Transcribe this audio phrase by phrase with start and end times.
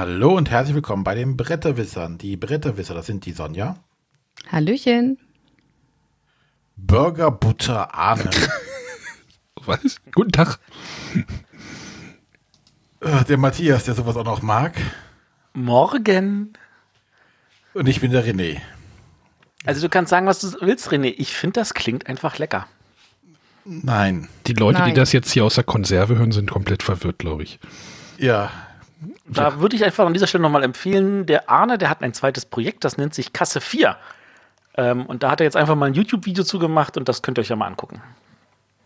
[0.00, 2.16] Hallo und herzlich willkommen bei den Bretterwissern.
[2.16, 3.76] Die Bretterwisser, das sind die Sonja.
[4.50, 5.18] Hallöchen.
[6.74, 8.30] Burger Butter Arne.
[9.66, 10.00] Was?
[10.14, 10.58] Guten Tag.
[13.02, 14.72] Äh, Der Matthias, der sowas auch noch mag.
[15.52, 16.54] Morgen.
[17.74, 18.58] Und ich bin der René.
[19.66, 21.14] Also du kannst sagen, was du willst, René.
[21.18, 22.66] Ich finde, das klingt einfach lecker.
[23.66, 24.30] Nein.
[24.46, 24.88] Die Leute, Nein.
[24.88, 27.60] die das jetzt hier aus der Konserve hören, sind komplett verwirrt, glaube ich.
[28.16, 28.50] Ja.
[29.26, 32.44] Da würde ich einfach an dieser Stelle nochmal empfehlen, der Arne, der hat ein zweites
[32.44, 33.96] Projekt, das nennt sich Kasse 4.
[34.76, 37.42] Ähm, und da hat er jetzt einfach mal ein YouTube-Video zugemacht und das könnt ihr
[37.42, 38.02] euch ja mal angucken.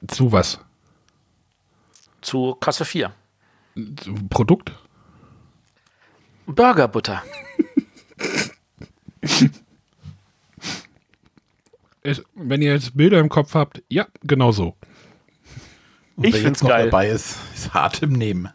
[0.06, 0.60] Zu was?
[2.20, 3.12] Zu Kasse 4.
[4.00, 4.72] Zu Produkt?
[6.46, 7.22] Burgerbutter.
[12.06, 14.76] Es, wenn ihr jetzt Bilder im Kopf habt, ja, genau so.
[16.16, 16.84] Und Ich jetzt noch geil.
[16.84, 18.50] dabei ist, ist hart im Nehmen.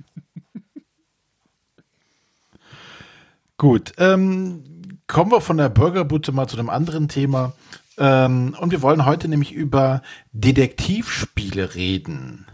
[3.60, 4.64] Gut, ähm,
[5.06, 7.52] kommen wir von der Burgerbutte mal zu einem anderen Thema.
[7.98, 12.46] Ähm, und wir wollen heute nämlich über Detektivspiele reden.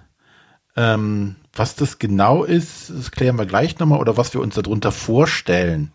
[0.76, 4.92] Ähm, was das genau ist, das klären wir gleich nochmal oder was wir uns darunter
[4.92, 5.92] vorstellen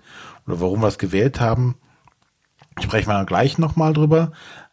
[0.47, 1.75] oder warum wir es gewählt haben,
[2.81, 4.31] sprechen wir dann gleich nochmal drüber.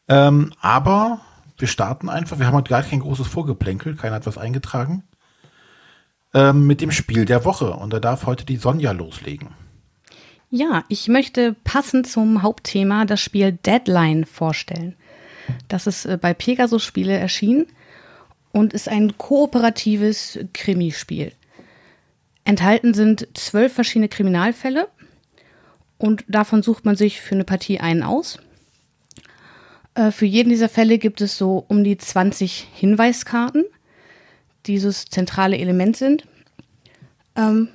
[0.07, 1.19] Ähm, aber
[1.57, 2.37] wir starten einfach.
[2.37, 3.95] Wir haben heute gar kein großes Vorgeplänkel.
[3.95, 5.01] Keiner hat was eingetragen.
[6.35, 7.71] Ähm, mit dem Spiel der Woche.
[7.71, 9.66] Und da darf heute die Sonja loslegen.
[10.49, 14.95] Ja, ich möchte passend zum Hauptthema das Spiel Deadline vorstellen.
[15.67, 17.67] Das ist äh, bei Pegasus Spiele erschienen
[18.53, 21.33] und ist ein kooperatives Krimispiel.
[22.45, 24.87] Enthalten sind zwölf verschiedene Kriminalfälle
[25.97, 28.39] und davon sucht man sich für eine Partie einen aus.
[29.95, 33.65] Äh, Für jeden dieser Fälle gibt es so um die 20 Hinweiskarten,
[34.65, 36.25] die dieses zentrale Element sind.
[37.35, 37.69] Ähm,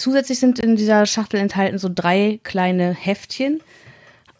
[0.00, 3.60] Zusätzlich sind in dieser Schachtel enthalten so drei kleine Heftchen.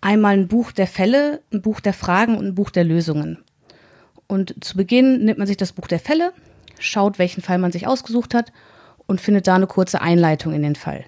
[0.01, 3.45] Einmal ein Buch der Fälle, ein Buch der Fragen und ein Buch der Lösungen.
[4.27, 6.33] Und zu Beginn nimmt man sich das Buch der Fälle,
[6.79, 8.53] schaut, welchen Fall man sich ausgesucht hat
[9.07, 11.05] und findet da eine kurze Einleitung in den Fall.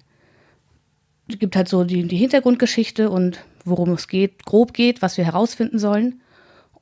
[1.28, 5.24] Es gibt halt so die, die Hintergrundgeschichte und worum es geht, grob geht, was wir
[5.24, 6.20] herausfinden sollen.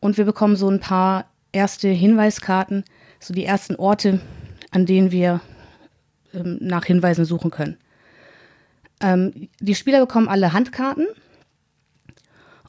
[0.00, 2.82] Und wir bekommen so ein paar erste Hinweiskarten,
[3.20, 4.20] so die ersten Orte,
[4.72, 5.40] an denen wir
[6.34, 7.76] ähm, nach Hinweisen suchen können.
[9.00, 11.06] Ähm, die Spieler bekommen alle Handkarten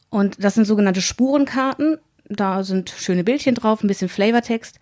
[0.10, 1.98] und das sind sogenannte Spurenkarten.
[2.30, 4.80] Da sind schöne Bildchen drauf, ein bisschen Flavortext,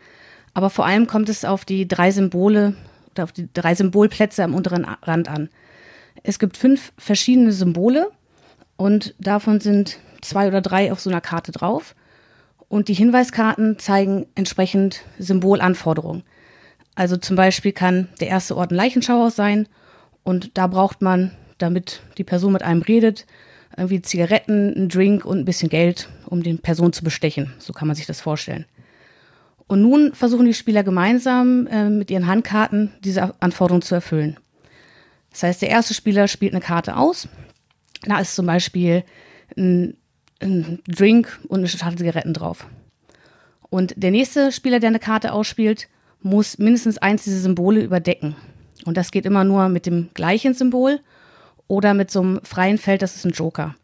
[0.54, 2.76] aber vor allem kommt es auf die drei Symbole
[3.18, 5.50] auf die drei Symbolplätze am unteren Rand an.
[6.24, 8.12] Es gibt fünf verschiedene Symbole
[8.78, 11.96] und davon sind zwei oder drei auf so einer Karte drauf.
[12.68, 16.24] Und die Hinweiskarten zeigen entsprechend Symbolanforderungen.
[16.96, 19.68] Also zum Beispiel kann der erste Ort ein Leichenschauhaus sein
[20.24, 23.26] und da braucht man, damit die Person mit einem redet,
[23.78, 27.54] irgendwie Zigaretten, einen Drink und ein bisschen Geld, um die Person zu bestechen.
[27.60, 28.66] So kann man sich das vorstellen.
[29.68, 34.38] Und nun versuchen die Spieler gemeinsam äh, mit ihren Handkarten diese Anforderungen zu erfüllen.
[35.32, 37.28] Das heißt, der erste Spieler spielt eine Karte aus.
[38.02, 39.04] Da ist zum Beispiel
[39.56, 39.96] ein,
[40.42, 42.66] ein Drink und eine Schachtel Zigaretten drauf.
[43.70, 45.88] Und der nächste Spieler, der eine Karte ausspielt,
[46.22, 48.36] muss mindestens eins dieser Symbole überdecken.
[48.86, 51.00] Und das geht immer nur mit dem gleichen Symbol
[51.68, 53.76] oder mit so einem freien Feld, das ist ein Joker.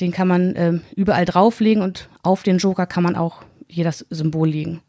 [0.00, 4.48] Den kann man ähm, überall drauflegen und auf den Joker kann man auch jedes Symbol
[4.48, 4.82] legen.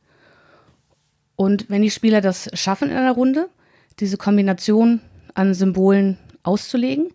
[1.35, 3.49] Und wenn die Spieler das schaffen in einer Runde,
[3.99, 5.01] diese Kombination
[5.33, 7.09] an Symbolen auszulegen,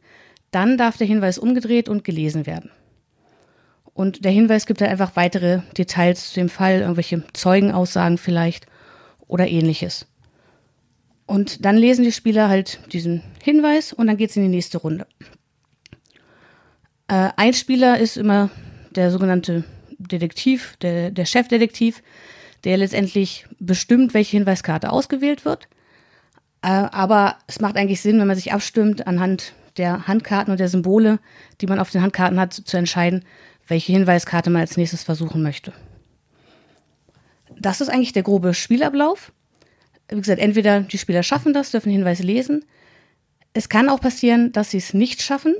[0.50, 2.70] dann darf der Hinweis umgedreht und gelesen werden.
[3.94, 8.66] Und der Hinweis gibt dann einfach weitere Details zu dem Fall, irgendwelche Zeugenaussagen vielleicht
[9.28, 10.06] oder ähnliches.
[11.26, 14.78] Und dann lesen die Spieler halt diesen Hinweis und dann geht es in die nächste
[14.78, 15.06] Runde.
[17.09, 18.51] Äh, ein Spieler ist immer
[18.91, 19.65] der sogenannte
[19.98, 22.03] Detektiv, der, der Chefdetektiv,
[22.65, 25.68] der letztendlich bestimmt, welche Hinweiskarte ausgewählt wird.
[26.62, 30.68] Äh, aber es macht eigentlich Sinn, wenn man sich abstimmt, anhand der Handkarten und der
[30.68, 31.18] Symbole,
[31.60, 33.24] die man auf den Handkarten hat, zu entscheiden,
[33.68, 35.72] welche Hinweiskarte man als nächstes versuchen möchte.
[37.66, 39.33] Das ist eigentlich der grobe Spielablauf.
[40.09, 42.65] Wie gesagt, entweder die Spieler schaffen das, dürfen den Hinweis lesen.
[43.54, 45.57] Es kann auch passieren, dass sie es nicht schaffen,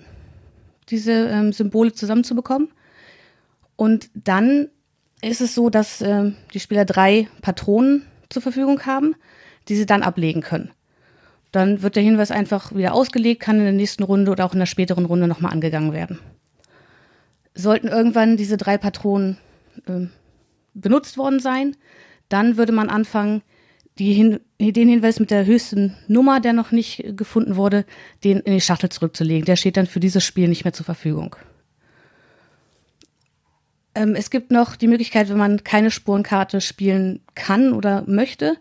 [0.89, 2.69] diese ähm, Symbole zusammenzubekommen.
[3.75, 4.69] Und dann
[5.21, 9.17] ist es so, dass ähm, die Spieler drei Patronen zur Verfügung haben,
[9.67, 10.71] die sie dann ablegen können.
[11.51, 14.61] Dann wird der Hinweis einfach wieder ausgelegt, kann in der nächsten Runde oder auch in
[14.61, 16.21] der späteren Runde nochmal angegangen werden.
[17.57, 19.39] Sollten irgendwann diese drei Patronen
[19.89, 20.13] ähm,
[20.81, 21.77] benutzt worden sein,
[22.29, 23.43] dann würde man anfangen,
[23.99, 27.85] hin, den Hinweis mit der höchsten Nummer, der noch nicht gefunden wurde,
[28.25, 29.47] den in die Schachtel zurückzulegen.
[29.47, 31.37] Der steht dann für dieses Spiel nicht mehr zur Verfügung.
[33.95, 38.59] Ähm, es gibt noch die Möglichkeit, wenn man keine Spurenkarte spielen kann oder möchte,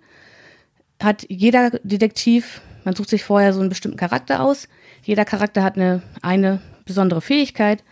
[1.03, 4.69] hat jeder Detektiv, man sucht sich vorher so einen bestimmten Charakter aus.
[5.03, 7.83] Jeder Charakter hat eine, eine besondere Fähigkeit,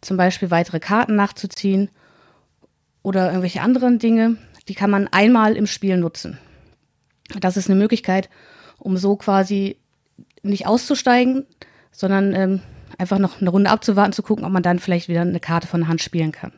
[0.00, 1.90] zum Beispiel weitere Karten nachzuziehen
[3.06, 4.36] oder irgendwelche anderen Dinge.
[4.66, 6.38] Die kann man einmal im Spiel nutzen.
[7.38, 8.28] Das ist eine Möglichkeit,
[8.80, 9.76] um so quasi
[10.42, 11.46] nicht auszusteigen,
[11.92, 12.60] sondern ähm,
[12.98, 15.82] einfach noch eine Runde abzuwarten, zu gucken, ob man dann vielleicht wieder eine Karte von
[15.82, 16.52] der Hand spielen kann.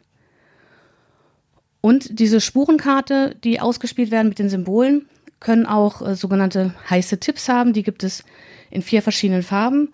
[1.83, 5.07] Und diese Spurenkarte, die ausgespielt werden mit den Symbolen,
[5.41, 7.75] können auch äh, sogenannte heiße Tipps haben.
[7.75, 8.25] Die gibt es
[8.71, 9.93] in vier verschiedenen Farben.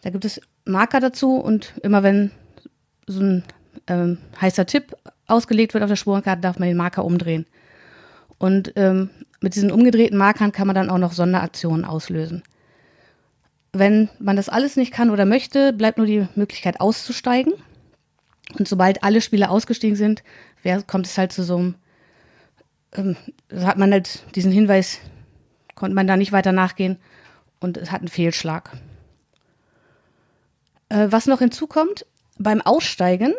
[0.00, 2.30] Da gibt es Marker dazu und immer wenn
[3.06, 3.44] so ein
[3.86, 4.96] ähm, heißer Tipp
[5.30, 7.46] ausgelegt wird auf der Spurenkarte, darf man den Marker umdrehen.
[8.38, 9.10] Und ähm,
[9.40, 12.42] mit diesen umgedrehten Markern kann man dann auch noch Sonderaktionen auslösen.
[13.72, 17.54] Wenn man das alles nicht kann oder möchte, bleibt nur die Möglichkeit auszusteigen.
[18.58, 20.22] Und sobald alle Spieler ausgestiegen sind,
[20.86, 21.74] kommt es halt zu so einem,
[22.94, 23.16] ähm,
[23.54, 24.98] hat man halt diesen Hinweis,
[25.74, 26.98] konnte man da nicht weiter nachgehen
[27.60, 28.72] und es hat einen Fehlschlag.
[30.88, 32.04] Äh, was noch hinzukommt,
[32.38, 33.34] beim Aussteigen,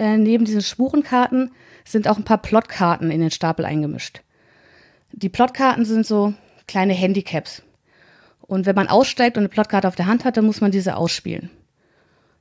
[0.00, 1.52] äh, neben diesen Spurenkarten,
[1.84, 4.22] sind auch ein paar Plotkarten in den Stapel eingemischt.
[5.12, 6.34] Die Plotkarten sind so
[6.66, 7.62] kleine Handicaps.
[8.40, 10.96] Und wenn man aussteigt und eine Plotkarte auf der Hand hat, dann muss man diese
[10.96, 11.50] ausspielen.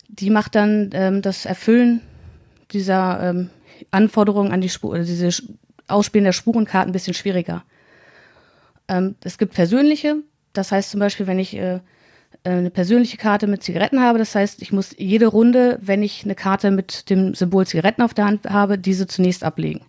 [0.07, 2.01] Die macht dann ähm, das Erfüllen
[2.71, 3.50] dieser ähm,
[3.91, 5.29] Anforderungen an die Spur, oder diese
[5.88, 7.63] Ausspielen der Spurenkarten ein bisschen schwieriger.
[8.88, 10.17] Ähm, es gibt persönliche,
[10.53, 11.79] das heißt zum Beispiel, wenn ich äh,
[12.44, 16.36] eine persönliche Karte mit Zigaretten habe, das heißt, ich muss jede Runde, wenn ich eine
[16.36, 19.81] Karte mit dem Symbol Zigaretten auf der Hand habe, diese zunächst ablegen.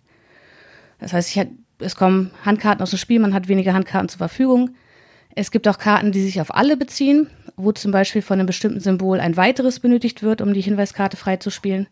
[0.99, 1.47] Das heißt, ich,
[1.79, 4.71] es kommen Handkarten aus dem Spiel, man hat weniger Handkarten zur Verfügung.
[5.33, 8.81] Es gibt auch Karten, die sich auf alle beziehen, wo zum Beispiel von einem bestimmten
[8.81, 11.87] Symbol ein weiteres benötigt wird, um die Hinweiskarte freizuspielen.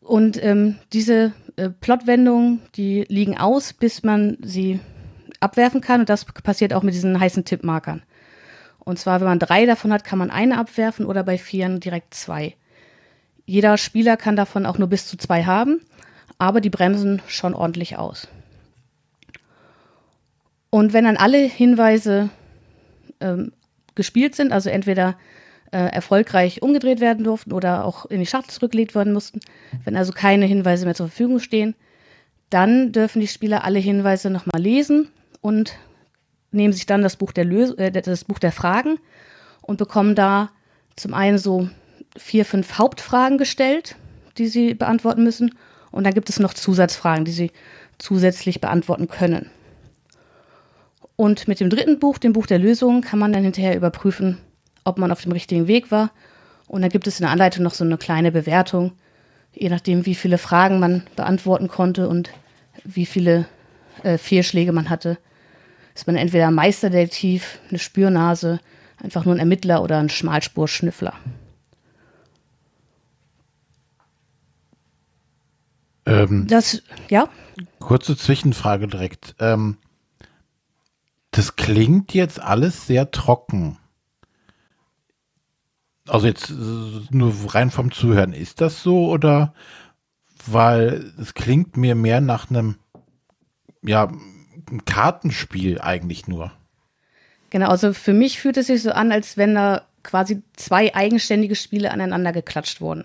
[0.00, 4.80] Und ähm, diese äh, Plotwendungen, die liegen aus, bis man sie
[5.44, 6.00] abwerfen kann.
[6.00, 8.02] Und das passiert auch mit diesen heißen Tippmarkern.
[8.78, 12.14] Und zwar, wenn man drei davon hat, kann man eine abwerfen oder bei vieren direkt
[12.14, 12.54] zwei.
[13.46, 15.80] Jeder Spieler kann davon auch nur bis zu zwei haben,
[16.38, 18.28] aber die bremsen schon ordentlich aus.
[20.70, 22.30] Und wenn dann alle Hinweise
[23.20, 23.52] ähm,
[23.94, 25.16] gespielt sind, also entweder
[25.70, 29.40] äh, erfolgreich umgedreht werden durften oder auch in die Schachtel zurückgelegt werden mussten.
[29.84, 31.74] Wenn also keine Hinweise mehr zur Verfügung stehen,
[32.50, 35.08] dann dürfen die Spieler alle Hinweise nochmal lesen
[35.44, 35.76] und
[36.52, 38.98] nehmen sich dann das Buch der, Lös äh, das Buch der Fragen
[39.60, 40.50] und bekommen da
[40.96, 41.68] zum einen so
[42.16, 43.96] vier, fünf Hauptfragen gestellt,
[44.38, 45.54] die sie beantworten müssen.
[45.90, 47.50] Und dann gibt es noch Zusatzfragen, die sie
[47.98, 49.50] zusätzlich beantworten können.
[51.14, 54.38] Und mit dem dritten Buch, dem Buch der Lösungen, kann man dann hinterher überprüfen,
[54.84, 56.10] ob man auf dem richtigen Weg war.
[56.68, 58.92] Und dann gibt es in der Anleitung noch so eine kleine Bewertung,
[59.52, 62.30] je nachdem, wie viele Fragen man beantworten konnte und
[62.82, 63.44] wie viele
[64.04, 65.18] äh, Fehlschläge man hatte.
[65.94, 68.60] Ist man entweder ein Meisterdetektiv, eine Spürnase,
[69.02, 71.14] einfach nur ein Ermittler oder ein Schmalspurschnüffler.
[76.06, 77.28] Ähm, das, ja?
[77.78, 79.36] Kurze Zwischenfrage direkt.
[79.38, 79.78] Ähm,
[81.30, 83.78] das klingt jetzt alles sehr trocken.
[86.06, 86.54] Also jetzt äh,
[87.10, 89.54] nur rein vom Zuhören, ist das so oder
[90.46, 92.76] weil es klingt mir mehr nach einem
[93.82, 94.12] ja
[94.86, 96.52] Kartenspiel eigentlich nur.
[97.50, 101.54] Genau, also für mich fühlt es sich so an, als wenn da quasi zwei eigenständige
[101.54, 103.04] Spiele aneinander geklatscht wurden.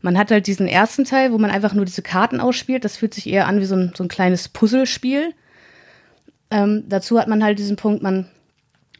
[0.00, 2.84] Man hat halt diesen ersten Teil, wo man einfach nur diese Karten ausspielt.
[2.84, 5.32] Das fühlt sich eher an wie so ein, so ein kleines Puzzlespiel.
[6.50, 8.28] Ähm, dazu hat man halt diesen Punkt, man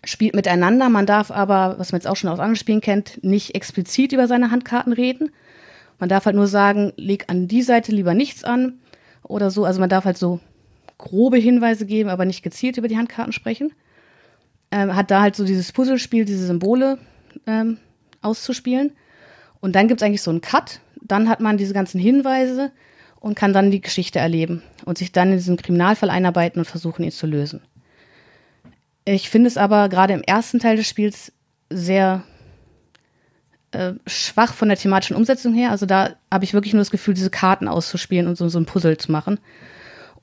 [0.03, 0.89] spielt miteinander.
[0.89, 4.27] Man darf aber, was man jetzt auch schon aus anderen Spielen kennt, nicht explizit über
[4.27, 5.31] seine Handkarten reden.
[5.99, 8.81] Man darf halt nur sagen, leg an die Seite lieber nichts an
[9.23, 9.65] oder so.
[9.65, 10.41] Also man darf halt so
[10.99, 13.73] grobe Hinweise geben, aber nicht gezielt über die Handkarten sprechen.
[14.71, 16.99] Ähm, hat da halt so dieses Puzzlespiel, diese Symbole
[17.47, 17.79] ähm,
[18.23, 18.93] auszuspielen.
[19.61, 20.81] Und dann gibt es eigentlich so einen Cut.
[21.01, 22.73] Dann hat man diese ganzen Hinweise
[23.21, 27.05] und kann dann die Geschichte erleben und sich dann in diesen Kriminalfall einarbeiten und versuchen,
[27.05, 27.63] ihn zu lösen.
[29.07, 31.33] Ich finde es aber gerade im ersten Teil des Spiels
[31.71, 32.25] sehr
[33.73, 35.71] äh, schwach von der thematischen Umsetzung her.
[35.71, 38.67] Also da habe ich wirklich nur das Gefühl, diese Karten auszuspielen und so, so ein
[38.67, 39.39] Puzzle zu machen.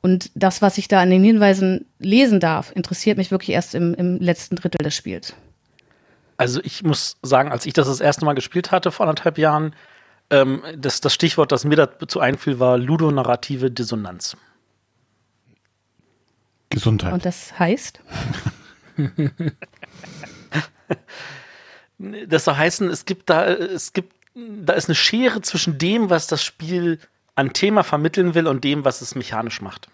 [0.01, 3.93] Und das, was ich da an den Hinweisen lesen darf, interessiert mich wirklich erst im,
[3.93, 5.35] im letzten Drittel des Spiels.
[6.37, 9.75] Also ich muss sagen, als ich das das erste Mal gespielt hatte vor anderthalb Jahren,
[10.31, 14.35] ähm, das, das Stichwort, das mir dazu einfiel, war ludonarrative Dissonanz.
[16.69, 17.13] Gesundheit.
[17.13, 17.99] Und das heißt,
[22.27, 26.27] Das soll heißen, es gibt da, es gibt, da ist eine Schere zwischen dem, was
[26.27, 26.99] das Spiel
[27.35, 29.89] an Thema vermitteln will und dem, was es mechanisch macht.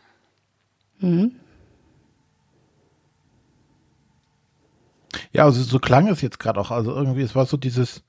[5.32, 6.72] Ja, also so klang es jetzt gerade auch.
[6.72, 8.04] Also irgendwie, es war so dieses,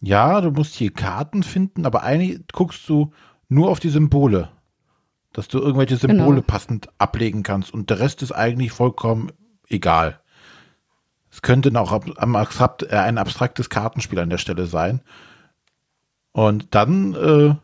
[0.00, 3.12] ja, du musst hier Karten finden, aber eigentlich guckst du
[3.48, 4.50] nur auf die Symbole.
[5.32, 6.46] Dass du irgendwelche Symbole Genau.
[6.46, 9.32] passend ablegen kannst und der Rest ist eigentlich vollkommen
[9.68, 10.20] egal.
[11.30, 15.00] Es könnte auch ab- am abstrakt, äh, ein abstraktes Kartenspiel an der Stelle sein.
[16.32, 17.54] Und dann äh,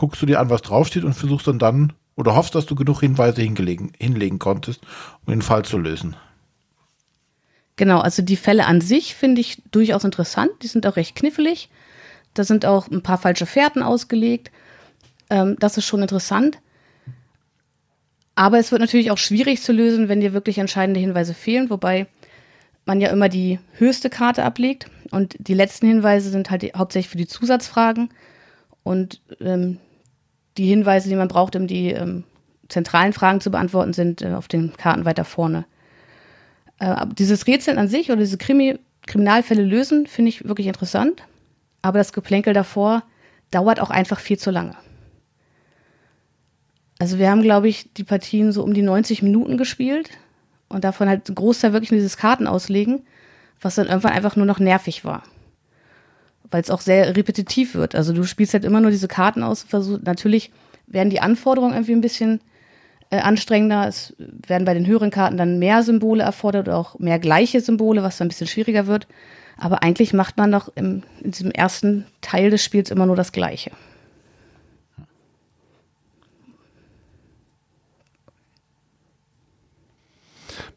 [0.00, 3.00] guckst du dir an, was draufsteht und versuchst dann dann oder hoffst, dass du genug
[3.00, 4.80] Hinweise hingelegen, hinlegen konntest,
[5.26, 6.16] um den Fall zu lösen.
[7.76, 10.50] genau, also die Fälle an sich finde ich durchaus interessant.
[10.62, 11.68] Die sind auch recht knifflig.
[12.32, 14.50] Da sind auch ein paar falsche Fährten ausgelegt.
[15.28, 16.58] Ähm, das ist schon interessant.
[18.34, 22.06] Aber es wird natürlich auch schwierig zu lösen, wenn dir wirklich entscheidende Hinweise fehlen, wobei
[22.86, 27.18] man ja immer die höchste Karte ablegt und die letzten Hinweise sind halt hauptsächlich für
[27.18, 28.08] die Zusatzfragen
[28.82, 29.78] und ähm,
[30.56, 32.24] die Hinweise, die man braucht, um die ähm,
[32.68, 35.64] zentralen Fragen zu beantworten, sind äh, auf den Karten weiter vorne.
[36.78, 41.22] Äh, dieses Rätseln an sich oder diese Krimi Kriminalfälle lösen, finde ich wirklich interessant.
[41.82, 43.02] Aber das Geplänkel davor
[43.50, 44.76] dauert auch einfach viel zu lange.
[46.98, 50.10] Also wir haben, glaube ich, die Partien so um die 90 Minuten gespielt
[50.68, 53.02] und davon halt ein Großteil wirklich nur dieses Kartenauslegen,
[53.60, 55.22] was dann irgendwann einfach nur noch nervig war.
[56.50, 57.94] Weil es auch sehr repetitiv wird.
[57.94, 59.62] Also du spielst halt immer nur diese Karten aus.
[59.62, 60.50] Versuch, natürlich
[60.86, 62.40] werden die Anforderungen irgendwie ein bisschen
[63.10, 63.86] äh, anstrengender.
[63.86, 68.02] Es werden bei den höheren Karten dann mehr Symbole erfordert oder auch mehr gleiche Symbole,
[68.02, 69.06] was dann ein bisschen schwieriger wird.
[69.56, 73.32] Aber eigentlich macht man doch im, in diesem ersten Teil des Spiels immer nur das
[73.32, 73.70] Gleiche.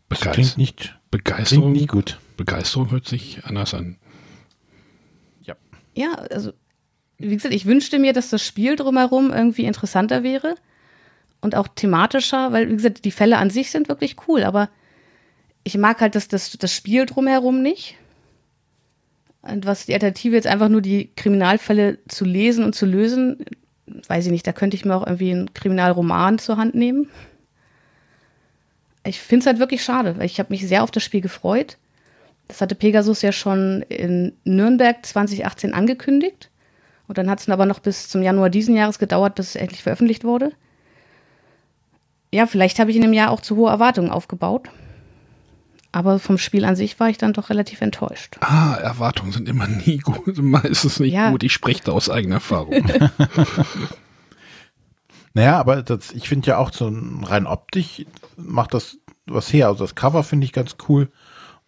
[0.10, 2.20] Das klingt nicht, klingt Begeisterung, nicht gut.
[2.38, 3.98] Begeisterung hört sich anders an.
[5.94, 6.14] Ja.
[6.14, 6.54] Also,
[7.18, 10.56] wie gesagt, ich wünschte mir, dass das Spiel drumherum irgendwie interessanter wäre
[11.42, 14.70] und auch thematischer, weil, wie gesagt, die Fälle an sich sind wirklich cool, aber
[15.64, 17.96] ich mag halt das, das, das Spiel drumherum nicht.
[19.42, 23.46] Und was die Alternative jetzt einfach nur die Kriminalfälle zu lesen und zu lösen,
[24.08, 27.10] weiß ich nicht, da könnte ich mir auch irgendwie einen Kriminalroman zur Hand nehmen.
[29.06, 31.78] Ich finde es halt wirklich schade, weil ich habe mich sehr auf das Spiel gefreut.
[32.48, 36.50] Das hatte Pegasus ja schon in Nürnberg 2018 angekündigt.
[37.08, 39.84] Und dann hat es aber noch bis zum Januar diesen Jahres gedauert, bis es endlich
[39.84, 40.52] veröffentlicht wurde.
[42.34, 44.70] Ja, vielleicht habe ich in dem Jahr auch zu hohe Erwartungen aufgebaut.
[45.92, 48.38] Aber vom Spiel an sich war ich dann doch relativ enttäuscht.
[48.40, 50.38] Ah, Erwartungen sind immer nie gut.
[50.40, 51.30] Meistens nicht Ja.
[51.30, 51.44] gut.
[51.44, 52.74] Ich spreche da aus eigener Erfahrung.
[55.36, 56.92] Naja, aber das, ich finde ja auch so
[57.24, 58.06] rein optisch
[58.38, 59.68] macht das was her.
[59.68, 61.10] Also das Cover finde ich ganz cool.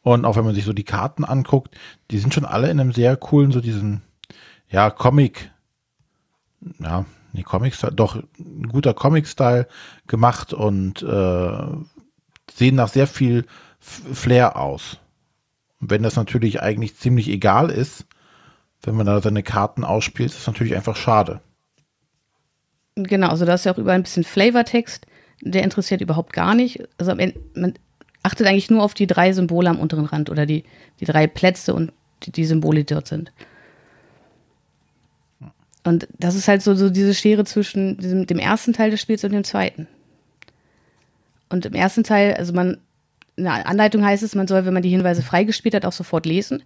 [0.05, 1.75] Und auch wenn man sich so die Karten anguckt,
[2.12, 4.03] die sind schon alle in einem sehr coolen, so diesen,
[4.69, 5.50] ja, Comic,
[6.77, 9.67] ja, nee, Comic-Style, doch ein guter Comic-Style
[10.05, 11.67] gemacht und äh,
[12.53, 13.47] sehen nach sehr viel
[13.79, 15.00] Flair aus.
[15.79, 18.05] Wenn das natürlich eigentlich ziemlich egal ist,
[18.83, 21.41] wenn man da seine Karten ausspielt, ist das natürlich einfach schade.
[22.93, 25.07] Genau, also da ist ja auch überall ein bisschen Flavortext.
[25.41, 26.88] Der interessiert überhaupt gar nicht.
[27.00, 27.74] Also am Ende, man
[28.25, 30.63] achtet eigentlich nur auf die drei Symbole am unteren Rand oder die,
[31.00, 33.32] die drei Plätze und die, die Symbole, die dort sind.
[35.84, 39.24] Und das ist halt so, so diese Schere zwischen diesem, dem ersten Teil des Spiels
[39.24, 39.88] und dem zweiten.
[41.50, 42.79] Und im ersten Teil, also man,
[43.36, 46.25] in der Anleitung heißt es, man soll, wenn man die Hinweise freigespielt hat, auch sofort
[46.25, 46.63] lesen.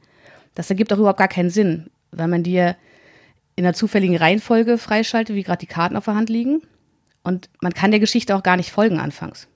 [0.56, 2.76] Das ergibt auch überhaupt gar keinen Sinn, weil man die ja
[3.58, 6.62] in einer zufälligen Reihenfolge freischaltet, wie gerade die Karten auf der Hand liegen.
[7.22, 9.49] Und man kann der Geschichte auch gar nicht folgen anfangs.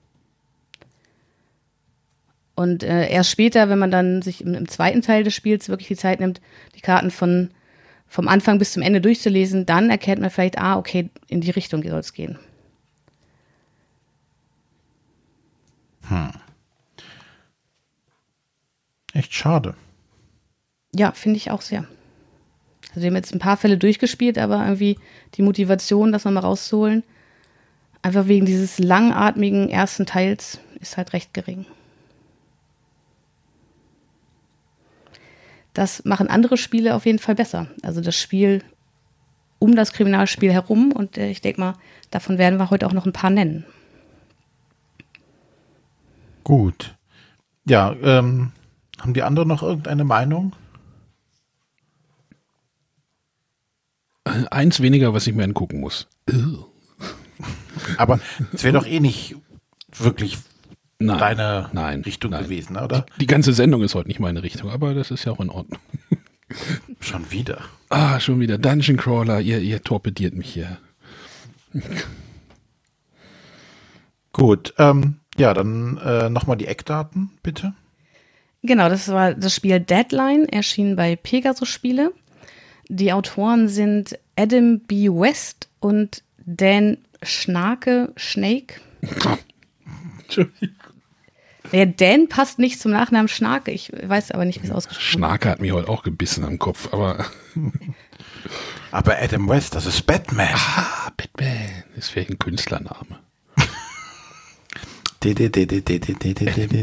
[2.54, 5.88] Und äh, erst später, wenn man dann sich im, im zweiten Teil des Spiels wirklich
[5.88, 6.40] die Zeit nimmt,
[6.76, 7.50] die Karten von,
[8.06, 11.82] vom Anfang bis zum Ende durchzulesen, dann erkennt man vielleicht, ah, okay, in die Richtung
[11.82, 12.38] soll es gehen.
[19.14, 19.74] Echt schade.
[20.94, 21.86] Ja, finde ich auch sehr.
[22.90, 24.98] Also wir haben jetzt ein paar Fälle durchgespielt, aber irgendwie
[25.34, 27.02] die Motivation, das nochmal rauszuholen,
[28.02, 31.66] einfach wegen dieses langatmigen ersten Teils, ist halt recht gering.
[35.74, 37.66] Das machen andere Spiele auf jeden Fall besser.
[37.82, 38.62] Also das Spiel
[39.58, 41.74] um das Kriminalspiel herum und äh, ich denke mal,
[42.10, 43.64] davon werden wir heute auch noch ein paar nennen.
[46.44, 46.94] Gut.
[47.66, 48.52] Ja, ähm,
[49.00, 50.54] haben die anderen noch irgendeine Meinung?
[54.24, 56.08] Eins weniger, was ich mir angucken muss.
[57.96, 58.20] Aber
[58.52, 59.36] es wäre doch eh nicht
[59.92, 60.38] wirklich
[60.98, 62.44] Nein, deine nein, Richtung nein.
[62.44, 63.06] gewesen, oder?
[63.20, 65.80] Die ganze Sendung ist heute nicht meine Richtung, aber das ist ja auch in Ordnung.
[67.00, 67.58] Schon wieder.
[67.88, 70.78] Ah, schon wieder Dungeon Crawler, ihr, ihr torpediert mich hier.
[74.32, 77.74] Gut, ähm, ja, dann äh, nochmal die Eckdaten, bitte.
[78.62, 82.12] Genau, das war das Spiel Deadline, erschien bei Pegasus Spiele.
[82.88, 85.08] Die Autoren sind Adam B.
[85.08, 88.80] West und Dan Schnake, Schnake.
[91.74, 93.72] Der Dan passt nicht zum Nachnamen Schnake.
[93.72, 95.12] Ich weiß aber nicht, wie es ausgesprochen wird.
[95.12, 97.26] Schnake hat mich heute auch gebissen am Kopf, aber
[98.92, 100.54] Aber Adam West, das ist Batman.
[100.54, 103.18] ah, Batman ist vielleicht ein Künstlername.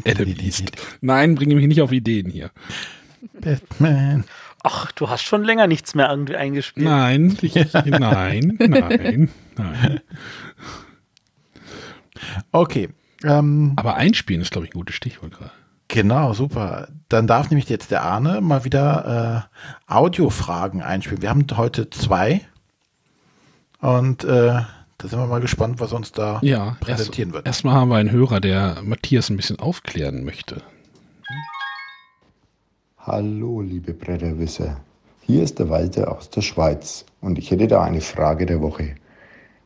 [0.05, 0.71] Adam East.
[0.99, 2.51] Nein, bringe mich nicht auf Ideen hier.
[3.39, 4.25] Batman.
[4.61, 6.85] Ach, du hast schon länger nichts mehr irgendwie eingespielt.
[6.85, 10.01] Nein, ich, nein, nein, nein.
[12.51, 12.89] Okay,
[13.23, 15.51] ähm, Aber einspielen ist, glaube ich, ein gutes Stichwort gerade.
[15.87, 16.87] genau, super.
[17.09, 19.47] Dann darf nämlich jetzt der Arne mal wieder
[19.89, 21.21] äh, Audiofragen einspielen.
[21.21, 22.41] Wir haben heute zwei
[23.79, 24.27] und äh,
[24.97, 27.47] da sind wir mal gespannt, was uns da Ja, präsentieren erst, wird.
[27.47, 30.61] Erstmal haben wir einen Hörer, der Matthias ein bisschen aufklären möchte.
[32.99, 34.77] Hallo, liebe Bretterwisser.
[35.21, 38.95] Hier ist der Walter aus der Schweiz und ich hätte da eine Frage der Woche.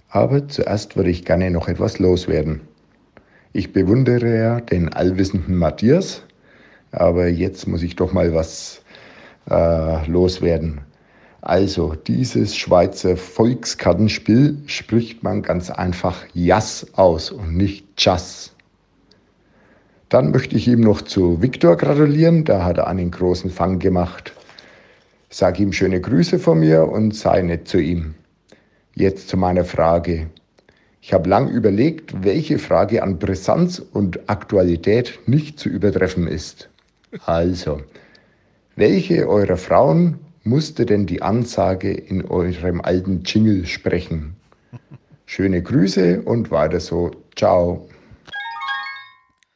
[0.09, 2.61] Aber zuerst würde ich gerne noch etwas loswerden.
[3.57, 6.23] Ich bewundere ja den allwissenden Matthias,
[6.91, 8.81] aber jetzt muss ich doch mal was
[9.49, 10.81] äh, loswerden.
[11.39, 18.53] Also, dieses Schweizer Volkskartenspiel spricht man ganz einfach Jass aus und nicht Jass.
[20.09, 24.33] Dann möchte ich ihm noch zu Viktor gratulieren, da hat er einen großen Fang gemacht.
[25.29, 28.15] Sag ihm schöne Grüße von mir und sei nett zu ihm.
[28.95, 30.27] Jetzt zu meiner Frage.
[31.07, 36.67] Ich habe lang überlegt, welche Frage an Brisanz und Aktualität nicht zu übertreffen ist.
[37.27, 37.79] Also,
[38.75, 44.35] welche eurer Frauen musste denn die Ansage in eurem alten Jingle sprechen?
[45.27, 47.11] Schöne Grüße und weiter so.
[47.35, 47.87] Ciao.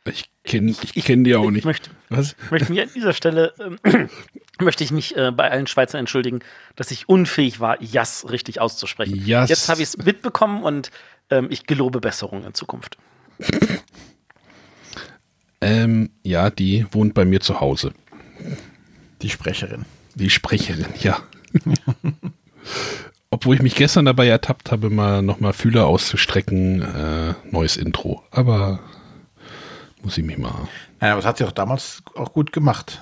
[0.06, 1.66] Ich kenne ich kenn die auch ich nicht.
[1.66, 2.36] möchte- Was?
[2.46, 4.08] Ich möchte mich an dieser Stelle ähm,
[4.62, 6.42] möchte ich mich äh, bei allen Schweizern entschuldigen,
[6.76, 9.16] dass ich unfähig war, Jas richtig auszusprechen.
[9.26, 9.50] Jas.
[9.50, 10.92] Jetzt habe ich es mitbekommen und
[11.30, 12.98] ähm, ich gelobe Besserung in Zukunft.
[15.62, 17.94] Ähm, ja, die wohnt bei mir zu Hause.
[19.22, 19.86] Die Sprecherin.
[20.16, 21.20] Die Sprecherin, ja.
[23.32, 28.24] Obwohl ich mich gestern dabei ertappt habe, mal nochmal Fühler auszustrecken, äh, neues Intro.
[28.32, 28.80] Aber
[30.02, 30.68] muss ich mich mal.
[31.02, 33.02] Ja, aber das hat sie auch damals auch gut gemacht.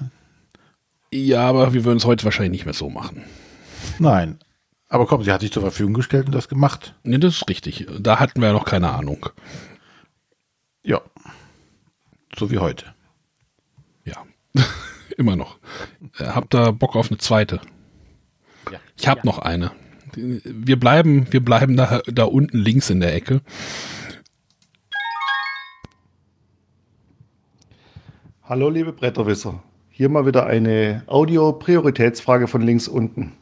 [1.14, 3.24] Ja, aber wir würden es heute wahrscheinlich nicht mehr so machen.
[4.00, 4.40] Nein.
[4.90, 6.96] Aber komm, sie hat sich zur Verfügung gestellt und das gemacht.
[7.04, 7.88] Ne, das ist richtig.
[8.00, 9.30] Da hatten wir ja noch keine Ahnung.
[10.84, 11.02] Ja.
[12.38, 12.86] So wie heute.
[14.06, 14.24] Ja.
[15.18, 15.58] Immer noch.
[16.18, 17.60] Äh, habt ihr Bock auf eine zweite?
[18.72, 18.80] Ja.
[18.96, 19.72] Ich habe noch eine.
[20.16, 23.42] Wir bleiben, wir bleiben da, da unten links in der Ecke.
[28.44, 33.34] Hallo liebe Bretterwisser, hier mal wieder eine Audio-Prioritätsfrage von links unten.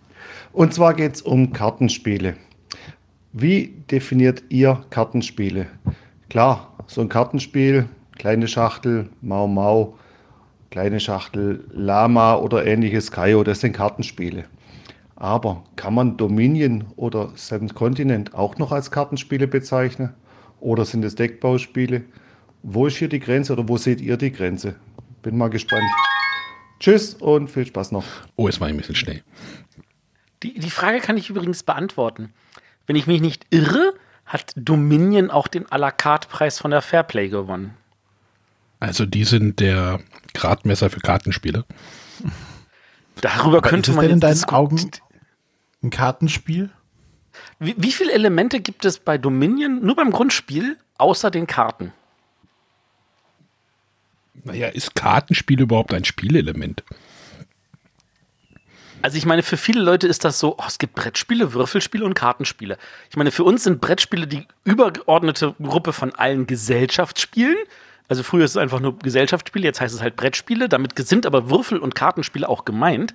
[0.55, 2.37] Und zwar geht es um Kartenspiele.
[3.33, 5.67] Wie definiert ihr Kartenspiele?
[6.29, 9.97] Klar, so ein Kartenspiel, kleine Schachtel, Mau Mau,
[10.71, 14.45] kleine Schachtel, Lama oder ähnliches Kaio, das sind Kartenspiele.
[15.17, 20.13] Aber kann man Dominion oder Seven Continent auch noch als Kartenspiele bezeichnen?
[20.61, 22.03] Oder sind es Deckbauspiele?
[22.63, 24.75] Wo ist hier die Grenze oder wo seht ihr die Grenze?
[25.21, 25.83] Bin mal gespannt.
[26.79, 28.05] Tschüss und viel Spaß noch.
[28.35, 29.21] Oh, jetzt war ein bisschen schnell.
[30.43, 32.33] Die, die Frage kann ich übrigens beantworten.
[32.87, 33.93] Wenn ich mich nicht irre,
[34.25, 37.75] hat Dominion auch den à la carte Preis von der Fairplay gewonnen.
[38.79, 39.99] Also die sind der
[40.33, 41.65] Gradmesser für Kartenspiele.
[43.21, 44.91] Darüber Aber könnte ist man denn in deinen Augen
[45.81, 46.69] ein Kartenspiel?
[47.59, 51.93] Wie, wie viele Elemente gibt es bei Dominion nur beim Grundspiel außer den Karten?
[54.43, 56.83] Naja, ist Kartenspiel überhaupt ein Spielelement?
[59.05, 62.15] Also ich meine, für viele Leute ist das so, oh, es gibt Brettspiele, Würfelspiele und
[62.15, 62.79] Kartenspiele.
[63.11, 67.55] Ich meine, für uns sind Brettspiele die übergeordnete Gruppe von allen Gesellschaftsspielen.
[68.07, 70.69] Also früher ist es einfach nur Gesellschaftsspiele, jetzt heißt es halt Brettspiele.
[70.69, 73.13] Damit sind aber Würfel- und Kartenspiele auch gemeint.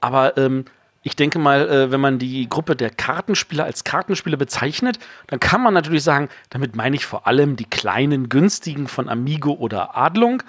[0.00, 0.64] Aber ähm,
[1.02, 5.60] ich denke mal, äh, wenn man die Gruppe der Kartenspieler als Kartenspiele bezeichnet, dann kann
[5.60, 10.42] man natürlich sagen, damit meine ich vor allem die kleinen, günstigen von Amigo oder Adlung.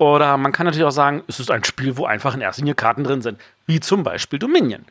[0.00, 2.74] Oder man kann natürlich auch sagen, es ist ein Spiel, wo einfach in erster Linie
[2.74, 4.86] Karten drin sind, wie zum Beispiel Dominion.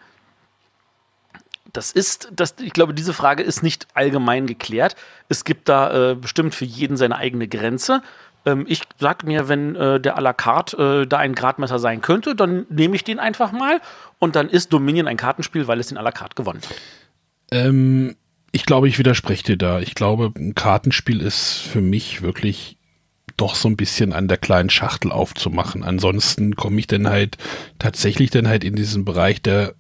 [1.74, 4.96] Das ist, das, ich glaube, diese Frage ist nicht allgemein geklärt.
[5.28, 8.04] Es gibt da äh, bestimmt für jeden seine eigene Grenze.
[8.46, 12.02] Ähm, ich sag mir, wenn äh, der à la carte äh, da ein Gradmesser sein
[12.02, 13.82] könnte, dann nehme ich den einfach mal
[14.20, 16.76] und dann ist Dominion ein Kartenspiel, weil es den à la carte gewonnen hat.
[17.50, 18.16] Ähm,
[18.52, 19.80] ich glaube, ich widerspreche dir da.
[19.80, 22.78] Ich glaube, ein Kartenspiel ist für mich wirklich
[23.40, 25.84] doch so ein bisschen an der kleinen Schachtel aufzumachen.
[25.84, 27.38] Ansonsten komme ich dann halt
[27.80, 29.76] tatsächlich dann halt in diesen Bereich der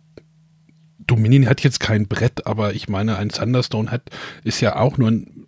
[1.10, 4.04] Dominion hat jetzt kein Brett, aber ich meine, ein Thunderstone hat,
[4.44, 5.48] ist ja auch nur ein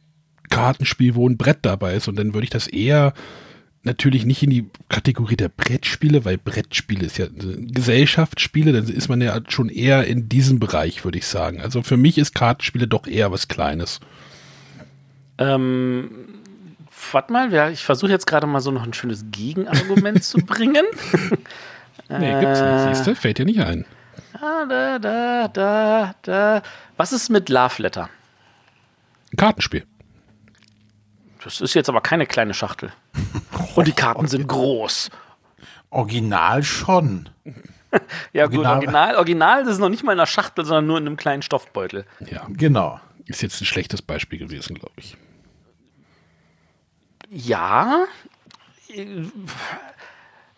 [0.49, 2.07] Kartenspiel, wo ein Brett dabei ist.
[2.07, 3.13] Und dann würde ich das eher
[3.83, 9.21] natürlich nicht in die Kategorie der Brettspiele, weil Brettspiele ist ja Gesellschaftsspiele, dann ist man
[9.21, 11.61] ja schon eher in diesem Bereich, würde ich sagen.
[11.61, 13.99] Also für mich ist Kartenspiele doch eher was Kleines.
[15.37, 16.11] Ähm,
[17.11, 20.85] warte mal, ich versuche jetzt gerade mal so noch ein schönes Gegenargument zu bringen.
[22.09, 23.15] nee, gibt's nicht, siehst du?
[23.15, 23.85] Fällt dir nicht ein.
[24.39, 26.61] Da, da, da, da, da.
[26.97, 28.09] Was ist mit Love Letter?
[29.31, 29.85] Ein Kartenspiel.
[31.43, 32.91] Das ist jetzt aber keine kleine Schachtel.
[33.75, 35.09] Und die Karten sind groß.
[35.89, 37.29] Original schon.
[38.33, 41.05] ja, gut, Original, Original das ist noch nicht mal in einer Schachtel, sondern nur in
[41.05, 42.05] einem kleinen Stoffbeutel.
[42.19, 42.45] Ja.
[42.49, 42.99] Genau.
[43.25, 45.17] Ist jetzt ein schlechtes Beispiel gewesen, glaube ich.
[47.31, 48.05] Ja.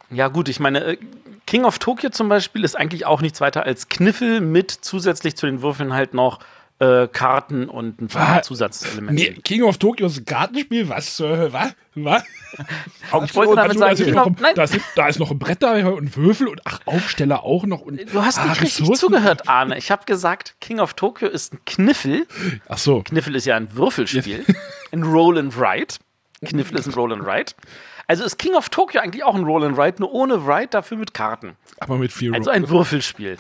[0.10, 0.98] Ja, gut, ich meine, äh,
[1.46, 5.46] King of Tokyo zum Beispiel ist eigentlich auch nichts weiter als Kniffel mit zusätzlich zu
[5.46, 6.40] den Würfeln halt noch
[6.80, 8.48] äh, Karten und ein paar was?
[8.48, 9.14] Zusatzelemente.
[9.14, 10.90] Nee, King of Tokyo ist ein Kartenspiel?
[10.90, 11.20] Was?
[11.20, 11.76] Äh, was?
[11.94, 12.24] Was?
[13.26, 14.56] ich wollte damit sagen, King of, nein.
[14.56, 17.82] Da, ist, da ist noch ein Brett da und Würfel und ach, Aufsteller auch noch.
[17.82, 19.08] Und, du hast ah, nicht richtig Ressourcen.
[19.08, 19.78] zugehört, Arne.
[19.78, 22.26] Ich habe gesagt, King of Tokyo ist ein Kniffel.
[22.68, 23.04] Ach so.
[23.04, 24.44] Kniffel ist ja ein Würfelspiel.
[24.92, 25.98] ein Roll and Write.
[26.46, 27.56] Kniffel ist ein Roll and Write.
[28.08, 30.98] Also ist King of Tokyo eigentlich auch ein Roll and Write, nur ohne Write, dafür
[30.98, 31.56] mit Karten.
[31.80, 33.38] Aber mit viel Also ein Würfelspiel.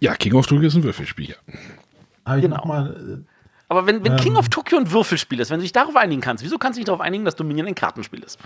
[0.00, 2.36] Ja, King of Tokyo ist ein Würfelspiel, ja.
[2.36, 2.64] Genau.
[2.66, 3.24] mal.
[3.24, 3.32] Äh,
[3.68, 6.20] Aber wenn, wenn ähm, King of Tokyo ein Würfelspiel ist, wenn du dich darauf einigen
[6.20, 8.38] kannst, wieso kannst du dich darauf einigen, dass Dominion ein Kartenspiel ist?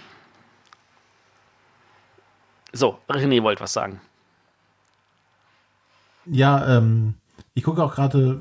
[2.73, 4.01] So, René wollte was sagen.
[6.25, 7.15] Ja, ähm,
[7.55, 8.41] ich gucke auch gerade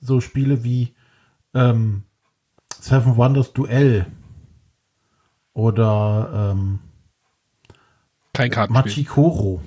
[0.00, 0.94] so Spiele wie
[1.52, 2.04] ähm,
[2.72, 4.06] Seven Wonders Duell
[5.54, 6.78] oder ähm,
[8.32, 9.04] kein Kartenspiel.
[9.04, 9.62] Machikoro.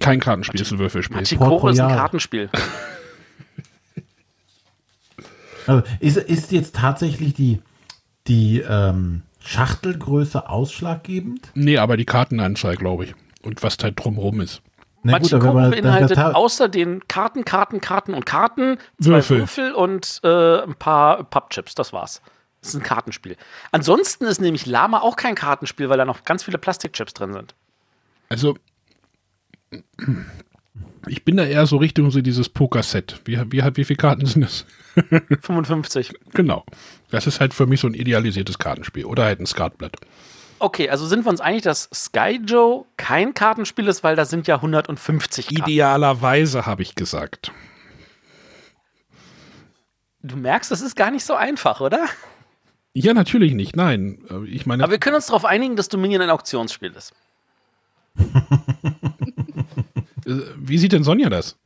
[0.00, 1.16] Kein Kartenspiel, ist ein Würfelspiel.
[1.16, 2.50] Machikoro ist ein Kartenspiel.
[5.66, 7.62] Also ist, ist jetzt tatsächlich die,
[8.26, 11.48] die ähm, Schachtelgröße ausschlaggebend?
[11.54, 13.14] Nee, aber die Kartenanzahl, glaube ich.
[13.42, 14.62] Und was da drumherum ist.
[15.02, 20.20] Na gut, Machikoro beinhaltet außer den Karten, Karten, Karten und Karten zwei Würfel, Würfel und
[20.22, 21.74] äh, ein paar Pappchips.
[21.74, 22.22] Das war's.
[22.64, 23.36] Das ist ein Kartenspiel.
[23.72, 27.54] Ansonsten ist nämlich Lama auch kein Kartenspiel, weil da noch ganz viele Plastikchips drin sind.
[28.30, 28.56] Also,
[31.06, 33.20] ich bin da eher so Richtung so dieses Poker-Set.
[33.26, 34.64] Wie, wie, wie viele Karten sind das?
[35.42, 36.14] 55.
[36.32, 36.64] Genau.
[37.10, 39.04] Das ist halt für mich so ein idealisiertes Kartenspiel.
[39.04, 39.96] Oder halt ein Skatblatt.
[40.58, 44.46] Okay, also sind wir uns einig, dass Sky Joe kein Kartenspiel ist, weil da sind
[44.46, 45.70] ja 150 Karten.
[45.70, 47.52] Idealerweise, habe ich gesagt.
[50.22, 52.06] Du merkst, das ist gar nicht so einfach, oder?
[52.94, 54.18] Ja, natürlich nicht, nein.
[54.46, 57.12] Ich meine, Aber wir können uns darauf einigen, dass Dominion ein Auktionsspiel ist.
[60.26, 61.58] Äh, wie sieht denn Sonja das?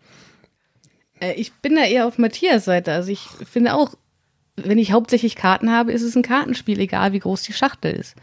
[1.20, 2.92] Äh, ich bin da eher auf Matthias Seite.
[2.92, 3.94] Also ich finde auch,
[4.56, 8.16] wenn ich hauptsächlich Karten habe, ist es ein Kartenspiel, egal wie groß die Schachtel ist.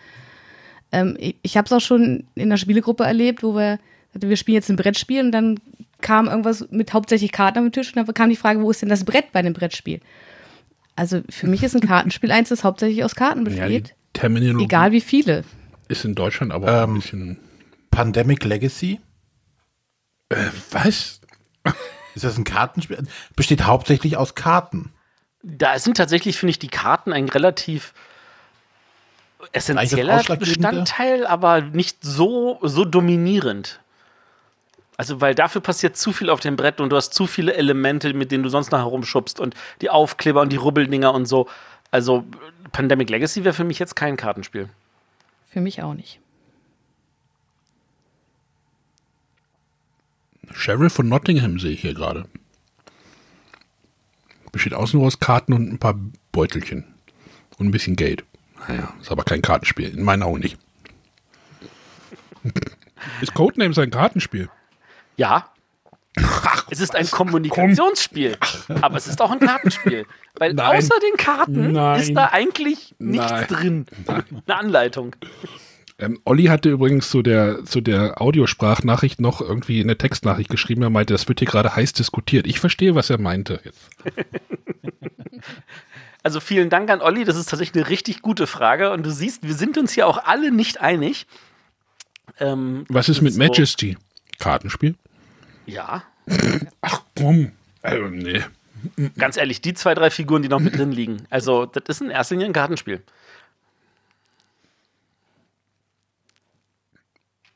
[0.91, 3.80] Ähm, ich ich habe es auch schon in der Spielegruppe erlebt, wo wir,
[4.13, 5.60] also wir spielen jetzt ein Brettspiel und dann
[6.02, 8.89] kam irgendwas mit hauptsächlich Karten am Tisch und dann kam die Frage, wo ist denn
[8.89, 10.02] das Brett bei dem Brettspiel?
[10.95, 13.95] Also für mich ist ein Kartenspiel eins, das hauptsächlich aus Karten besteht.
[14.17, 15.43] Ja, egal wie viele.
[15.88, 17.39] Ist in Deutschland aber auch ähm, ein bisschen.
[17.91, 18.99] Pandemic Legacy?
[20.29, 20.36] Äh,
[20.71, 21.21] was?
[22.13, 23.05] Ist das ein Kartenspiel?
[23.36, 24.93] Besteht hauptsächlich aus Karten.
[25.43, 27.93] Da sind tatsächlich, finde ich, die Karten ein relativ
[29.51, 33.79] essentieller Bestandteil, aber nicht so, so dominierend.
[34.97, 38.13] Also, weil dafür passiert zu viel auf dem Brett und du hast zu viele Elemente,
[38.13, 41.47] mit denen du sonst noch herumschubst und die Aufkleber und die Rubbeldinger und so.
[41.91, 42.25] Also,
[42.71, 44.69] Pandemic Legacy wäre für mich jetzt kein Kartenspiel.
[45.49, 46.19] Für mich auch nicht.
[50.53, 52.25] Sheriff von Nottingham sehe ich hier gerade.
[54.51, 55.99] Besteht außen nur aus Karten und ein paar
[56.31, 56.86] Beutelchen.
[57.58, 58.23] Und ein bisschen Geld.
[58.67, 59.89] Naja, ist aber kein Kartenspiel.
[59.89, 60.58] In meinen Augen nicht.
[63.21, 64.49] ist Codenames ein Kartenspiel?
[65.17, 65.49] Ja.
[66.17, 68.38] Ach, es ist ein Kommunikationsspiel,
[68.82, 70.06] aber es ist auch ein Kartenspiel.
[70.38, 70.78] Weil Nein.
[70.78, 71.99] außer den Karten Nein.
[71.99, 73.47] ist da eigentlich nichts Nein.
[73.47, 73.86] drin.
[74.08, 75.15] Eine Anleitung.
[75.97, 80.84] Ähm, Olli hatte übrigens zu der, zu der Audiosprachnachricht noch irgendwie eine Textnachricht geschrieben.
[80.84, 82.47] Er meinte, das wird hier gerade heiß diskutiert.
[82.47, 83.89] Ich verstehe, was er meinte jetzt.
[86.23, 89.43] Also vielen Dank an Olli, das ist tatsächlich eine richtig gute Frage und du siehst,
[89.43, 91.28] wir sind uns hier auch alle nicht einig.
[92.39, 93.95] Ähm, Was ist mit so, Majesty?
[94.39, 94.95] Kartenspiel?
[95.65, 96.04] Ja.
[96.82, 97.51] Ach komm.
[97.82, 98.43] Also, nee.
[99.17, 101.25] Ganz ehrlich, die zwei, drei Figuren, die noch mit drin liegen.
[101.30, 103.04] Also, das ist in erster Linie ein Kartenspiel.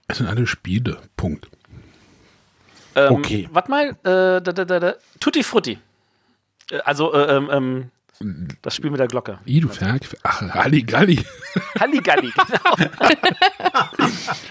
[0.07, 1.01] Es sind alle Spiele.
[1.15, 1.47] Punkt.
[2.95, 3.47] Ähm, okay.
[3.51, 5.77] Warte mal, äh, da, da, da, Tutti Frutti.
[6.71, 7.91] Äh, also, äh, ähm,
[8.21, 9.39] ähm, das Spiel mit der Glocke.
[9.45, 10.01] I, du Ferg.
[10.23, 11.23] Ach, Halligalli.
[11.79, 12.75] Halligalli, genau.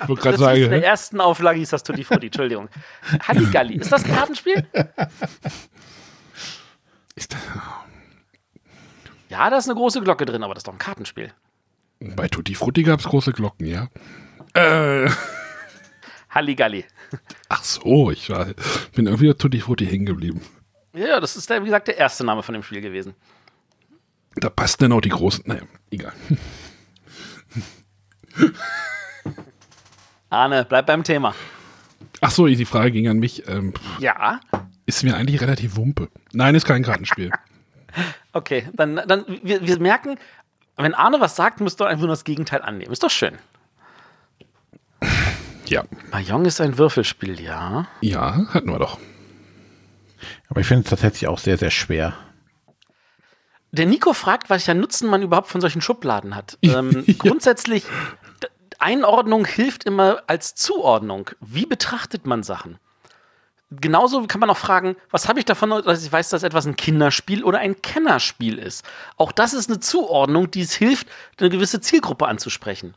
[0.08, 0.62] ich wollte gerade sagen.
[0.62, 2.68] In der ersten Auflage hieß das Tutti Frutti, Entschuldigung.
[3.26, 3.74] Halligalli.
[3.74, 4.66] Ist das ein Kartenspiel?
[7.14, 7.40] Ist das.
[9.28, 11.32] Ja, da ist eine große Glocke drin, aber das ist doch ein Kartenspiel.
[12.00, 13.88] Bei Tutti Frutti gab es große Glocken, ja.
[14.54, 15.10] Äh.
[16.30, 16.86] Halligalli.
[17.48, 18.46] Ach so, ich war,
[18.94, 20.40] bin irgendwie Tutti Frutti hängen geblieben.
[20.94, 23.14] Ja, das ist, der, wie gesagt, der erste Name von dem Spiel gewesen.
[24.36, 25.44] Da passt dann auch die großen.
[25.46, 26.12] Naja, egal.
[30.30, 31.34] Arne, bleib beim Thema.
[32.20, 33.48] Ach so, die Frage ging an mich.
[33.48, 34.40] Ähm, ja.
[34.86, 36.08] Ist mir eigentlich relativ wumpe.
[36.32, 37.30] Nein, ist kein Kartenspiel.
[38.32, 40.18] okay, dann, dann wir, wir merken,
[40.76, 42.92] wenn Arne was sagt, musst du einfach nur das Gegenteil annehmen.
[42.92, 43.34] Ist doch schön.
[45.66, 45.84] Ja.
[46.12, 47.86] Mahjong ist ein Würfelspiel, ja.
[48.00, 48.98] Ja, hatten wir doch.
[50.48, 52.14] Aber ich finde es tatsächlich auch sehr, sehr schwer.
[53.70, 56.58] Der Nico fragt, welcher Nutzen man überhaupt von solchen Schubladen hat.
[56.68, 57.14] Ähm, ja.
[57.18, 57.84] Grundsätzlich,
[58.78, 61.30] Einordnung hilft immer als Zuordnung.
[61.40, 62.78] Wie betrachtet man Sachen?
[63.70, 66.76] Genauso kann man auch fragen, was habe ich davon, dass ich weiß, dass etwas ein
[66.76, 68.82] Kinderspiel oder ein Kennerspiel ist.
[69.18, 71.06] Auch das ist eine Zuordnung, die es hilft,
[71.38, 72.94] eine gewisse Zielgruppe anzusprechen.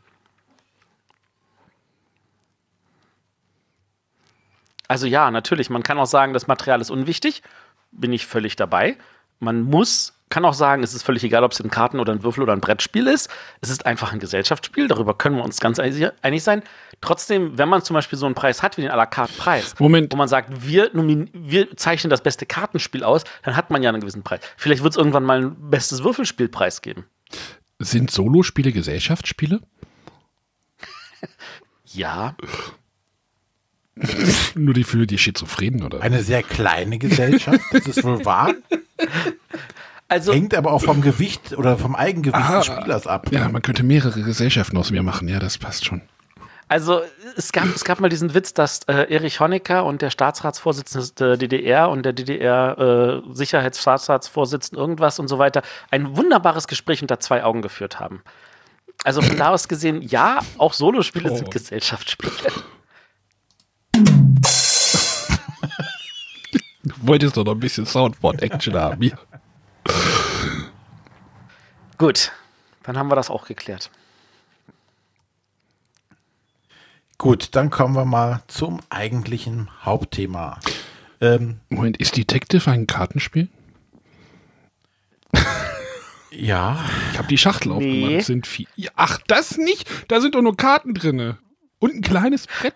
[4.88, 7.42] Also ja, natürlich, man kann auch sagen, das Material ist unwichtig,
[7.90, 8.96] bin ich völlig dabei.
[9.40, 12.22] Man muss, kann auch sagen, es ist völlig egal, ob es ein Karten- oder ein
[12.22, 13.28] Würfel- oder ein Brettspiel ist.
[13.60, 16.62] Es ist einfach ein Gesellschaftsspiel, darüber können wir uns ganz einig sein.
[17.02, 19.74] Trotzdem, wenn man zum Beispiel so einen Preis hat wie den à la carte Preis,
[19.78, 20.10] Moment.
[20.10, 24.00] wo man sagt, wir, wir zeichnen das beste Kartenspiel aus, dann hat man ja einen
[24.00, 24.40] gewissen Preis.
[24.56, 27.04] Vielleicht wird es irgendwann mal ein bestes Würfelspielpreis geben.
[27.78, 29.60] Sind Solospiele Gesellschaftsspiele?
[31.92, 32.36] ja.
[34.54, 36.00] Nur die für die Schizophrenen, oder?
[36.00, 38.54] Eine sehr kleine Gesellschaft, das ist wohl wahr.
[40.12, 43.32] Also, Hängt aber auch vom Gewicht oder vom Eigengewicht aha, des Spielers ab.
[43.32, 46.02] Ja, man könnte mehrere Gesellschaften aus mir machen, ja, das passt schon.
[46.68, 47.00] Also
[47.34, 51.36] es gab, es gab mal diesen Witz, dass äh, Erich Honecker und der Staatsratsvorsitzende der
[51.38, 57.42] DDR und der DDR äh, Sicherheitsstaatsratsvorsitzende irgendwas und so weiter ein wunderbares Gespräch unter zwei
[57.42, 58.20] Augen geführt haben.
[59.04, 61.36] Also von da aus gesehen, ja, auch Solospiele oh.
[61.36, 62.32] sind Gesellschaftsspiele.
[66.84, 69.02] Du wolltest doch noch ein bisschen Soundboard-Action haben.
[69.04, 69.16] Ja.
[72.02, 72.32] Gut,
[72.82, 73.88] dann haben wir das auch geklärt.
[77.16, 80.58] Gut, dann kommen wir mal zum eigentlichen Hauptthema.
[81.20, 83.46] Ähm, Moment, ist Detective ein Kartenspiel?
[86.32, 86.84] ja.
[87.12, 87.74] Ich habe die Schachtel nee.
[87.76, 88.26] aufgemacht.
[88.26, 88.66] Sind vier.
[88.96, 89.88] Ach, das nicht?
[90.08, 91.38] Da sind doch nur Karten drin.
[91.78, 92.74] Und ein kleines Brett.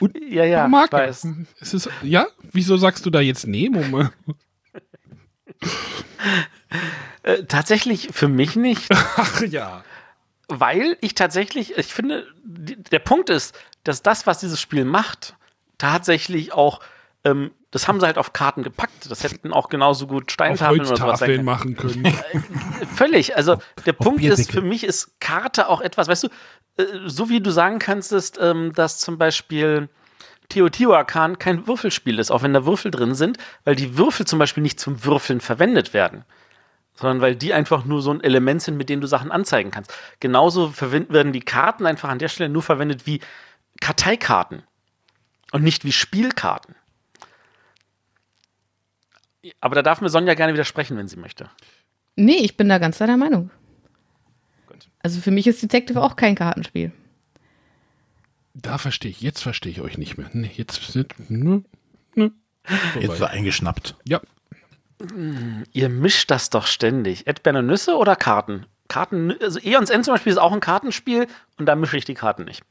[0.00, 1.28] Und ja, ja, ich weiß.
[1.60, 2.26] Es ist, ja?
[2.52, 4.10] Wieso sagst du da jetzt Nemo?
[7.22, 8.88] äh, tatsächlich für mich nicht.
[9.16, 9.84] Ach ja.
[10.48, 15.34] Weil ich tatsächlich, ich finde, der Punkt ist, dass das, was dieses Spiel macht,
[15.78, 16.80] tatsächlich auch,
[17.24, 19.10] ähm, das haben sie halt auf Karten gepackt.
[19.10, 22.04] Das hätten auch genauso gut Steintafeln oder sowas sein machen können.
[22.32, 23.36] Äh, völlig.
[23.36, 23.56] Also
[23.86, 26.28] der Punkt ist, für mich ist Karte auch etwas, weißt du,
[26.76, 29.88] äh, so wie du sagen kannst, ist, ähm, dass zum Beispiel
[30.48, 34.62] Teotihuacan kein Würfelspiel ist, auch wenn da Würfel drin sind, weil die Würfel zum Beispiel
[34.62, 36.24] nicht zum Würfeln verwendet werden,
[36.94, 39.92] sondern weil die einfach nur so ein Element sind, mit dem du Sachen anzeigen kannst.
[40.20, 43.20] Genauso werden die Karten einfach an der Stelle nur verwendet wie
[43.80, 44.62] Karteikarten
[45.52, 46.74] und nicht wie Spielkarten.
[49.60, 51.50] Aber da darf mir Sonja gerne widersprechen, wenn sie möchte.
[52.16, 53.50] Nee, ich bin da ganz deiner Meinung.
[55.00, 56.92] Also für mich ist Detective auch kein Kartenspiel.
[58.54, 60.30] Da verstehe ich, jetzt verstehe ich euch nicht mehr.
[60.32, 62.32] Nee, jetzt ne, ne.
[62.98, 63.96] Jetzt so eingeschnappt.
[64.04, 64.22] Ja.
[65.72, 67.26] Ihr mischt das doch ständig.
[67.26, 68.66] Erdbeeren und Nüsse oder Karten?
[68.88, 71.26] Karten, also Eons End zum Beispiel ist auch ein Kartenspiel
[71.58, 72.62] und da mische ich die Karten nicht.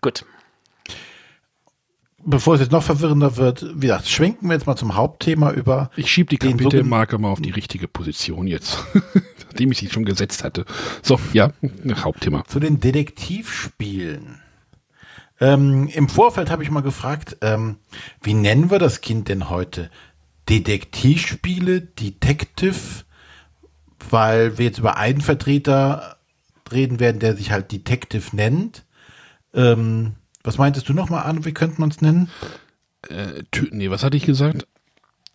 [0.00, 0.24] Gut
[2.24, 5.90] bevor es jetzt noch verwirrender wird, wie gesagt, schwenken wir jetzt mal zum Hauptthema über.
[5.96, 8.84] Ich schiebe die Kapitelmarke mal auf die richtige Position jetzt,
[9.46, 10.64] nachdem ich sie schon gesetzt hatte.
[11.02, 11.52] So, ja,
[11.94, 12.44] Hauptthema.
[12.46, 14.40] Zu den Detektivspielen.
[15.40, 17.76] Ähm, Im Vorfeld habe ich mal gefragt, ähm,
[18.22, 19.90] wie nennen wir das Kind denn heute?
[20.48, 23.04] Detektivspiele, Detective,
[24.10, 26.16] weil wir jetzt über einen Vertreter
[26.70, 28.84] reden werden, der sich halt Detective nennt.
[29.54, 31.44] Ähm, was meintest du nochmal an?
[31.44, 32.28] Wie könnte man es nennen?
[33.08, 34.66] Äh, nee, was hatte ich gesagt?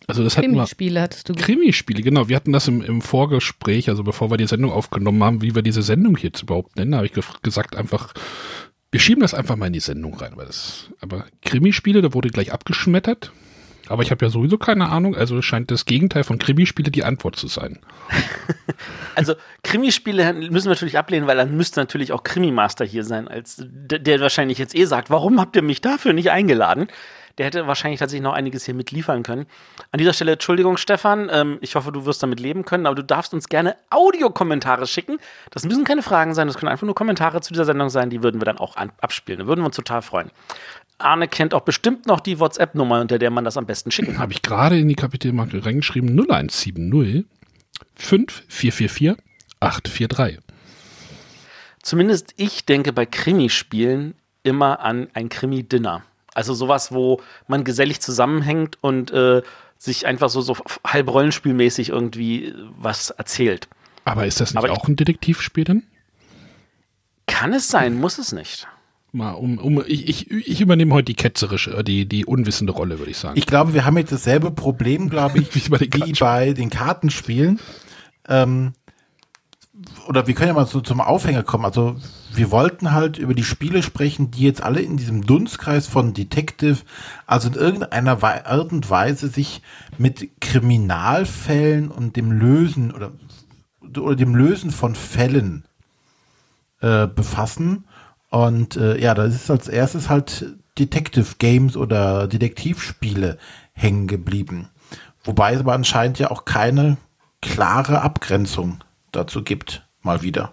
[0.06, 1.46] Also das hatten Krimispiele hattest du gesagt.
[1.46, 2.28] Krimispiele, genau.
[2.28, 5.62] Wir hatten das im, im, Vorgespräch, also bevor wir die Sendung aufgenommen haben, wie wir
[5.62, 8.14] diese Sendung jetzt überhaupt nennen, habe ich ge gesagt einfach,
[8.90, 10.32] wir schieben das einfach mal in die Sendung rein.
[10.36, 13.32] Weil das, aber Krimispiele, da wurde gleich abgeschmettert.
[13.88, 17.36] Aber ich habe ja sowieso keine Ahnung, also scheint das Gegenteil von Krimispiele die Antwort
[17.36, 17.78] zu sein.
[19.14, 23.56] also Krimispiele müssen wir natürlich ablehnen, weil dann müsste natürlich auch Krimi-Master hier sein, als
[23.58, 26.88] der, der wahrscheinlich jetzt eh sagt, warum habt ihr mich dafür nicht eingeladen?
[27.38, 29.46] Der hätte wahrscheinlich tatsächlich noch einiges hier mitliefern können.
[29.92, 33.04] An dieser Stelle, Entschuldigung, Stefan, ähm, ich hoffe, du wirst damit leben können, aber du
[33.04, 35.18] darfst uns gerne Audiokommentare schicken.
[35.50, 38.24] Das müssen keine Fragen sein, das können einfach nur Kommentare zu dieser Sendung sein, die
[38.24, 39.38] würden wir dann auch abspielen.
[39.38, 40.32] Da würden wir uns total freuen.
[40.98, 44.18] Arne kennt auch bestimmt noch die WhatsApp-Nummer, unter der man das am besten schicken kann.
[44.18, 47.24] Habe ich gerade in die Kapitelmarke reingeschrieben, 0170
[47.94, 49.16] 5444
[49.60, 50.38] 843.
[51.82, 56.02] Zumindest ich denke bei Krimispielen immer an ein Krimi-Dinner.
[56.34, 59.42] Also sowas, wo man gesellig zusammenhängt und äh,
[59.76, 63.68] sich einfach so, so halb rollenspielmäßig irgendwie was erzählt.
[64.04, 65.82] Aber ist das nicht Aber auch ein Detektivspiel denn?
[67.26, 68.66] Kann es sein, muss es nicht.
[69.10, 72.98] Mal um, um ich, ich, ich übernehme heute die ketzerische, äh, die, die unwissende Rolle,
[72.98, 73.38] würde ich sagen.
[73.38, 76.68] Ich glaube, wir haben jetzt dasselbe Problem, glaube ich, wie, bei den, wie bei den
[76.68, 77.58] Kartenspielen.
[78.28, 78.74] Ähm,
[80.06, 81.64] oder wir können ja mal so zum Aufhänger kommen.
[81.64, 81.96] Also
[82.34, 86.78] wir wollten halt über die Spiele sprechen, die jetzt alle in diesem Dunstkreis von Detective,
[87.26, 89.62] also in irgendeiner Art und Weise sich
[89.96, 93.12] mit Kriminalfällen und dem Lösen oder,
[93.80, 95.64] oder dem Lösen von Fällen
[96.80, 97.84] äh, befassen.
[98.30, 100.46] Und äh, ja, da ist als erstes halt
[100.78, 103.38] Detective Games oder Detektivspiele
[103.72, 104.68] hängen geblieben.
[105.24, 106.96] Wobei es aber anscheinend ja auch keine
[107.40, 110.52] klare Abgrenzung dazu gibt, mal wieder.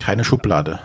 [0.00, 0.80] Keine Schublade.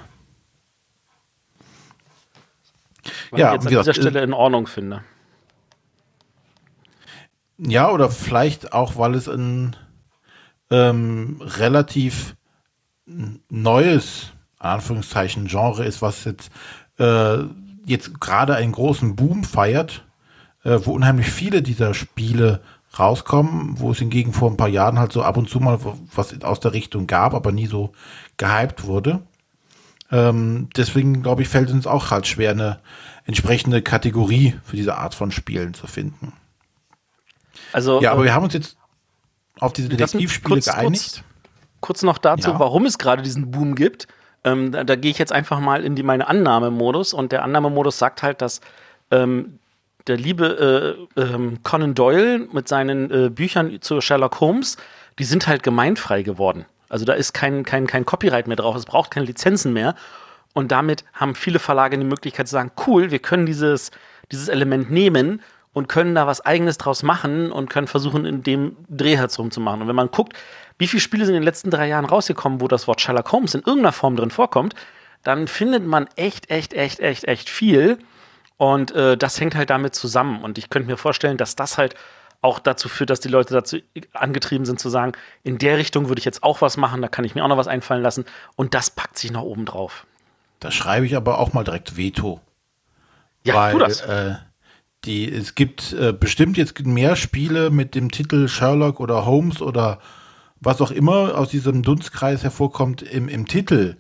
[3.32, 5.04] Was ja, ich jetzt an dieser Stelle in Ordnung finde.
[7.58, 9.76] Ja, oder vielleicht auch, weil es ein
[10.70, 12.36] ähm, relativ
[13.06, 16.52] neues, Anführungszeichen, Genre ist, was jetzt,
[17.00, 17.38] äh,
[17.86, 20.04] jetzt gerade einen großen Boom feiert,
[20.64, 22.62] äh, wo unheimlich viele dieser Spiele
[22.98, 25.80] rauskommen, wo es hingegen vor ein paar Jahren halt so ab und zu mal
[26.16, 27.92] was aus der Richtung gab, aber nie so
[28.38, 29.22] gehypt wurde.
[30.12, 32.80] Ähm, deswegen, glaube ich, fällt es uns auch halt schwer, eine
[33.26, 36.34] entsprechende Kategorie für diese Art von Spielen zu finden.
[37.74, 38.78] Also, ja, aber äh, wir haben uns jetzt
[39.60, 41.12] auf diese Detektivspiele kurz, geeinigt.
[41.12, 41.24] Kurz,
[41.82, 42.60] kurz, noch dazu, ja.
[42.60, 44.08] warum es gerade diesen Boom gibt.
[44.44, 47.98] Ähm, da, da gehe ich jetzt einfach mal in die, meine Annahmemodus und der Annahmemodus
[47.98, 48.62] sagt halt, dass
[49.12, 49.60] ähm,
[50.08, 54.78] der liebe äh, äh, Conan Doyle mit seinen äh, Büchern zu Sherlock Holmes,
[55.20, 56.66] die sind halt gemeinfrei geworden.
[56.90, 59.96] Also da ist kein, kein, kein Copyright mehr drauf, es braucht keine Lizenzen mehr.
[60.54, 63.92] Und damit haben viele Verlage die Möglichkeit zu sagen, cool, wir können dieses,
[64.32, 65.42] dieses Element nehmen
[65.78, 69.60] und können da was eigenes draus machen und können versuchen, in dem Dreh herum zu
[69.62, 69.84] machen.
[69.84, 70.34] Und wenn man guckt,
[70.80, 73.54] wie viele Spiele sind in den letzten drei Jahren rausgekommen, wo das Wort Sherlock Holmes
[73.54, 74.74] in irgendeiner Form drin vorkommt,
[75.22, 78.00] dann findet man echt, echt, echt, echt, echt viel.
[78.58, 80.42] Und äh, das hängt halt damit zusammen.
[80.42, 81.94] Und ich könnte mir vorstellen, dass das halt
[82.42, 83.78] auch dazu führt, dass die Leute dazu
[84.14, 85.12] angetrieben sind zu sagen,
[85.44, 87.58] in der Richtung würde ich jetzt auch was machen, da kann ich mir auch noch
[87.58, 88.26] was einfallen lassen.
[88.56, 90.08] Und das packt sich noch oben drauf.
[90.60, 92.42] Da schreibe ich aber auch mal direkt Veto.
[93.44, 94.02] Ja, weil, tu das.
[94.02, 94.38] Äh,
[95.08, 100.00] die, es gibt äh, bestimmt jetzt mehr Spiele mit dem Titel Sherlock oder Holmes oder
[100.60, 103.98] was auch immer aus diesem Dunstkreis hervorkommt im, im Titel.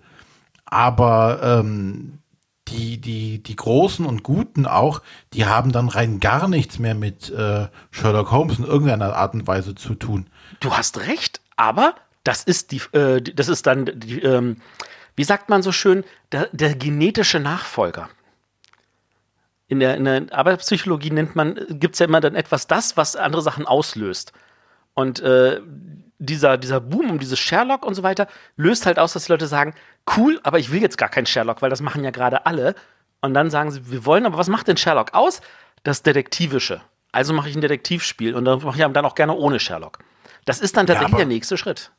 [0.65, 2.19] Aber ähm,
[2.67, 5.01] die, die, die Großen und Guten auch,
[5.33, 9.47] die haben dann rein gar nichts mehr mit äh, Sherlock Holmes in irgendeiner Art und
[9.47, 10.27] Weise zu tun.
[10.59, 14.57] Du hast recht, aber das ist die, äh, das ist dann die, ähm,
[15.15, 18.09] wie sagt man so schön, der, der genetische Nachfolger.
[19.67, 23.15] In der, in der Arbeitspsychologie nennt man, gibt es ja immer dann etwas das, was
[23.15, 24.31] andere Sachen auslöst.
[24.93, 25.59] Und äh,
[26.19, 29.47] dieser, dieser Boom um dieses Sherlock und so weiter löst halt aus, dass die Leute
[29.47, 29.73] sagen,
[30.15, 32.75] cool, aber ich will jetzt gar keinen Sherlock, weil das machen ja gerade alle.
[33.21, 35.41] Und dann sagen sie, wir wollen, aber was macht denn Sherlock aus?
[35.83, 36.81] Das Detektivische.
[37.11, 39.99] Also mache ich ein Detektivspiel und dann mache ich dann auch gerne ohne Sherlock.
[40.45, 41.91] Das ist dann tatsächlich ja, der nächste Schritt.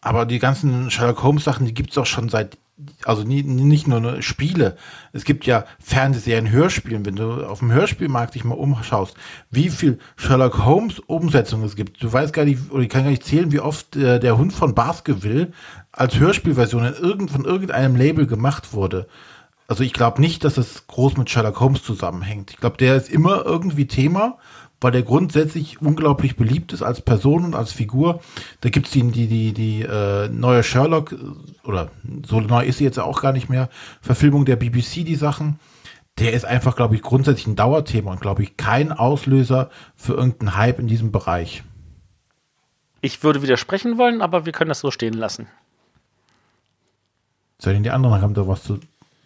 [0.00, 2.58] Aber die ganzen Sherlock Holmes Sachen, die gibt es doch schon seit
[3.04, 4.76] also nie, nicht nur Spiele.
[5.12, 7.06] Es gibt ja Fernsehserien, Hörspielen.
[7.06, 9.16] Wenn du auf dem Hörspielmarkt dich mal umschaust,
[9.50, 12.02] wie viel Sherlock Holmes Umsetzungen es gibt.
[12.02, 14.52] Du weißt gar nicht, oder ich kann gar nicht zählen, wie oft äh, der Hund
[14.52, 15.52] von Baskerville
[15.92, 19.06] als Hörspielversion in irgend, von irgendeinem Label gemacht wurde.
[19.68, 22.50] Also ich glaube nicht, dass es groß mit Sherlock Holmes zusammenhängt.
[22.50, 24.38] Ich glaube, der ist immer irgendwie Thema,
[24.80, 28.20] weil der grundsätzlich unglaublich beliebt ist als Person und als Figur.
[28.60, 31.14] Da gibt's die, die, die, die äh, neue Sherlock,
[31.64, 31.90] oder
[32.26, 33.68] so neu ist sie jetzt auch gar nicht mehr,
[34.00, 35.58] Verfilmung der BBC, die Sachen.
[36.18, 40.56] Der ist einfach, glaube ich, grundsätzlich ein Dauerthema und, glaube ich, kein Auslöser für irgendeinen
[40.56, 41.62] Hype in diesem Bereich.
[43.02, 45.46] Ich würde widersprechen wollen, aber wir können das so stehen lassen.
[47.58, 48.80] Soll denn die anderen haben da was zu,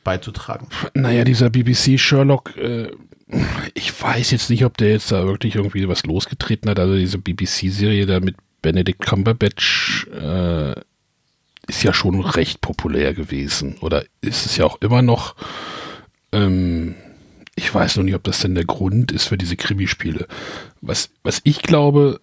[0.05, 0.69] beizutragen?
[0.95, 2.91] Naja, dieser BBC Sherlock, äh,
[3.75, 6.79] ich weiß jetzt nicht, ob der jetzt da wirklich irgendwie was losgetreten hat.
[6.79, 10.73] Also diese BBC-Serie da mit Benedict Cumberbatch äh,
[11.69, 13.77] ist ja schon recht populär gewesen.
[13.81, 15.37] Oder ist es ja auch immer noch.
[16.33, 16.95] Ähm,
[17.55, 20.27] ich weiß noch nicht, ob das denn der Grund ist für diese Krimispiele.
[20.81, 22.21] Was, was ich glaube,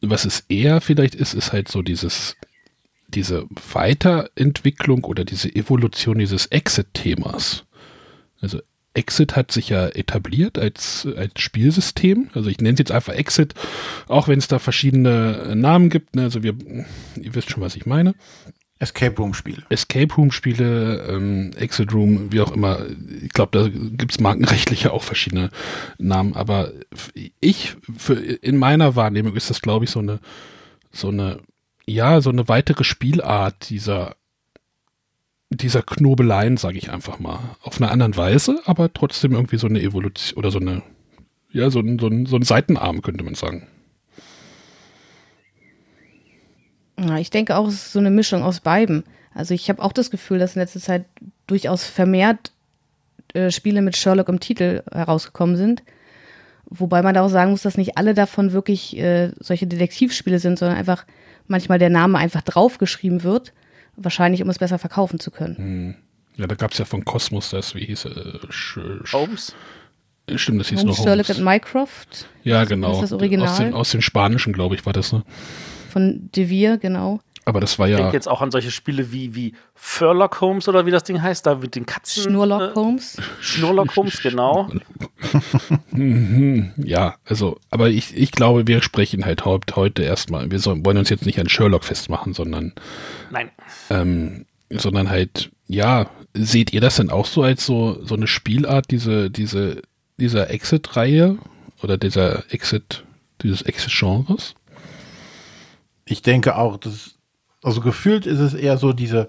[0.00, 2.36] was es eher vielleicht ist, ist halt so dieses,
[3.08, 7.64] diese Weiterentwicklung oder diese Evolution dieses Exit-Themas.
[8.40, 8.60] Also
[8.98, 12.30] Exit hat sich ja etabliert als, als Spielsystem.
[12.34, 13.54] Also ich nenne es jetzt einfach Exit,
[14.08, 16.16] auch wenn es da verschiedene Namen gibt.
[16.16, 16.22] Ne?
[16.22, 16.54] Also wir,
[17.16, 18.14] ihr wisst schon, was ich meine.
[18.80, 19.62] Escape Room Spiele.
[19.70, 22.80] Escape Room Spiele, ähm, Exit Room, wie auch immer.
[23.22, 25.50] Ich glaube, da gibt es markenrechtliche auch verschiedene
[25.98, 26.34] Namen.
[26.34, 26.72] Aber
[27.40, 30.18] ich, für, in meiner Wahrnehmung ist das, glaube ich, so eine,
[30.90, 31.38] so eine,
[31.86, 34.16] ja, so eine weitere Spielart dieser,
[35.50, 37.38] dieser Knobeleien, sage ich einfach mal.
[37.62, 40.82] Auf einer anderen Weise, aber trotzdem irgendwie so eine Evolution oder so eine,
[41.50, 43.66] ja, so ein, so ein, so ein Seitenarm, könnte man sagen.
[47.00, 49.04] Ja, ich denke auch, es ist so eine Mischung aus beiden.
[49.32, 51.04] Also ich habe auch das Gefühl, dass in letzter Zeit
[51.46, 52.52] durchaus vermehrt
[53.34, 55.82] äh, Spiele mit Sherlock im Titel herausgekommen sind.
[56.64, 60.58] Wobei man da auch sagen muss, dass nicht alle davon wirklich äh, solche Detektivspiele sind,
[60.58, 61.06] sondern einfach
[61.46, 63.54] manchmal der Name einfach draufgeschrieben wird.
[63.98, 65.56] Wahrscheinlich, um es besser verkaufen zu können.
[65.56, 65.94] Hm.
[66.36, 69.12] Ja, da gab es ja von Cosmos das, wie hieß es?
[69.12, 69.54] Holmes?
[70.36, 71.38] Stimmt, das hieß Holmes, noch Sherlock Holmes.
[71.38, 72.28] and Mycroft.
[72.44, 72.92] Ja, genau.
[72.92, 73.48] ist das Original?
[73.48, 75.24] Aus den, aus den Spanischen, glaube ich, war das, ne?
[75.90, 77.20] Von De Vere, genau.
[77.48, 77.96] Aber das war Ich ja.
[77.96, 81.46] denke jetzt auch an solche Spiele wie, wie Furlock Holmes oder wie das Ding heißt,
[81.46, 82.24] da mit den Katzen.
[82.24, 83.16] Schnurlock äh, Holmes.
[83.40, 84.68] Schnurlock Holmes, genau.
[85.90, 90.50] Mhm, ja, also, aber ich, ich glaube, wir sprechen halt haupt heute erstmal.
[90.50, 92.74] Wir sollen, wollen uns jetzt nicht an Sherlock festmachen, sondern,
[93.30, 93.50] Nein.
[93.88, 98.90] ähm, sondern halt, ja, seht ihr das denn auch so als so, so eine Spielart,
[98.90, 99.80] diese, diese,
[100.18, 101.38] dieser Exit-Reihe
[101.82, 103.04] oder dieser Exit,
[103.40, 104.54] dieses Exit-Genres?
[106.04, 107.17] Ich denke auch, dass,
[107.62, 109.28] also gefühlt ist es eher so diese,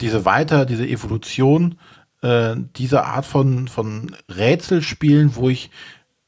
[0.00, 1.76] diese Weiter, diese Evolution
[2.22, 5.70] äh, dieser Art von, von Rätselspielen, wo ich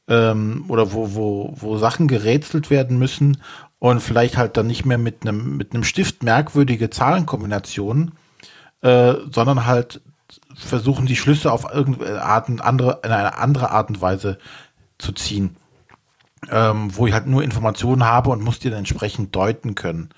[0.07, 3.37] ähm, oder wo, wo, wo Sachen gerätselt werden müssen
[3.79, 8.13] und vielleicht halt dann nicht mehr mit einem mit Stift merkwürdige Zahlenkombinationen,
[8.81, 10.01] äh, sondern halt
[10.55, 14.37] versuchen die Schlüsse auf irgendeine Art und andere, in eine andere Art und Weise
[14.97, 15.57] zu ziehen.
[16.49, 20.09] Ähm, wo ich halt nur Informationen habe und muss die dann entsprechend deuten können.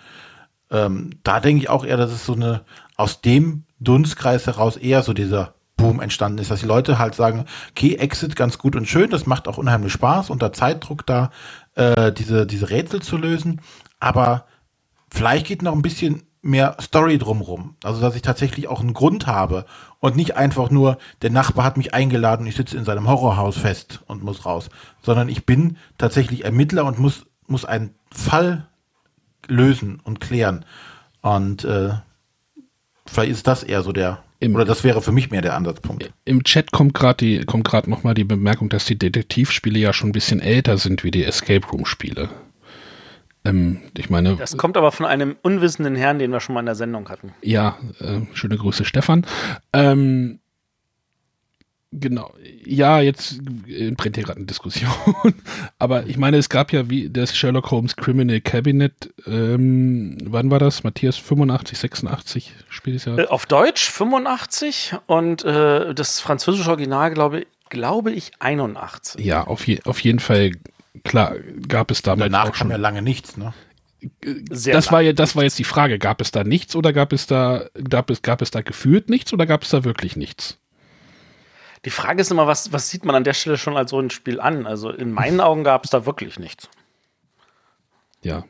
[0.71, 2.61] Ähm, da denke ich auch eher, dass es so eine,
[2.95, 7.45] aus dem Dunstkreis heraus eher so dieser Boom entstanden ist, dass die Leute halt sagen,
[7.71, 11.31] okay, Exit ganz gut und schön, das macht auch unheimlich Spaß, unter Zeitdruck da
[11.75, 13.61] äh, diese, diese Rätsel zu lösen,
[13.99, 14.45] aber
[15.09, 17.75] vielleicht geht noch ein bisschen mehr Story drumrum.
[17.83, 19.65] Also, dass ich tatsächlich auch einen Grund habe
[19.99, 24.01] und nicht einfach nur, der Nachbar hat mich eingeladen ich sitze in seinem Horrorhaus fest
[24.05, 24.69] und muss raus,
[25.01, 28.67] sondern ich bin tatsächlich Ermittler und muss, muss einen Fall
[29.47, 30.65] lösen und klären.
[31.21, 31.89] Und äh,
[33.05, 36.11] vielleicht ist das eher so der, Im- oder das wäre für mich mehr der Ansatzpunkt.
[36.25, 39.93] Im Chat kommt gerade die kommt gerade noch mal die Bemerkung, dass die Detektivspiele ja
[39.93, 42.29] schon ein bisschen älter sind wie die Escape Room Spiele.
[43.43, 46.65] Ähm, ich meine, Das kommt aber von einem unwissenden Herrn, den wir schon mal in
[46.65, 47.31] der Sendung hatten.
[47.41, 49.25] ja, äh, schöne Grüße Stefan.
[49.73, 50.39] Ähm,
[51.99, 52.33] genau,
[52.65, 54.91] ja, jetzt äh, brennt hier gerade eine Diskussion.
[55.79, 59.13] Aber ich meine, es gab ja wie das Sherlock Holmes Criminal Cabinet.
[59.25, 60.83] Ähm, wann war das?
[60.83, 63.19] Matthias 85, 86 Spieljahr?
[63.19, 69.23] Äh, auf Deutsch 85 und äh, das französische Original, glaube, glaube ich, 81.
[69.23, 70.51] Ja, auf, je, auf jeden Fall.
[71.03, 71.35] Klar,
[71.67, 72.71] gab es damals Danach auch kam schon.
[72.71, 73.53] ja lange nichts, ne?
[74.49, 74.93] Sehr das lang.
[74.93, 75.99] war ja, das war jetzt die Frage.
[75.99, 79.33] Gab es da nichts oder gab es da, gab es, gab es da gefühlt nichts
[79.33, 80.57] oder gab es da wirklich nichts?
[81.85, 84.09] Die Frage ist immer, was, was sieht man an der Stelle schon als so ein
[84.09, 84.65] Spiel an?
[84.65, 86.67] Also in meinen Augen gab es da wirklich nichts.
[88.23, 88.43] Ja.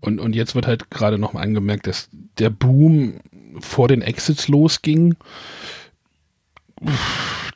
[0.00, 3.20] Und, und jetzt wird halt gerade noch mal angemerkt, dass der Boom
[3.60, 5.16] vor den Exits losging.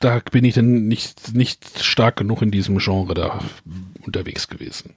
[0.01, 3.41] Da bin ich dann nicht, nicht stark genug in diesem Genre da
[4.05, 4.95] unterwegs gewesen.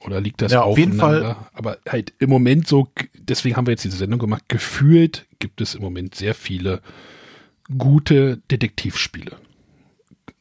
[0.00, 1.50] Oder liegt das Ja, auf jeden aufeinander?
[1.52, 2.88] Aber halt im Moment so,
[3.18, 6.80] deswegen haben wir jetzt diese Sendung gemacht, gefühlt gibt es im Moment sehr viele
[7.76, 9.36] gute Detektivspiele.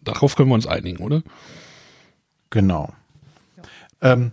[0.02, 1.22] darauf können wir uns einigen, oder?
[2.50, 2.94] Genau.
[4.02, 4.32] Ähm,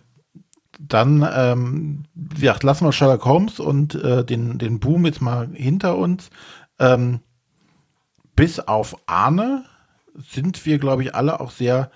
[0.79, 2.05] dann ähm,
[2.39, 6.31] ja, lassen wir Sherlock Holmes und äh, den, den Boom jetzt mal hinter uns.
[6.79, 7.21] Ähm,
[8.35, 9.65] bis auf Arne
[10.15, 11.91] sind wir, glaube ich, alle auch sehr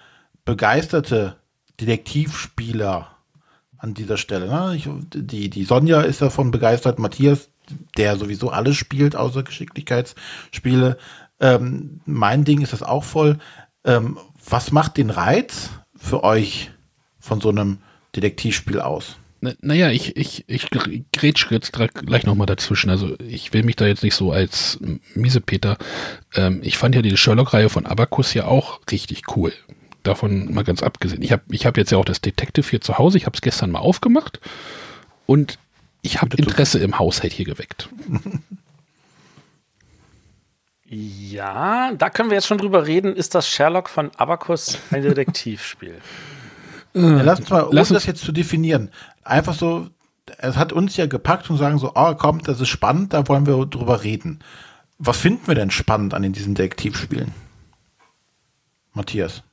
[0.45, 1.37] begeisterte
[1.81, 3.17] Detektivspieler
[3.81, 4.47] an dieser Stelle.
[4.47, 4.77] Ne?
[4.77, 7.49] Ich, die, die Sonja ist davon begeistert, Matthias,
[7.97, 10.99] der sowieso alles spielt, außer Geschicklichkeitsspiele.
[11.41, 13.39] Ähm, mein Ding ist das auch voll.
[13.85, 14.19] Ähm,
[14.49, 16.71] was macht den Reiz für euch
[17.19, 17.79] von so einem
[18.15, 19.17] Detektivspiel aus?
[19.63, 20.69] Naja, ich, ich, ich
[21.13, 22.91] grätsch jetzt gleich nochmal dazwischen.
[22.91, 24.79] Also ich will mich da jetzt nicht so als
[25.15, 25.79] Miesepeter.
[26.35, 29.55] Ähm, ich fand ja die Sherlock-Reihe von Abacus ja auch richtig cool.
[30.03, 31.23] Davon mal ganz abgesehen.
[31.23, 33.19] Ich habe ich hab jetzt ja auch das Detective hier zu Hause.
[33.19, 34.41] Ich habe es gestern mal aufgemacht
[35.27, 35.59] und
[36.03, 37.89] ich habe Interesse im Haushalt hier geweckt.
[40.93, 43.15] Ja, da können wir jetzt schon drüber reden.
[43.15, 46.01] Ist das Sherlock von Abacus ein Detektivspiel?
[46.93, 48.91] Ja, lass uns mal, ohne das jetzt zu definieren,
[49.23, 49.91] einfach so,
[50.39, 53.47] es hat uns ja gepackt und sagen so, oh komm, das ist spannend, da wollen
[53.47, 54.41] wir drüber reden.
[54.99, 57.33] Was finden wir denn spannend an in diesen Detektivspielen?
[58.93, 59.45] Matthias.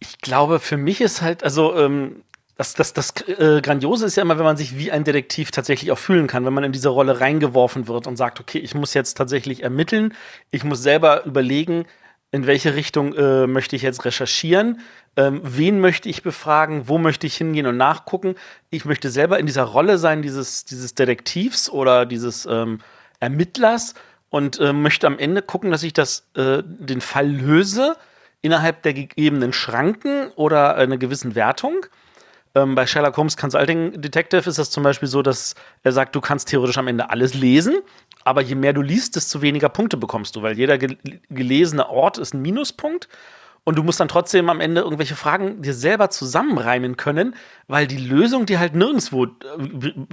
[0.00, 2.22] Ich glaube, für mich ist halt, also ähm,
[2.56, 5.92] das, das, das äh, Grandiose ist ja immer, wenn man sich wie ein Detektiv tatsächlich
[5.92, 8.92] auch fühlen kann, wenn man in diese Rolle reingeworfen wird und sagt, okay, ich muss
[8.92, 10.14] jetzt tatsächlich ermitteln,
[10.50, 11.86] ich muss selber überlegen,
[12.32, 14.80] in welche Richtung äh, möchte ich jetzt recherchieren,
[15.16, 18.34] ähm, wen möchte ich befragen, wo möchte ich hingehen und nachgucken.
[18.68, 22.80] Ich möchte selber in dieser Rolle sein, dieses, dieses Detektivs oder dieses ähm,
[23.20, 23.94] Ermittlers
[24.28, 27.96] und äh, möchte am Ende gucken, dass ich das, äh, den Fall löse
[28.42, 31.86] innerhalb der gegebenen Schranken oder einer gewissen Wertung.
[32.54, 36.20] Ähm, bei Sherlock Holmes Consulting Detective ist das zum Beispiel so, dass er sagt, du
[36.20, 37.78] kannst theoretisch am Ende alles lesen
[38.24, 40.96] aber je mehr du liest, desto weniger Punkte bekommst du, weil jeder gel
[41.30, 43.08] gelesene Ort ist ein Minuspunkt.
[43.62, 47.36] Und du musst dann trotzdem am Ende irgendwelche Fragen dir selber zusammenreimen können,
[47.68, 49.28] weil die Lösung dir halt nirgendwo äh,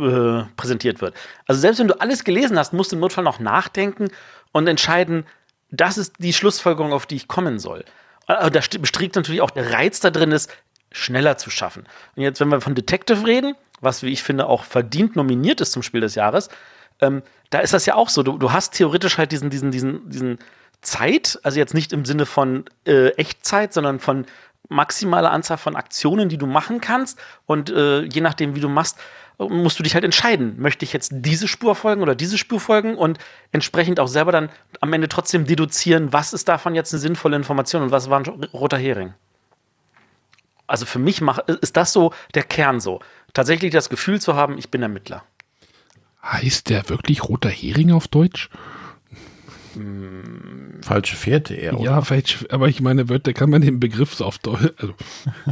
[0.03, 1.15] äh, präsentiert wird.
[1.47, 4.09] Also selbst wenn du alles gelesen hast, musst du im Notfall noch nachdenken
[4.51, 5.25] und entscheiden,
[5.71, 7.85] das ist die Schlussfolgerung, auf die ich kommen soll.
[8.27, 10.53] Aber da bestriegt natürlich auch der Reiz da drin ist,
[10.91, 11.85] schneller zu schaffen.
[12.15, 15.71] Und jetzt, wenn wir von Detective reden, was, wie ich finde, auch verdient nominiert ist
[15.71, 16.49] zum Spiel des Jahres,
[16.99, 18.23] ähm, da ist das ja auch so.
[18.23, 20.39] Du, du hast theoretisch halt diesen, diesen, diesen, diesen
[20.81, 24.25] Zeit, also jetzt nicht im Sinne von äh, Echtzeit, sondern von
[24.69, 27.19] maximaler Anzahl von Aktionen, die du machen kannst.
[27.45, 28.97] Und äh, je nachdem, wie du machst,
[29.37, 30.55] musst du dich halt entscheiden.
[30.59, 33.19] Möchte ich jetzt diese Spur folgen oder diese Spur folgen und
[33.51, 34.49] entsprechend auch selber dann
[34.81, 38.43] am Ende trotzdem deduzieren, was ist davon jetzt eine sinnvolle Information und was war ein
[38.53, 39.13] roter Hering.
[40.65, 41.21] Also für mich
[41.61, 42.99] ist das so der Kern so.
[43.33, 45.23] Tatsächlich das Gefühl zu haben, ich bin Ermittler.
[46.23, 48.49] Heißt der wirklich roter Hering auf Deutsch?
[50.81, 51.73] Falsche Fährte eher.
[51.79, 51.83] Oder?
[51.83, 54.71] Ja, falsch, aber ich meine, da kann man den Begriff so auf Deutsch.
[54.77, 54.93] Also,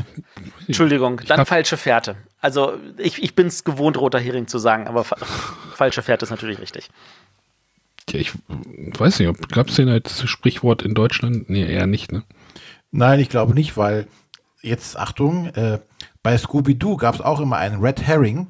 [0.68, 2.16] Entschuldigung, dann falsche Fährte.
[2.40, 5.18] Also ich, ich bin es gewohnt, roter Hering zu sagen, aber fa
[5.76, 6.90] falsche Fährte ist natürlich richtig.
[8.12, 11.50] Ja, ich weiß nicht, gab es den als Sprichwort in Deutschland?
[11.50, 12.24] Nee, eher nicht, ne?
[12.92, 14.08] Nein, ich glaube nicht, weil
[14.62, 15.80] jetzt, Achtung, äh,
[16.24, 18.48] bei Scooby-Doo gab es auch immer einen Red Herring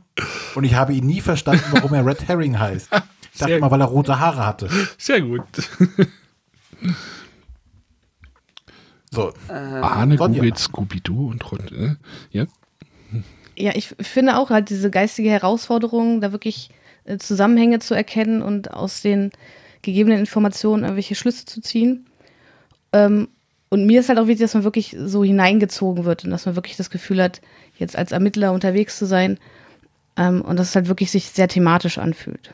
[0.55, 2.89] und ich habe ihn nie verstanden, warum er Red Herring heißt.
[3.35, 4.69] Ich dachte mal, weil er rote Haare hatte.
[4.97, 5.43] Sehr gut.
[9.11, 9.31] So.
[9.49, 11.97] Ähm, Arne googelt Scooby-Doo und ne?
[12.31, 12.45] ja.
[13.57, 16.69] Ja, ich finde auch halt diese geistige Herausforderung, da wirklich
[17.05, 19.31] äh, Zusammenhänge zu erkennen und aus den
[19.81, 22.07] gegebenen Informationen irgendwelche Schlüsse zu ziehen.
[22.91, 23.29] Ähm,
[23.69, 26.57] und mir ist halt auch wichtig, dass man wirklich so hineingezogen wird und dass man
[26.57, 27.39] wirklich das Gefühl hat,
[27.77, 29.39] jetzt als Ermittler unterwegs zu sein
[30.17, 32.53] ähm, und dass es halt wirklich sich sehr thematisch anfühlt.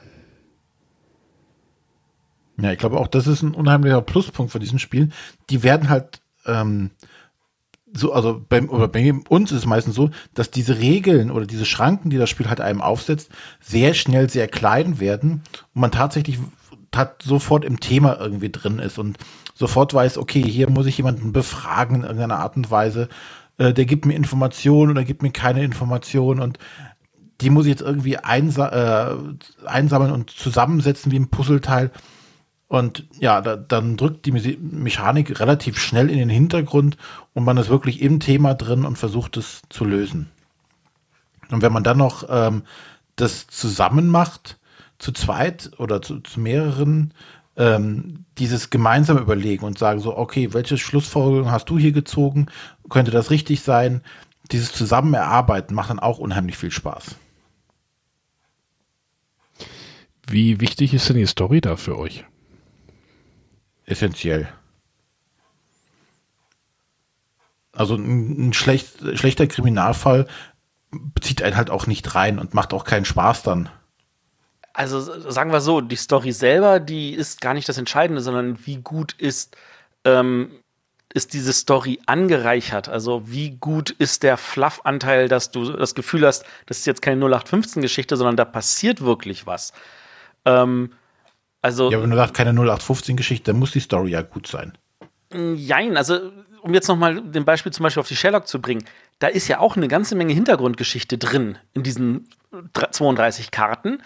[2.58, 5.14] Ja, ich glaube auch, das ist ein unheimlicher Pluspunkt von diesen Spielen.
[5.49, 6.91] Die werden halt ähm,
[7.93, 11.66] so, also bei, oder bei uns ist es meistens so, dass diese Regeln oder diese
[11.66, 13.30] Schranken, die das Spiel halt einem aufsetzt,
[13.60, 15.43] sehr schnell sehr klein werden
[15.74, 16.39] und man tatsächlich
[16.91, 19.18] tat sofort im Thema irgendwie drin ist und
[19.54, 23.08] sofort weiß, okay, hier muss ich jemanden befragen in irgendeiner Art und Weise
[23.62, 26.58] äh, der gibt mir Informationen oder gibt mir keine Informationen und
[27.41, 29.18] die muss ich jetzt irgendwie einsa äh,
[29.66, 31.91] einsammeln und zusammensetzen wie ein Puzzleteil.
[32.72, 36.95] Und ja, da, dann drückt die Mechanik relativ schnell in den Hintergrund
[37.34, 40.32] und man ist wirklich im Thema drin und versucht es zu lösen.
[41.49, 42.63] Und wenn man dann noch ähm,
[43.17, 44.57] das zusammen macht,
[44.99, 47.13] zu zweit oder zu, zu mehreren,
[47.57, 52.45] ähm, dieses gemeinsam überlegen und sagen so, okay, welche Schlussfolgerung hast du hier gezogen?
[52.88, 53.99] Könnte das richtig sein?
[54.49, 57.17] Dieses zusammen erarbeiten macht dann auch unheimlich viel Spaß.
[60.26, 62.24] Wie wichtig ist denn die Story da für euch?
[63.91, 64.47] Essentiell.
[67.73, 70.27] Also ein, schlecht, schlechter Kriminalfall
[71.21, 73.69] zieht einen halt auch nicht rein und macht auch keinen Spaß dann.
[74.73, 78.77] Also sagen wir so, die Story selber, die ist gar nicht das Entscheidende, sondern wie
[78.77, 79.57] gut ist,
[80.05, 80.51] ähm,
[81.13, 82.87] ist diese Story angereichert?
[82.87, 87.25] Also wie gut ist der Fluff-Anteil, dass du das Gefühl hast, das ist jetzt keine
[87.25, 89.73] 0815-Geschichte, sondern da passiert wirklich was.
[90.45, 90.91] Ähm,
[91.62, 94.78] also, ja, wenn du sagst, keine 0815-Geschichte, dann muss die Story ja gut sein.
[95.34, 96.32] Jein, also
[96.62, 98.84] um jetzt nochmal den Beispiel zum Beispiel auf die Sherlock zu bringen,
[99.20, 102.30] da ist ja auch eine ganze Menge Hintergrundgeschichte drin in diesen
[102.74, 104.01] 32 Karten.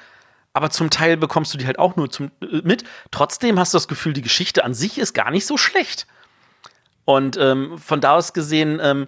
[0.53, 2.85] Aber zum Teil bekommst du die halt auch nur zum, äh, mit.
[3.11, 6.07] Trotzdem hast du das Gefühl, die Geschichte an sich ist gar nicht so schlecht.
[7.03, 9.07] Und ähm, von da aus gesehen, ähm,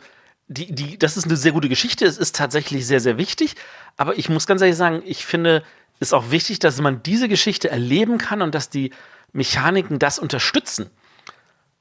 [0.49, 2.05] die, die, das ist eine sehr gute Geschichte.
[2.05, 3.55] Es ist tatsächlich sehr, sehr wichtig.
[3.95, 5.63] Aber ich muss ganz ehrlich sagen, ich finde,
[5.99, 8.91] ist auch wichtig, dass man diese Geschichte erleben kann und dass die
[9.33, 10.89] Mechaniken das unterstützen.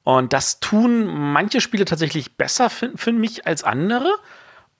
[0.04, 4.08] Und das tun manche Spiele tatsächlich besser für, für mich als andere.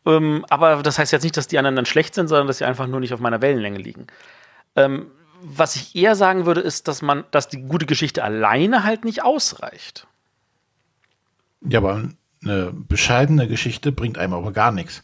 [0.07, 2.65] Ähm, aber das heißt jetzt nicht, dass die anderen dann schlecht sind, sondern dass sie
[2.65, 4.07] einfach nur nicht auf meiner Wellenlänge liegen.
[4.77, 5.11] Ähm,
[5.43, 9.23] was ich eher sagen würde, ist, dass man, dass die gute Geschichte alleine halt nicht
[9.23, 10.07] ausreicht.
[11.61, 12.09] Ja, aber
[12.43, 15.03] eine bescheidene Geschichte bringt einem aber gar nichts.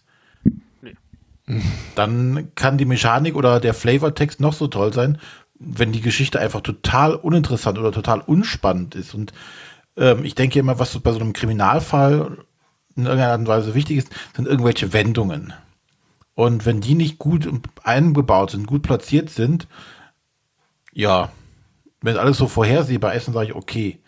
[1.94, 5.18] Dann kann die Mechanik oder der Flavortext noch so toll sein,
[5.58, 9.14] wenn die Geschichte einfach total uninteressant oder total unspannend ist.
[9.14, 9.32] Und
[9.96, 12.38] ähm, ich denke immer, was bei so einem Kriminalfall
[12.96, 15.52] in irgendeiner Art und Weise wichtig ist, sind irgendwelche Wendungen.
[16.34, 17.48] Und wenn die nicht gut
[17.82, 19.68] eingebaut sind, gut platziert sind,
[20.92, 21.30] ja,
[22.00, 24.02] wenn alles so vorhersehbar ist, dann sage ich, okay,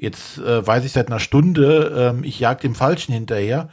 [0.00, 3.68] Jetzt äh, weiß ich seit einer Stunde, äh, ich jag dem Falschen hinterher,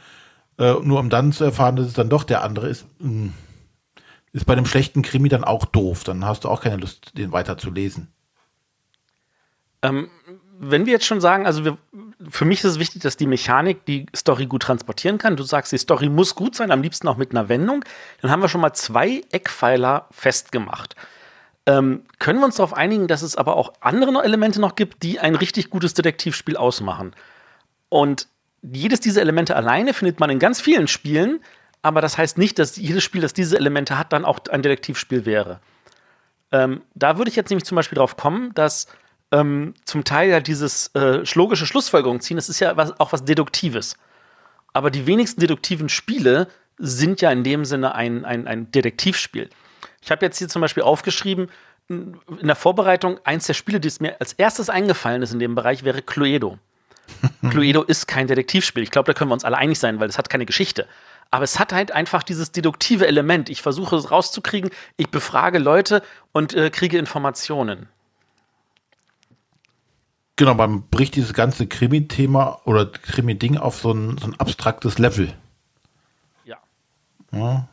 [0.58, 2.86] äh, nur um dann zu erfahren, dass es dann doch der andere ist.
[2.98, 3.34] Mh, hm,
[4.32, 6.04] ist bei einem schlechten Krimi dann auch doof.
[6.04, 8.08] Dann hast du auch keine Lust, den weiter zu lesen.
[9.82, 10.10] Ähm,
[10.58, 11.78] wenn wir jetzt schon sagen, also wir,
[12.28, 15.36] für mich ist es wichtig, dass die Mechanik die Story gut transportieren kann.
[15.36, 17.84] Du sagst, die Story muss gut sein, am liebsten auch mit einer Wendung.
[18.20, 20.96] Dann haben wir schon mal zwei Eckpfeiler festgemacht.
[21.66, 25.20] Ähm, können wir uns darauf einigen, dass es aber auch andere Elemente noch gibt, die
[25.20, 27.14] ein richtig gutes Detektivspiel ausmachen?
[27.88, 28.26] Und
[28.62, 31.40] jedes dieser Elemente alleine findet man in ganz vielen Spielen,
[31.82, 35.26] aber das heißt nicht, dass jedes Spiel, das diese Elemente hat, dann auch ein Detektivspiel
[35.26, 35.60] wäre.
[36.50, 38.86] Ähm, da würde ich jetzt nämlich zum Beispiel drauf kommen, dass
[39.30, 43.24] ähm, zum Teil ja dieses äh, logische Schlussfolgerung ziehen, das ist ja was, auch was
[43.24, 43.96] Deduktives.
[44.72, 46.48] Aber die wenigsten deduktiven Spiele
[46.78, 49.50] sind ja in dem Sinne ein, ein, ein Detektivspiel.
[50.02, 51.48] Ich habe jetzt hier zum Beispiel aufgeschrieben,
[51.88, 55.54] in der Vorbereitung, eins der Spiele, die es mir als erstes eingefallen ist in dem
[55.54, 56.58] Bereich, wäre Cluedo.
[57.50, 58.82] Cluedo ist kein Detektivspiel.
[58.82, 60.86] Ich glaube, da können wir uns alle einig sein, weil es hat keine Geschichte.
[61.30, 63.50] Aber es hat halt einfach dieses deduktive Element.
[63.50, 67.88] Ich versuche es rauszukriegen, ich befrage Leute und äh, kriege Informationen.
[70.36, 75.34] Genau, man bricht dieses ganze Krimi-Thema oder Krimi-Ding auf so ein, so ein abstraktes Level.
[76.44, 76.56] Ja.
[77.32, 77.68] ja.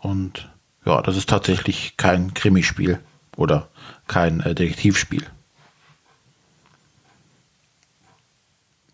[0.00, 0.50] Und
[0.86, 2.98] ja, das ist tatsächlich kein Krimispiel
[3.36, 3.68] oder
[4.06, 5.26] kein äh, Detektivspiel.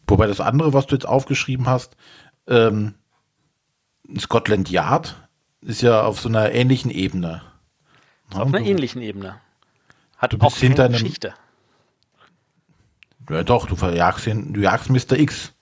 [0.06, 1.96] Wobei das andere, was du jetzt aufgeschrieben hast,
[2.46, 2.94] ähm,
[4.18, 5.16] Scotland Yard,
[5.62, 7.42] ist ja auf so einer ähnlichen Ebene.
[8.32, 9.36] Ja, auf einer du, ähnlichen Ebene.
[10.18, 11.34] Hat du bist auch hinter eine Geschichte.
[13.30, 15.18] Ja, doch, du verjagst ihn, du jagst Mr.
[15.18, 15.52] X.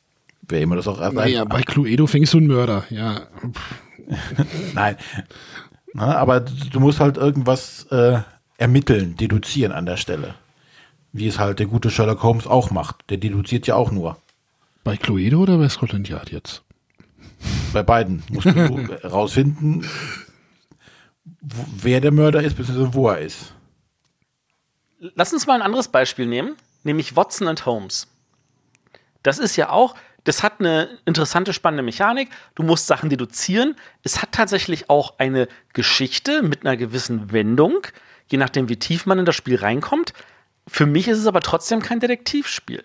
[0.43, 1.15] Wer immer das auch erreicht.
[1.15, 3.23] Naja, bei Cluedo fängst du einen Mörder, ja.
[4.75, 4.97] Nein,
[5.95, 8.21] na, aber du musst halt irgendwas äh,
[8.57, 10.35] ermitteln, deduzieren an der Stelle.
[11.13, 13.11] Wie es halt der gute Sherlock Holmes auch macht.
[13.11, 14.17] Der deduziert ja auch nur.
[14.85, 16.63] Bei Cluedo oder bei Scotland Yard jetzt?
[17.73, 18.53] Bei beiden musst du
[19.03, 19.89] herausfinden,
[21.41, 22.89] wer der Mörder ist, bzw.
[22.93, 23.55] wo er ist.
[24.99, 28.09] Lass uns mal ein anderes Beispiel nehmen, nämlich Watson und Holmes.
[29.23, 32.31] Das ist ja auch, das hat eine interessante, spannende Mechanik.
[32.55, 33.77] Du musst Sachen deduzieren.
[34.03, 37.87] Es hat tatsächlich auch eine Geschichte mit einer gewissen Wendung,
[38.29, 40.13] je nachdem, wie tief man in das Spiel reinkommt.
[40.69, 42.85] Für mich ist es aber trotzdem kein Detektivspiel.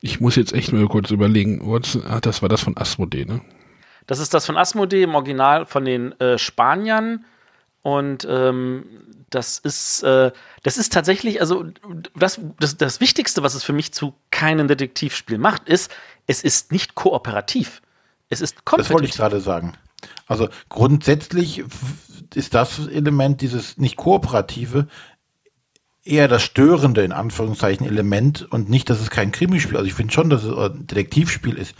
[0.00, 1.60] Ich muss jetzt echt mal kurz überlegen.
[2.08, 3.40] Ach, das war das von Asmodee, ne?
[4.06, 7.24] Das ist das von Asmodee im Original von den äh, Spaniern.
[7.82, 8.84] Und ähm,
[9.30, 10.32] das ist, äh,
[10.62, 11.66] das ist tatsächlich, also
[12.16, 15.90] das, das, das Wichtigste, was es für mich zu keinem Detektivspiel macht, ist,
[16.26, 17.80] es ist nicht kooperativ.
[18.28, 18.88] Es ist kompetitiv.
[18.88, 19.74] Das wollte ich gerade sagen.
[20.26, 21.64] Also grundsätzlich
[22.34, 24.86] ist das Element, dieses nicht kooperative,
[26.04, 29.76] eher das störende, in Anführungszeichen, Element und nicht, dass es kein Krimispiel.
[29.76, 31.74] Also ich finde schon, dass es ein Detektivspiel ist.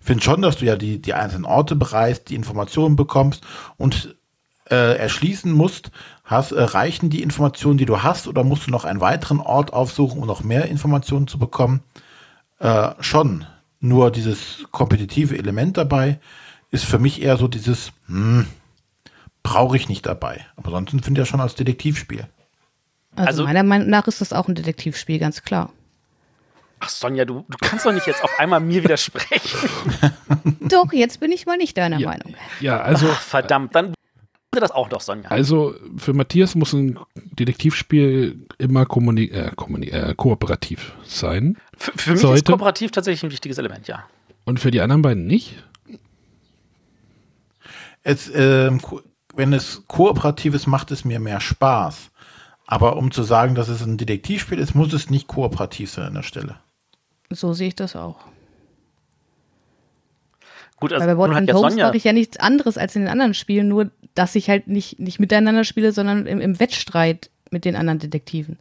[0.00, 3.44] Ich finde schon, dass du ja die, die einzelnen Orte bereist, die Informationen bekommst
[3.76, 4.16] und
[4.70, 5.90] äh, erschließen musst,
[6.24, 9.72] hast, äh, reichen die Informationen, die du hast, oder musst du noch einen weiteren Ort
[9.72, 11.82] aufsuchen, um noch mehr Informationen zu bekommen?
[12.58, 13.46] Äh, schon.
[13.80, 16.20] nur dieses kompetitive Element dabei,
[16.70, 18.46] ist für mich eher so dieses, hm,
[19.42, 20.46] brauche ich nicht dabei.
[20.56, 22.28] Aber sonst finde ich ja schon als Detektivspiel.
[23.14, 25.72] Also, Also- meiner Meinung nach ist das auch ein Detektivspiel, ganz klar.
[26.84, 29.70] Ach Sonja, du, du kannst doch nicht jetzt auf einmal mir widersprechen.
[30.60, 32.08] Doch, jetzt bin ich mal nicht deiner Ja.
[32.08, 32.34] Meinung.
[32.60, 33.94] Ja, also, Ach, verdammt, dann
[34.50, 35.30] das auch doch, Sonja.
[35.30, 41.56] also für Matthias muss ein Detektivspiel immer kommuni äh, kommuni äh, kooperativ sein.
[41.78, 44.04] Für, für mich ist Sollte- kooperativ tatsächlich ein wichtiges Element, ja.
[44.44, 45.54] Und für die anderen beiden nicht?
[48.02, 48.30] Es,
[48.82, 49.00] ko-
[49.34, 52.10] wenn es kooperativ ist, macht es mir mehr Spaß.
[52.72, 56.14] Aber um zu sagen, dass es ein Detektivspiel ist, muss es nicht kooperativ sein an
[56.14, 56.56] der Stelle.
[57.28, 58.20] So sehe ich das auch.
[60.80, 63.10] Gut, also Weil bei What and Homes mache ich ja nichts anderes als in den
[63.10, 67.66] anderen Spielen, nur dass ich halt nicht, nicht miteinander spiele, sondern im, im Wettstreit mit
[67.66, 68.56] den anderen Detektiven.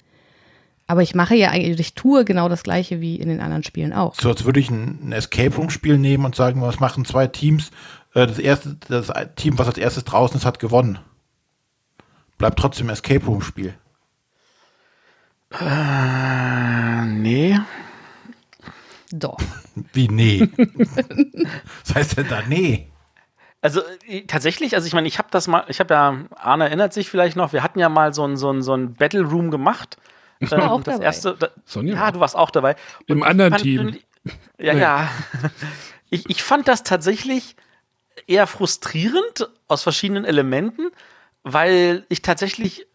[0.87, 3.93] Aber ich mache ja eigentlich, ich tue genau das gleiche wie in den anderen Spielen
[3.93, 4.15] auch.
[4.15, 7.27] So als würde ich ein, ein Escape Room Spiel nehmen und sagen, was machen zwei
[7.27, 7.71] Teams?
[8.13, 10.99] Äh, Das erste, das Team, was als erstes draußen ist, hat gewonnen.
[12.37, 13.73] Bleibt trotzdem Escape Room Spiel.
[15.59, 17.59] Äh, nee.
[19.11, 19.37] Doch.
[19.93, 20.49] Wie nee?
[21.85, 22.87] was heißt denn da nee?
[23.61, 26.93] Also äh, tatsächlich, also ich meine, ich habe das mal, ich habe ja, Arne erinnert
[26.93, 29.51] sich vielleicht noch, wir hatten ja mal so ein, so ein, so ein Battle Room
[29.51, 29.97] gemacht.
[30.39, 31.05] Ich war auch das dabei.
[31.05, 32.75] erste, da, Sonja ja, du warst auch dabei.
[33.05, 33.97] Im ich anderen fand- Team.
[34.57, 34.79] Ja, Nee.
[34.81, 35.09] ja.
[36.13, 37.55] Ich, ich fand das tatsächlich
[38.27, 40.89] eher frustrierend aus verschiedenen Elementen,
[41.43, 42.85] weil ich tatsächlich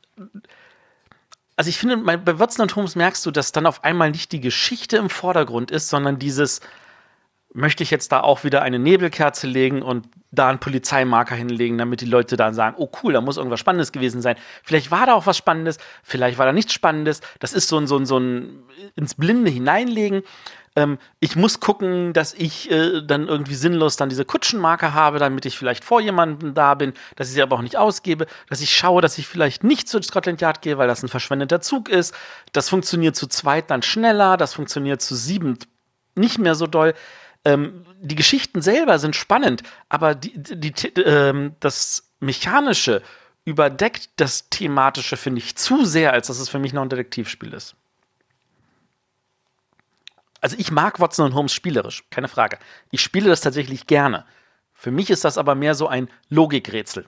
[1.56, 4.40] also ich finde, bei Watson und Holmes merkst du, dass dann auf einmal nicht die
[4.40, 6.60] Geschichte im Vordergrund ist, sondern dieses,
[7.54, 12.02] möchte ich jetzt da auch wieder eine Nebelkerze legen und da einen Polizeimarker hinlegen, damit
[12.02, 14.36] die Leute dann sagen, oh cool, da muss irgendwas Spannendes gewesen sein.
[14.62, 17.22] Vielleicht war da auch was Spannendes, vielleicht war da nichts Spannendes.
[17.38, 18.62] Das ist so ein, so ein, so ein
[18.94, 20.22] ins Blinde hineinlegen.
[20.76, 25.46] Ähm, ich muss gucken, dass ich äh, dann irgendwie sinnlos dann diese Kutschenmarker habe, damit
[25.46, 28.76] ich vielleicht vor jemandem da bin, dass ich sie aber auch nicht ausgebe, dass ich
[28.76, 32.14] schaue, dass ich vielleicht nicht zu Scotland Yard gehe, weil das ein verschwendeter Zug ist.
[32.52, 35.58] Das funktioniert zu zweit dann schneller, das funktioniert zu sieben
[36.14, 36.94] nicht mehr so doll.
[37.44, 43.02] Ähm, die Geschichten selber sind spannend, aber die, die, die, ähm, das Mechanische
[43.44, 47.52] überdeckt das Thematische, finde ich, zu sehr, als dass es für mich noch ein Detektivspiel
[47.52, 47.76] ist.
[50.46, 52.58] Also ich mag Watson und Holmes spielerisch, keine Frage.
[52.92, 54.24] Ich spiele das tatsächlich gerne.
[54.74, 57.04] Für mich ist das aber mehr so ein Logikrätsel.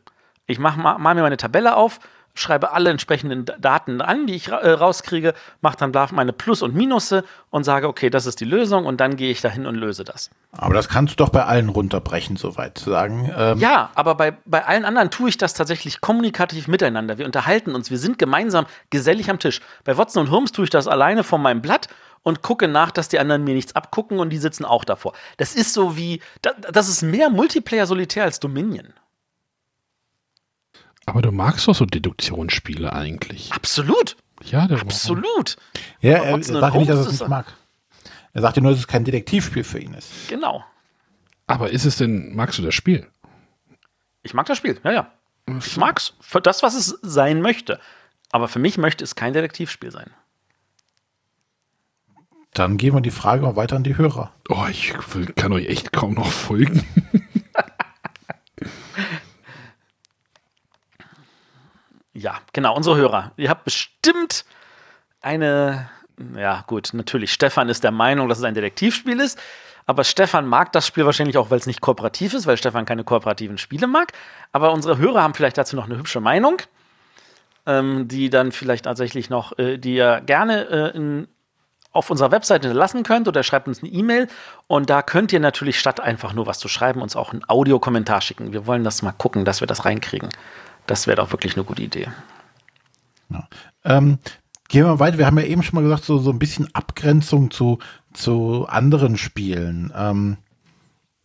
[0.49, 2.01] Ich mach, mal, mal mir meine Tabelle auf,
[2.35, 6.75] schreibe alle entsprechenden Daten an, die ich äh, rauskriege, mache dann da meine Plus und
[6.75, 10.03] Minusse und sage, okay, das ist die Lösung und dann gehe ich dahin und löse
[10.03, 10.31] das.
[10.51, 13.31] Aber das kannst du doch bei allen runterbrechen, soweit zu sagen.
[13.37, 17.19] Ähm, Ja, aber bei, bei allen anderen tue ich das tatsächlich kommunikativ miteinander.
[17.19, 19.61] Wir unterhalten uns, wir sind gemeinsam gesellig am Tisch.
[19.85, 21.87] Bei Watson und Holmes tue ich das alleine von meinem Blatt
[22.23, 25.13] und gucke nach, dass die anderen mir nichts abgucken und die sitzen auch davor.
[25.37, 28.93] Das ist so wie, da- das ist mehr Multiplayer-Solitär als Dominion.
[31.07, 33.51] Aber du magst doch so Deduktionsspiele eigentlich.
[33.53, 35.57] Absolut, Ja, der absolut.
[36.01, 37.47] ja er sagt ja nicht, dass er es ist nicht mag.
[38.35, 40.11] Er sagt ja nur, dass es kein Detektivspiel für ihn ist.
[40.29, 40.65] Genau.
[41.47, 43.07] Aber ist es denn, magst du das Spiel?
[44.23, 45.13] Ich mag das Spiel, ja, ja.
[45.61, 47.81] Ich mag's für das, was es sein möchte.
[48.31, 50.11] Aber für mich möchte es kein Detektivspiel sein.
[52.55, 54.33] Dann gehen wir die Frage mal weiter an die Hörer.
[54.49, 54.95] Oh, ich
[55.37, 56.85] kann euch echt kaum noch folgen.
[62.19, 63.33] Ja, genau, unsere Hörer.
[63.37, 64.45] Ihr habt bestimmt
[65.21, 65.89] eine,
[66.37, 69.39] ja gut, natürlich, Stefan ist der Meinung, dass es ein Detektivspiel ist,
[69.87, 73.05] aber Stefan mag das Spiel wahrscheinlich auch, weil es nicht kooperativ ist, weil Stefan keine
[73.05, 74.13] kooperativen Spiele mag.
[74.51, 76.61] Aber unsere Hörer haben vielleicht dazu noch eine hübsche Meinung,
[77.67, 81.29] ähm, die dann vielleicht tatsächlich noch, äh, die ihr gerne äh, in,
[81.91, 84.29] auf unserer Webseite hinterlassen könnt oder schreibt uns eine E-Mail
[84.67, 88.21] und da könnt ihr natürlich statt einfach nur was zu schreiben, uns auch einen Audiokommentar
[88.21, 88.53] schicken.
[88.53, 90.29] Wir wollen das mal gucken, dass wir das reinkriegen.
[90.87, 92.09] Das wäre doch wirklich eine gute Idee.
[93.85, 94.19] Ähm,
[94.69, 95.19] gehen wir weiter.
[95.19, 97.79] Wir haben ja eben schon mal gesagt, so, so ein bisschen Abgrenzung zu,
[98.13, 99.93] zu anderen Spielen.
[99.95, 100.37] Ähm,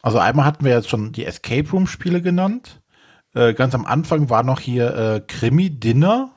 [0.02, 2.82] also einmal hatten wir jetzt schon die Escape Room Spiele genannt.
[3.34, 6.32] Äh, ganz am Anfang war noch hier äh, Krimi Dinner.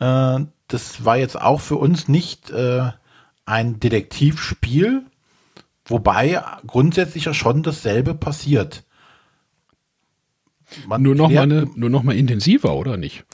[0.00, 0.40] Äh,
[0.74, 2.90] das war jetzt auch für uns nicht äh,
[3.46, 5.02] ein Detektivspiel,
[5.84, 8.84] wobei grundsätzlich ja schon dasselbe passiert.
[10.86, 13.24] Man nur, noch mal klärt- eine, nur noch mal intensiver, oder nicht?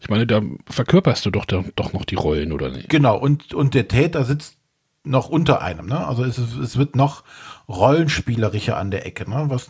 [0.00, 2.88] Ich meine, da verkörperst du doch, da, doch noch die Rollen, oder nicht?
[2.88, 4.56] Genau, und, und der Täter sitzt
[5.02, 6.06] noch unter einem, ne?
[6.06, 7.24] Also es, es wird noch
[7.68, 9.46] rollenspielerischer an der Ecke, ne?
[9.48, 9.68] Was,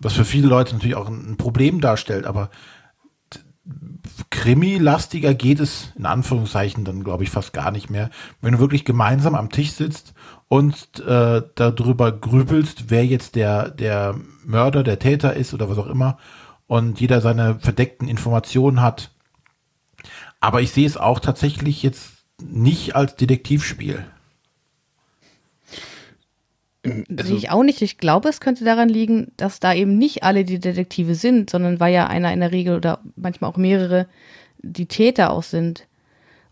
[0.00, 2.50] was für viele Leute natürlich auch ein Problem darstellt, aber
[4.30, 8.10] Krimi-lastiger geht es in Anführungszeichen dann, glaube ich, fast gar nicht mehr.
[8.40, 10.14] Wenn du wirklich gemeinsam am Tisch sitzt
[10.48, 15.86] und äh, darüber grübelst, wer jetzt der, der Mörder, der Täter ist oder was auch
[15.86, 16.18] immer
[16.66, 19.10] und jeder seine verdeckten Informationen hat.
[20.40, 22.10] Aber ich sehe es auch tatsächlich jetzt
[22.42, 24.04] nicht als Detektivspiel.
[26.84, 27.80] Also, Sehe ich auch nicht.
[27.80, 31.78] Ich glaube, es könnte daran liegen, dass da eben nicht alle die Detektive sind, sondern
[31.78, 34.06] weil ja einer in der Regel oder manchmal auch mehrere
[34.58, 35.86] die Täter auch sind.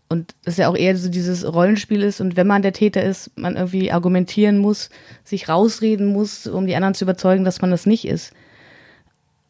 [0.07, 3.31] Und das ja auch eher so dieses Rollenspiel ist und wenn man der Täter ist,
[3.37, 4.89] man irgendwie argumentieren muss,
[5.23, 8.33] sich rausreden muss, um die anderen zu überzeugen, dass man das nicht ist.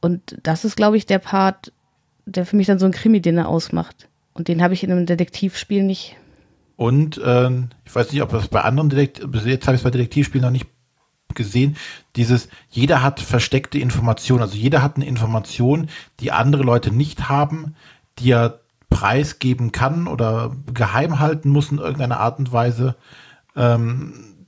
[0.02, 1.72] Und das ist, glaube ich, der Part,
[2.28, 4.08] der für mich dann so ein Krimi-Dinner ausmacht.
[4.34, 6.16] Und den habe ich in einem Detektivspiel nicht.
[6.76, 7.50] Und äh,
[7.86, 10.44] ich weiß nicht, ob das bei anderen Detektiv, bis jetzt habe ich es bei Detektivspielen
[10.44, 10.68] noch nicht
[11.36, 11.78] gesehen,
[12.16, 17.76] dieses, jeder hat versteckte Informationen, also jeder hat eine Information, die andere Leute nicht haben,
[18.20, 18.60] die er
[18.90, 22.96] preisgeben kann oder geheim halten muss in irgendeiner Art und Weise.
[23.56, 24.48] Ähm,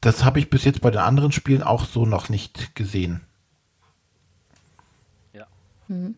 [0.00, 3.22] das habe ich bis jetzt bei den anderen Spielen auch so noch nicht gesehen.
[5.32, 5.46] Ja.
[5.88, 6.16] Mhm.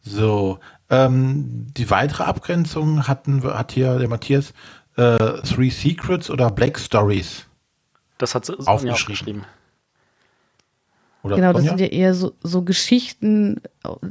[0.00, 0.58] So,
[0.90, 4.54] ähm, die weitere Abgrenzung hatten, hat hier der Matthias
[4.98, 7.46] äh, Three Secrets oder Black Stories.
[8.18, 9.44] Das hat sie aufgeschrieben.
[11.22, 13.60] Oder genau, das sind ja eher so, so Geschichten,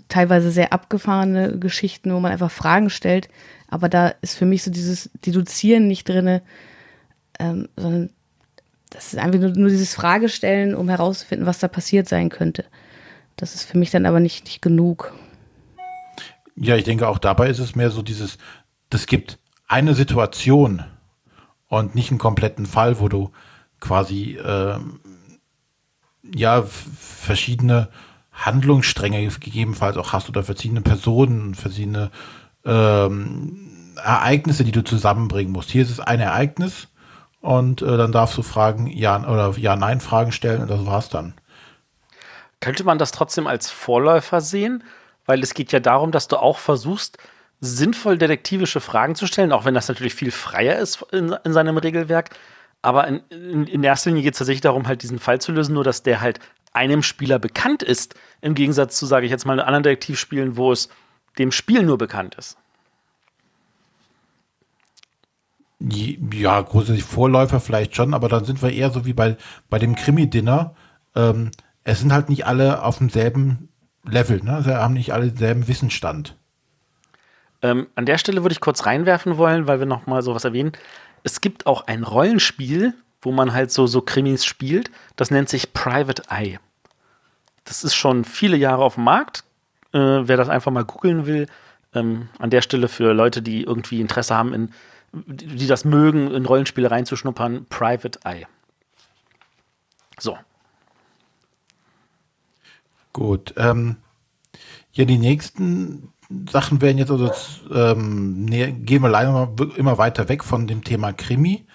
[0.07, 3.29] teilweise sehr abgefahrene Geschichten, wo man einfach Fragen stellt.
[3.69, 6.41] Aber da ist für mich so dieses Deduzieren nicht drin,
[7.39, 8.09] ähm, sondern
[8.89, 12.65] das ist einfach nur, nur, dieses Fragestellen, um herauszufinden, was da passiert sein könnte.
[13.35, 15.13] Das ist für mich dann aber nicht, nicht genug.
[16.55, 18.37] Ja, ich denke auch dabei ist es mehr so dieses,
[18.89, 19.37] das gibt
[19.67, 20.83] eine Situation
[21.67, 23.31] und nicht einen kompletten Fall, wo du
[23.79, 24.79] quasi äh,
[26.23, 27.89] ja verschiedene
[28.31, 32.11] Handlungsstränge gegebenenfalls auch hast oder verschiedene Personen, verschiedene
[32.65, 35.71] ähm, Ereignisse, die du zusammenbringen musst.
[35.71, 36.87] Hier ist es ein Ereignis
[37.41, 41.09] und äh, dann darfst du Fragen, ja oder ja, nein Fragen stellen und das war's
[41.09, 41.33] dann.
[42.59, 44.83] Könnte man das trotzdem als Vorläufer sehen?
[45.25, 47.17] Weil es geht ja darum, dass du auch versuchst,
[47.59, 51.77] sinnvoll detektivische Fragen zu stellen, auch wenn das natürlich viel freier ist in, in seinem
[51.77, 52.29] Regelwerk.
[52.81, 55.73] Aber in, in, in erster Linie geht es tatsächlich darum, halt diesen Fall zu lösen,
[55.73, 56.39] nur dass der halt
[56.73, 60.89] einem Spieler bekannt ist, im Gegensatz zu, sage ich jetzt mal, anderen Detektivspielen, wo es
[61.39, 62.57] dem Spiel nur bekannt ist.
[65.79, 69.37] Ja, grundsätzlich Vorläufer vielleicht schon, aber dann sind wir eher so wie bei,
[69.69, 70.75] bei dem Krimi-Dinner.
[71.15, 71.51] Ähm,
[71.83, 73.69] es sind halt nicht alle auf demselben
[74.03, 74.61] Level, ne?
[74.63, 76.35] Sie haben nicht alle denselben Wissensstand.
[77.61, 80.71] Ähm, an der Stelle würde ich kurz reinwerfen wollen, weil wir noch mal sowas erwähnen.
[81.23, 84.91] Es gibt auch ein Rollenspiel, wo man halt so, so Krimis spielt.
[85.15, 86.59] Das nennt sich Private Eye.
[87.65, 89.43] Das ist schon viele Jahre auf dem Markt.
[89.93, 91.47] Äh, wer das einfach mal googeln will,
[91.93, 94.71] ähm, an der Stelle für Leute, die irgendwie Interesse haben, in,
[95.13, 98.45] die das mögen, in Rollenspiele reinzuschnuppern, Private Eye.
[100.19, 100.37] So,
[103.17, 103.55] Gut.
[103.57, 103.95] Ähm,
[104.93, 106.13] ja, die nächsten
[106.49, 107.31] Sachen werden jetzt also
[107.73, 111.65] ähm, nee, gehen wir leider immer weiter weg von dem Thema Krimi.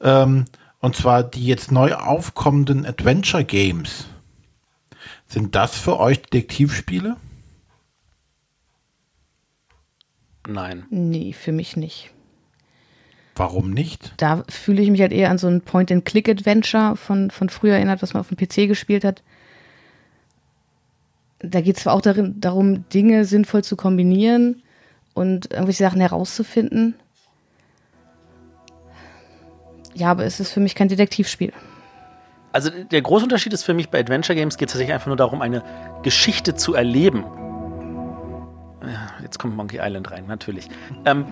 [0.00, 0.46] Ähm,
[0.80, 4.06] und zwar die jetzt neu aufkommenden Adventure Games.
[5.26, 7.16] Sind das für euch Detektivspiele?
[10.46, 10.84] Nein.
[10.90, 12.10] Nee, für mich nicht.
[13.36, 14.12] Warum nicht?
[14.18, 18.12] Da fühle ich mich halt eher an so ein Point-and-Click-Adventure von, von früher erinnert, was
[18.12, 19.22] man auf dem PC gespielt hat
[21.50, 24.62] da geht es zwar auch darin, darum, Dinge sinnvoll zu kombinieren
[25.14, 26.94] und irgendwelche Sachen herauszufinden.
[29.94, 31.52] Ja, aber es ist für mich kein Detektivspiel.
[32.52, 35.16] Also der große Unterschied ist für mich, bei Adventure Games geht es tatsächlich einfach nur
[35.16, 35.62] darum, eine
[36.02, 37.24] Geschichte zu erleben.
[38.82, 40.68] Ja, jetzt kommt Monkey Island rein, natürlich.
[41.04, 41.26] ähm,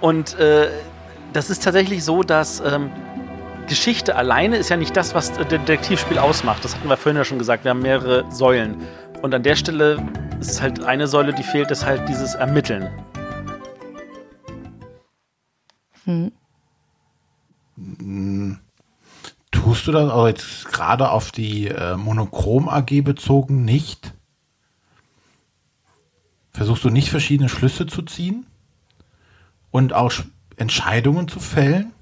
[0.00, 0.68] und äh,
[1.32, 2.90] das ist tatsächlich so, dass ähm,
[3.68, 6.64] Geschichte alleine ist ja nicht das, was Detektivspiel ausmacht.
[6.64, 7.64] Das hatten wir vorhin ja schon gesagt.
[7.64, 8.76] Wir haben mehrere Säulen.
[9.22, 10.04] Und an der Stelle
[10.40, 12.90] ist halt eine Säule, die fehlt, ist halt dieses Ermitteln.
[16.04, 16.32] Hm.
[19.52, 24.12] Tust du das auch jetzt gerade auf die äh, Monochrom AG bezogen nicht?
[26.50, 28.44] Versuchst du nicht verschiedene Schlüsse zu ziehen
[29.70, 30.12] und auch
[30.56, 31.92] Entscheidungen zu fällen?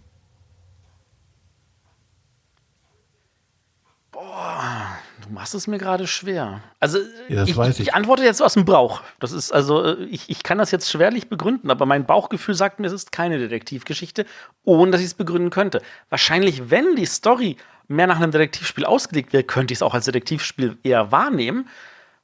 [5.30, 6.60] Du machst es mir gerade schwer.
[6.80, 7.80] Also ja, ich, ich.
[7.80, 9.02] ich, antworte jetzt aus dem Bauch.
[9.20, 12.80] Das ist also, äh, ich, ich kann das jetzt schwerlich begründen, aber mein Bauchgefühl sagt
[12.80, 14.26] mir, es ist keine Detektivgeschichte,
[14.64, 15.82] ohne dass ich es begründen könnte.
[16.08, 20.06] Wahrscheinlich, wenn die Story mehr nach einem Detektivspiel ausgelegt wäre, könnte ich es auch als
[20.06, 21.68] Detektivspiel eher wahrnehmen.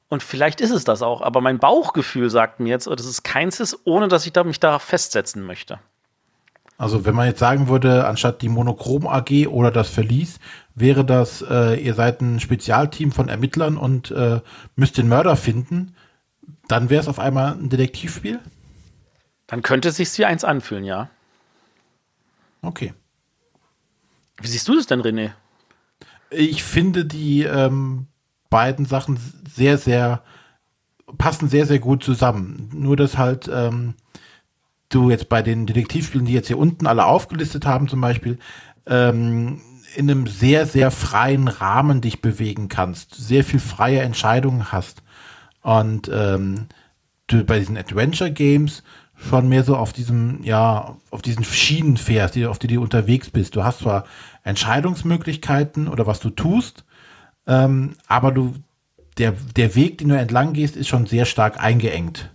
[0.09, 3.61] Und vielleicht ist es das auch, aber mein Bauchgefühl sagt mir jetzt, dass es keins
[3.61, 5.79] ist, ohne dass ich da mich darauf festsetzen möchte.
[6.77, 10.39] Also wenn man jetzt sagen würde, anstatt die Monochrom AG oder das Verlies,
[10.75, 14.41] wäre das, äh, ihr seid ein Spezialteam von Ermittlern und äh,
[14.75, 15.95] müsst den Mörder finden,
[16.67, 18.39] dann wäre es auf einmal ein Detektivspiel?
[19.47, 21.09] Dann könnte es sich wie eins anfühlen, ja.
[22.61, 22.93] Okay.
[24.39, 25.31] Wie siehst du das denn, René?
[26.29, 28.07] Ich finde die ähm,
[28.49, 29.17] beiden Sachen
[29.47, 30.21] sehr, sehr
[31.17, 32.69] passen sehr, sehr gut zusammen.
[32.73, 33.95] Nur dass halt ähm,
[34.89, 38.39] du jetzt bei den Detektivspielen, die jetzt hier unten alle aufgelistet haben, zum Beispiel,
[38.85, 39.61] ähm,
[39.95, 45.01] in einem sehr, sehr freien Rahmen dich bewegen kannst, sehr viel freie Entscheidungen hast.
[45.61, 46.67] Und ähm,
[47.27, 48.83] du bei diesen Adventure Games
[49.15, 53.29] schon mehr so auf diesem, ja, auf diesen Schienen fährst, die, auf die du unterwegs
[53.29, 53.55] bist.
[53.55, 54.05] Du hast zwar
[54.43, 56.85] Entscheidungsmöglichkeiten oder was du tust,
[57.47, 58.53] ähm, aber du,
[59.17, 62.29] der, der Weg, den du entlang gehst, ist schon sehr stark eingeengt.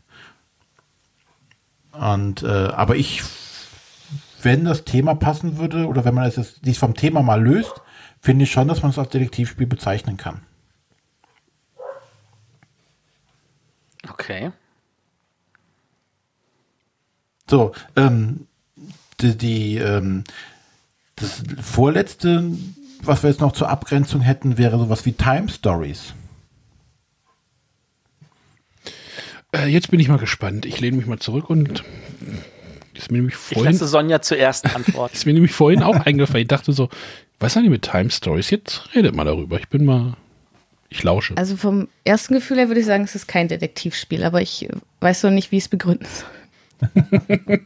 [1.93, 3.22] Und, äh, aber ich,
[4.43, 7.82] wenn das Thema passen würde oder wenn man es jetzt dies vom Thema mal löst,
[8.20, 10.43] finde ich schon, dass man es als Detektivspiel bezeichnen kann.
[14.09, 14.53] Okay.
[17.49, 18.47] So, ähm,
[19.20, 20.24] die, die ähm,
[21.16, 22.51] das vorletzte,
[23.03, 26.14] was wir jetzt noch zur Abgrenzung hätten, wäre sowas wie Time Stories.
[29.53, 30.66] Äh, jetzt bin ich mal gespannt.
[30.66, 31.84] Ich lehne mich mal zurück und
[32.94, 35.14] ist mir nämlich Ich vorhin, lasse Sonja zuerst antworten.
[35.14, 36.42] ist mir nämlich vorhin auch eingefallen.
[36.42, 36.88] Ich dachte so,
[37.38, 38.50] was haben die mit Time Stories?
[38.50, 39.59] Jetzt redet mal darüber.
[39.59, 40.14] Ich bin mal,
[40.88, 41.36] ich lausche.
[41.36, 44.68] Also vom ersten Gefühl her würde ich sagen, es ist kein Detektivspiel, aber ich
[45.00, 46.28] weiß noch nicht, wie ich es begründen soll.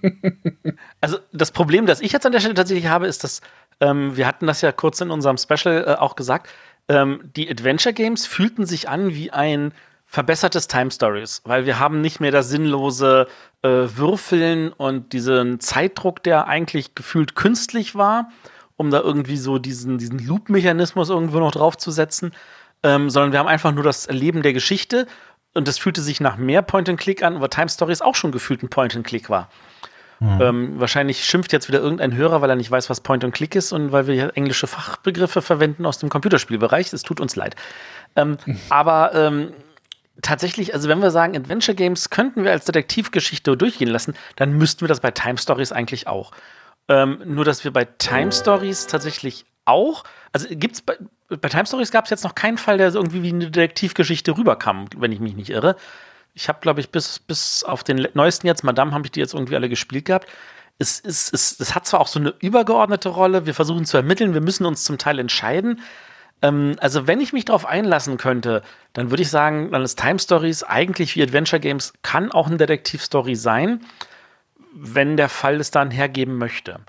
[1.01, 3.41] Also das Problem, das ich jetzt an der Stelle tatsächlich habe, ist, dass
[3.81, 6.51] ähm, wir hatten das ja kurz in unserem Special äh, auch gesagt,
[6.89, 9.73] ähm, die Adventure Games fühlten sich an wie ein
[10.07, 13.27] verbessertes Time Stories, weil wir haben nicht mehr das sinnlose
[13.63, 18.31] äh, Würfeln und diesen Zeitdruck, der eigentlich gefühlt künstlich war,
[18.77, 22.33] um da irgendwie so diesen, diesen Loop-Mechanismus irgendwo noch draufzusetzen,
[22.83, 25.07] ähm, sondern wir haben einfach nur das Erleben der Geschichte
[25.55, 28.69] und das fühlte sich nach mehr Point-and-Click an, weil Time Stories auch schon gefühlt ein
[28.69, 29.51] Point-and-Click war.
[30.21, 33.93] Ähm, wahrscheinlich schimpft jetzt wieder irgendein Hörer, weil er nicht weiß, was Point-and-Click ist und
[33.93, 36.91] weil wir hier englische Fachbegriffe verwenden aus dem Computerspielbereich.
[36.93, 37.55] Es tut uns leid.
[38.15, 38.39] Ähm,
[38.71, 39.53] aber ähm,
[40.23, 44.83] tatsächlich, also wenn wir sagen, Adventure Games könnten wir als Detektivgeschichte durchgehen lassen, dann müssten
[44.83, 46.33] wir das bei Time Stories eigentlich auch.
[46.89, 50.97] Ähm, nur, dass wir bei Time Stories tatsächlich auch, also gibt's bei,
[51.29, 54.87] bei Time Stories gab es jetzt noch keinen Fall, der irgendwie wie eine Detektivgeschichte rüberkam,
[54.97, 55.77] wenn ich mich nicht irre.
[56.35, 59.35] Ich habe, glaube ich, bis, bis auf den neuesten jetzt, Madame, habe ich die jetzt
[59.35, 60.29] irgendwie alle gespielt gehabt.
[60.79, 64.35] Es, es, es, es hat zwar auch so eine übergeordnete Rolle, wir versuchen zu ermitteln,
[64.35, 65.81] wir müssen uns zum Teil entscheiden.
[66.43, 68.63] Ähm, also, wenn ich mich darauf einlassen könnte,
[68.93, 72.57] dann würde ich sagen, dann ist Time Stories eigentlich wie Adventure Games, kann auch eine
[72.57, 73.85] Detektivstory sein,
[74.75, 76.81] wenn der Fall es dann hergeben möchte.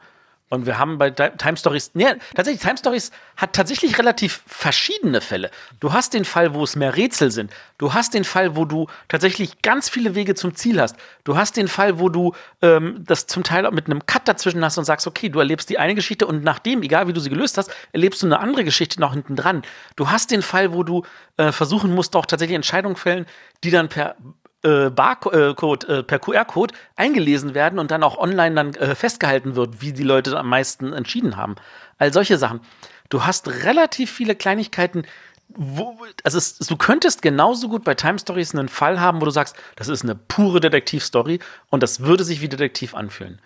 [0.50, 5.52] Und wir haben bei Time Stories, nee, tatsächlich, Time Stories hat tatsächlich relativ verschiedene Fälle.
[5.82, 7.52] Du hast den Fall, wo es mehr Rätsel sind.
[7.78, 10.96] Du hast den Fall, wo du tatsächlich ganz viele Wege zum Ziel hast.
[11.26, 14.64] Du hast den Fall, wo du ähm, das zum Teil auch mit einem Cut dazwischen
[14.64, 17.30] hast und sagst, okay, du erlebst die eine Geschichte und nachdem, egal wie du sie
[17.30, 19.64] gelöst hast, erlebst du eine andere Geschichte noch hinten dran.
[19.98, 21.04] Du hast den Fall, wo du
[21.36, 23.26] äh, versuchen musst, auch tatsächlich Entscheidungen fällen,
[23.64, 24.16] die dann per
[24.64, 29.82] äh, Barcode, äh, per QR-Code eingelesen werden und dann auch online dann äh, festgehalten wird,
[29.82, 31.56] wie die Leute am meisten entschieden haben.
[31.98, 32.62] All solche Sachen.
[33.10, 35.04] Du hast relativ viele Kleinigkeiten,
[35.50, 39.32] wo, also es, du könntest genauso gut bei Time Stories einen Fall haben, wo du
[39.32, 41.40] sagst, das ist eine pure Detektivstory
[41.70, 43.40] und das würde sich wie Detektiv anfühlen.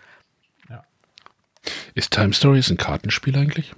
[1.94, 3.74] Ist Time Stories ein Kartenspiel eigentlich?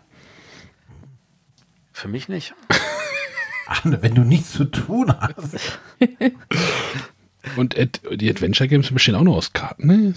[1.92, 2.54] Für mich nicht.
[3.68, 5.80] Arne, wenn du nichts zu tun hast.
[7.58, 9.88] Und Ad die Adventure Games bestehen auch nur aus Karten.
[9.88, 10.14] Ne?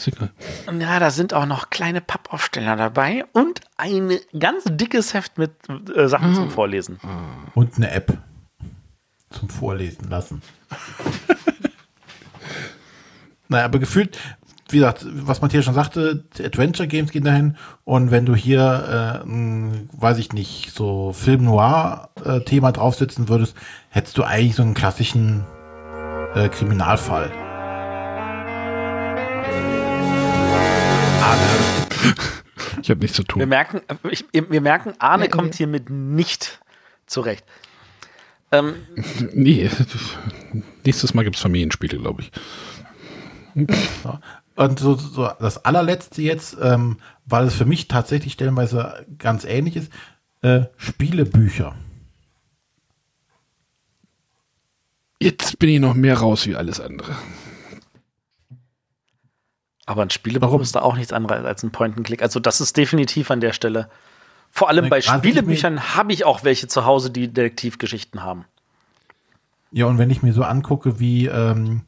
[0.78, 5.50] Ja, da sind auch noch kleine Pappaufsteller dabei und ein ganz dickes Heft mit
[5.94, 7.00] äh, Sachen zum Vorlesen.
[7.54, 8.16] Und eine App
[9.30, 10.40] zum Vorlesen lassen.
[13.48, 14.18] naja, aber gefühlt,
[14.68, 19.22] wie gesagt, was Matthias schon sagte, die Adventure Games gehen dahin und wenn du hier,
[19.24, 23.56] äh, ein, weiß ich nicht, so Film Noir äh, draufsetzen würdest,
[23.90, 25.44] hättest du eigentlich so einen klassischen
[26.36, 27.32] äh, Kriminalfall.
[32.82, 33.48] Ich habe nichts zu Wir tun.
[33.48, 35.56] merken, äh, ich, wir merken, Arne Ja, kommt okay.
[35.56, 36.60] hiermit nicht
[37.06, 37.44] zurecht.
[38.52, 38.74] Ähm,
[39.32, 39.70] Nee,
[40.84, 42.30] nächstes Mal gibt es Familienspiele, glaube ich.
[44.54, 49.76] Und so, so das allerletzte jetzt, ähm, weil es für mich tatsächlich stellenweise ganz ähnlich
[49.76, 49.90] ist,
[50.42, 51.74] äh, Spielebücher.
[55.20, 57.16] Jetzt bin ich noch mehr raus wie alles andere.
[59.86, 62.20] Aber ein Spielebuch ist da auch nichts anderes als ein Point-and-Click.
[62.20, 63.88] Also das ist definitiv an der Stelle.
[64.50, 68.44] Vor allem Na, bei Spielebüchern habe ich auch welche zu Hause, die Detektivgeschichten haben.
[69.70, 71.82] Ja, und wenn ich mir so angucke, wie ähm,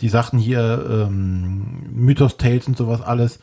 [0.00, 3.40] die Sachen hier, ähm, Mythos Tales und sowas alles,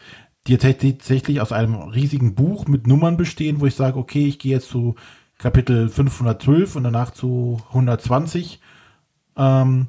[0.48, 4.54] die tatsächlich aus einem riesigen Buch mit Nummern bestehen, wo ich sage, okay, ich gehe
[4.54, 4.96] jetzt zu
[5.38, 8.62] Kapitel 512 und danach zu 120,
[9.38, 9.88] ähm,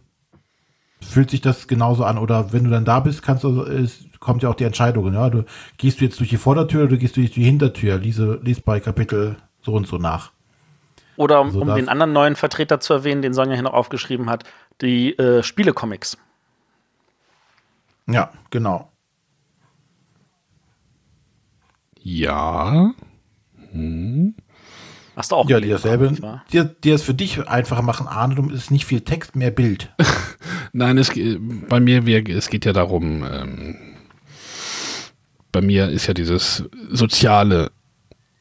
[1.00, 2.18] fühlt sich das genauso an.
[2.18, 5.30] Oder wenn du dann da bist, kannst du, es kommt ja auch die Entscheidung, ja,
[5.30, 5.44] du
[5.76, 8.80] gehst du jetzt durch die Vordertür oder gehst du durch die Hintertür, liese, lies bei
[8.80, 10.32] Kapitel so und so nach.
[11.16, 14.30] Oder um, Also um den anderen neuen Vertreter zu erwähnen, den Sonja hier noch aufgeschrieben
[14.30, 14.44] hat,
[14.80, 16.16] die äh, Spielecomics.
[18.06, 18.90] Ja, genau.
[22.00, 22.92] Ja.
[25.18, 28.06] Hast du auch Ja, die gelesen, dasselbe, die, die es für dich einfacher machen,
[28.36, 29.92] du ist nicht viel Text, mehr Bild.
[30.72, 31.10] Nein, es,
[31.68, 33.76] bei mir, wir, es geht ja darum, ähm,
[35.50, 37.72] bei mir ist ja dieses Soziale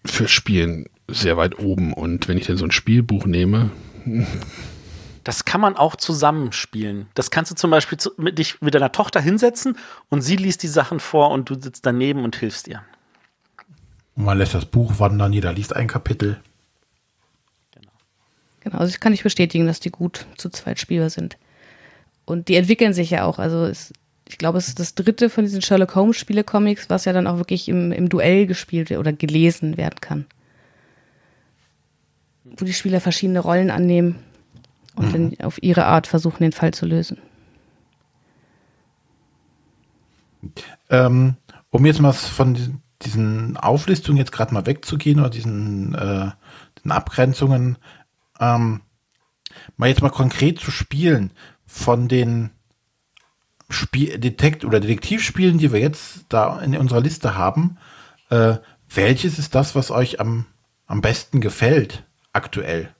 [0.05, 1.93] für Spielen sehr weit oben.
[1.93, 3.71] Und wenn ich dann so ein Spielbuch nehme,
[5.23, 7.07] Das kann man auch zusammenspielen.
[7.13, 10.63] Das kannst du zum Beispiel zu, mit dich mit deiner Tochter hinsetzen und sie liest
[10.63, 12.81] die Sachen vor und du sitzt daneben und hilfst ihr.
[14.15, 16.39] Und man lässt das Buch wandern, jeder liest ein Kapitel.
[18.67, 21.37] Genau, also das kann ich bestätigen, dass die gut zu zweit spielbar sind.
[22.25, 23.39] Und die entwickeln sich ja auch.
[23.39, 23.93] Also es,
[24.27, 27.37] ich glaube, es ist das dritte von diesen Sherlock Holmes Spiele-Comics, was ja dann auch
[27.37, 30.25] wirklich im, im Duell gespielt wird oder gelesen werden kann.
[32.43, 34.15] Wo die Spieler verschiedene Rollen annehmen
[34.95, 37.19] und dann auf ihre Art versuchen, den Fall zu lösen.
[40.89, 41.35] Ähm,
[41.69, 46.31] um jetzt mal von diesen, Auflistungen jetzt gerade mal wegzugehen oder diesen, äh,
[46.77, 47.77] diesen Abgrenzungen,
[48.39, 48.81] ähm,
[49.75, 51.31] mal jetzt mal konkret zu spielen
[51.65, 52.51] von den
[53.69, 57.77] Spiel Detekt oder Detektivspielen, die wir jetzt da in unserer Liste haben,
[58.29, 58.57] äh,
[58.89, 60.45] welches ist das, was euch am,
[60.85, 62.93] am besten gefällt aktuell?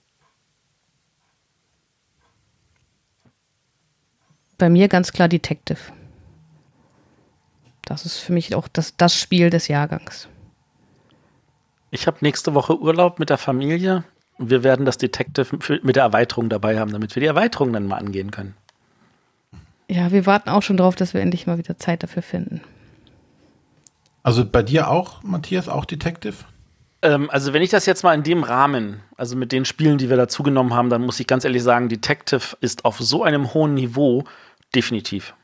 [4.58, 5.78] Bei mir ganz klar Detective.
[7.84, 10.28] Das ist für mich auch das, das Spiel des Jahrgangs.
[11.90, 14.04] Ich habe nächste Woche Urlaub mit der Familie.
[14.38, 17.86] Wir werden das Detective für, mit der Erweiterung dabei haben, damit wir die Erweiterung dann
[17.86, 18.54] mal angehen können.
[19.88, 22.60] Ja, wir warten auch schon drauf, dass wir endlich mal wieder Zeit dafür finden.
[24.22, 26.34] Also bei dir auch, Matthias, auch Detective?
[27.00, 30.10] Ähm, also wenn ich das jetzt mal in dem Rahmen, also mit den Spielen, die
[30.10, 33.74] wir dazugenommen haben, dann muss ich ganz ehrlich sagen, Detective ist auf so einem hohen
[33.74, 34.24] Niveau
[34.74, 35.34] definitiv.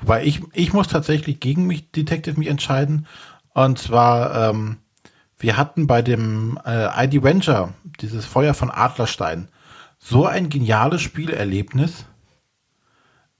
[0.00, 3.06] Wobei ich, ich muss tatsächlich gegen mich Detective mich entscheiden.
[3.52, 4.76] Und zwar, ähm,
[5.38, 9.48] wir hatten bei dem äh, ID Venture, dieses Feuer von Adlerstein,
[9.98, 12.06] so ein geniales Spielerlebnis,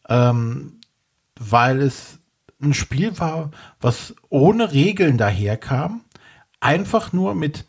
[0.09, 0.81] ähm,
[1.39, 2.19] weil es
[2.61, 6.03] ein Spiel war, was ohne Regeln daherkam,
[6.61, 7.67] einfach nur mit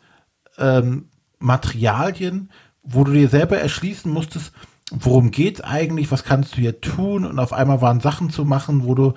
[0.58, 1.08] ähm,
[1.38, 2.50] Materialien,
[2.82, 4.52] wo du dir selber erschließen musstest,
[4.90, 7.24] worum geht's eigentlich, was kannst du hier tun?
[7.24, 9.14] Und auf einmal waren Sachen zu machen, wo du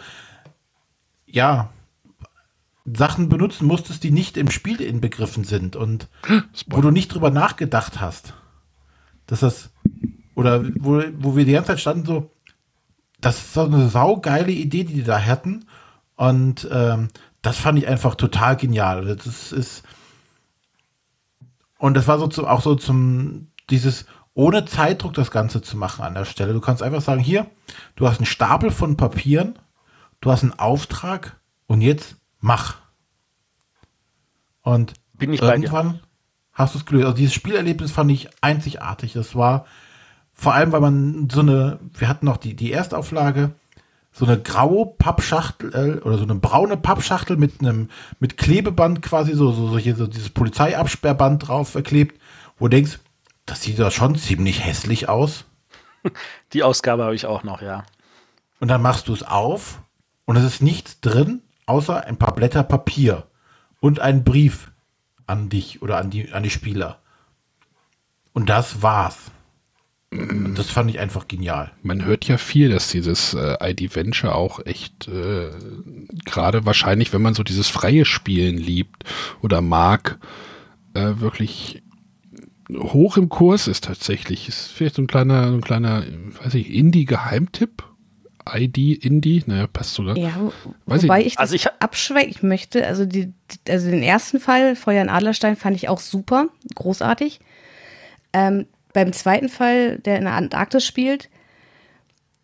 [1.26, 1.73] ja
[2.86, 6.10] Sachen benutzen musstest, die nicht im Spiel inbegriffen sind und
[6.68, 8.34] wo du nicht drüber nachgedacht hast.
[9.26, 9.70] Dass das
[10.36, 12.32] oder wo, wo wir die ganze Zeit standen so,
[13.22, 15.66] das ist so eine saugeile Idee, die die da hatten
[16.16, 17.08] und ähm,
[17.42, 19.16] das fand ich einfach total genial.
[19.16, 19.84] Das ist
[21.78, 26.04] und das war so zu, auch so zum dieses ohne Zeitdruck das Ganze zu machen
[26.04, 26.54] an der Stelle.
[26.54, 27.46] Du kannst einfach sagen, hier,
[27.96, 29.60] du hast einen Stapel von Papieren,
[30.22, 32.76] du hast einen Auftrag und jetzt mach.
[34.62, 36.02] Und irgendwann
[36.52, 37.06] hast du es gelöst.
[37.06, 39.14] Also dieses Spielerlebnis fand ich einzigartig.
[39.14, 39.66] Das war
[40.34, 43.52] vor allem, weil man so eine, wir hatten noch die, die Erstauflage,
[44.12, 47.90] so eine graue Pappschachtel äh, oder so eine braune Pappschachtel mit einem
[48.20, 52.20] mit Klebeband quasi so so, so, hier, so dieses Polizeiabsperrband drauf verklebt,
[52.60, 53.00] wo du denkst,
[53.46, 55.46] das sieht doch schon ziemlich hässlich aus.
[56.54, 57.86] Die Ausgabe habe ich auch noch, ja.
[58.60, 59.82] Und dann machst du es auf
[60.26, 61.42] und es ist nichts drin,
[61.74, 63.26] außer ein paar Blätter Papier
[63.80, 64.72] und ein Brief
[65.26, 67.00] an dich oder an die, an die Spieler.
[68.32, 69.32] Und das war's.
[70.12, 71.72] Und das fand ich einfach genial.
[71.82, 75.50] Man hört ja viel, dass dieses äh, ID Venture auch echt äh,
[76.24, 79.06] gerade wahrscheinlich, wenn man so dieses freie Spielen liebt
[79.42, 80.20] oder mag,
[80.94, 81.82] äh, wirklich
[82.72, 84.48] hoch im Kurs ist tatsächlich.
[84.48, 86.04] Ist vielleicht so ein kleiner, so ein kleiner,
[86.44, 87.84] weiß ich, Indie-Geheimtipp.
[88.52, 90.18] ID, Indie, naja, passt sogar.
[90.18, 90.52] Ja,
[90.86, 91.28] Weiß ich wobei nicht.
[91.28, 92.86] ich, das Also ich abschwächen möchte.
[92.86, 93.34] Also, die-
[93.70, 97.40] also den ersten Fall, Feuer in Adlerstein, fand ich auch super, großartig.
[98.34, 101.30] Ähm, beim zweiten Fall, der in der Antarktis spielt,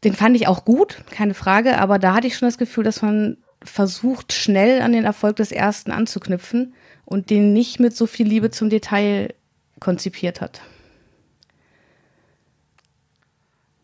[0.03, 3.01] den fand ich auch gut, keine Frage, aber da hatte ich schon das Gefühl, dass
[3.01, 6.73] man versucht, schnell an den Erfolg des ersten anzuknüpfen
[7.05, 9.33] und den nicht mit so viel Liebe zum Detail
[9.81, 10.61] konzipiert hat.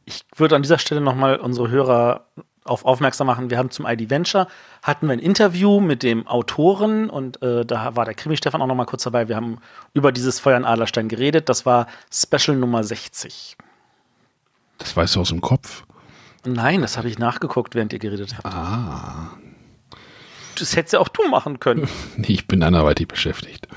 [0.06, 2.26] Ich würde an dieser Stelle nochmal unsere Hörer
[2.64, 3.49] auf aufmerksam machen.
[3.52, 4.48] Wir haben zum ID Venture
[4.82, 8.68] hatten wir ein Interview mit dem Autoren und äh, da war der Krimi Stefan auch
[8.68, 9.27] noch mal kurz dabei.
[9.27, 9.60] Wir haben
[9.94, 11.48] über dieses Feuer in Adlerstein geredet.
[11.48, 13.56] Das war Special Nummer 60.
[14.80, 15.84] Das weißt du aus dem Kopf.
[16.44, 18.45] Nein, das habe ich nachgeguckt, während ihr geredet habt.
[18.45, 19.32] Ah.
[20.57, 21.88] Das hättest ja auch du machen können.
[22.18, 23.68] Ich bin anderweitig beschäftigt.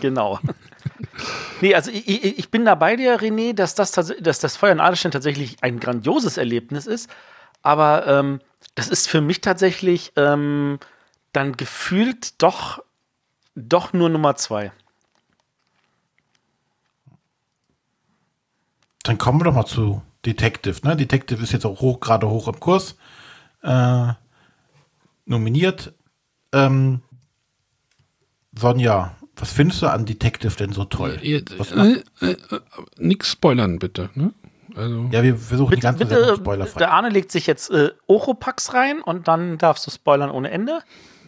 [0.00, 0.40] genau.
[1.60, 4.80] Nee, also ich, ich, bin da bei dir, René, dass das, dass das Feuer in
[4.80, 7.10] Adlerstein tatsächlich ein grandioses Erlebnis ist.
[7.62, 8.40] Aber ähm,
[8.74, 10.78] das ist für mich tatsächlich ähm,
[11.32, 12.82] dann gefühlt doch,
[13.54, 14.72] doch nur Nummer zwei.
[19.02, 20.86] Dann kommen wir doch mal zu Detective.
[20.86, 20.96] Ne?
[20.96, 22.96] Detective ist jetzt auch hoch, gerade hoch im Kurs.
[23.62, 24.12] Äh,
[25.24, 25.92] nominiert.
[26.52, 27.02] Ähm,
[28.52, 31.18] Sonja, was findest du an Detective denn so toll?
[31.22, 32.36] Äh, äh, äh,
[32.98, 34.10] nix spoilern, bitte.
[34.14, 34.32] Ne?
[34.74, 36.78] Also ja, wir versuchen bitte, die ganze bitte, Spoilerfrei.
[36.78, 40.80] Der Arne legt sich jetzt äh, Oropax rein und dann darfst du spoilern ohne Ende.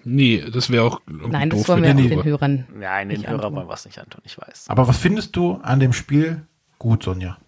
[0.05, 2.66] Nee, das wäre auch Nein, das wollen wir nee, den Hörern.
[2.74, 4.66] Nein, den Hörern wollen wir es nicht antun, ich weiß.
[4.69, 6.43] Aber was findest du an dem Spiel
[6.78, 7.39] gut, Sonja?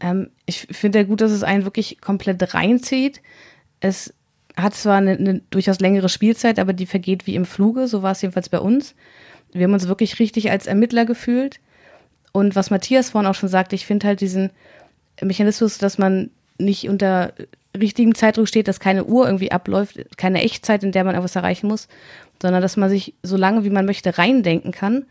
[0.00, 3.22] Ähm, ich finde ja gut, dass es einen wirklich komplett reinzieht.
[3.80, 4.12] Es
[4.56, 8.12] hat zwar eine, eine, durchaus längere Spielzeit, aber die vergeht wie im Fluge, so war
[8.12, 8.94] es jedenfalls bei uns.
[9.56, 11.60] Wir haben uns wirklich richtig als Ermittler gefühlt.
[12.32, 14.50] Und was Matthias vorhin auch schon sagte, ich finde halt diesen
[15.22, 17.32] Mechanismus, dass man nicht unter
[17.76, 21.68] richtigem Zeitdruck steht, dass keine Uhr irgendwie abläuft, keine Echtzeit, in der man etwas erreichen
[21.68, 21.88] muss,
[22.40, 25.04] sondern dass man sich so lange wie man möchte reindenken kann,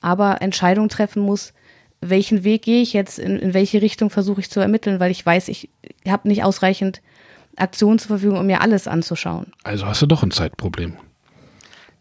[0.00, 1.52] aber Entscheidungen treffen muss,
[2.00, 5.24] welchen Weg gehe ich jetzt, in, in welche Richtung versuche ich zu ermitteln, weil ich
[5.24, 5.68] weiß, ich
[6.06, 7.00] habe nicht ausreichend
[7.56, 9.52] Aktionen zur Verfügung, um mir alles anzuschauen.
[9.64, 10.96] Also hast du doch ein Zeitproblem.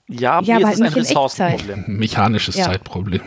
[0.08, 1.84] Ja, ja aber ist halt ein Ressourcenproblem.
[1.88, 2.66] Mechanisches ja.
[2.66, 3.22] Zeitproblem.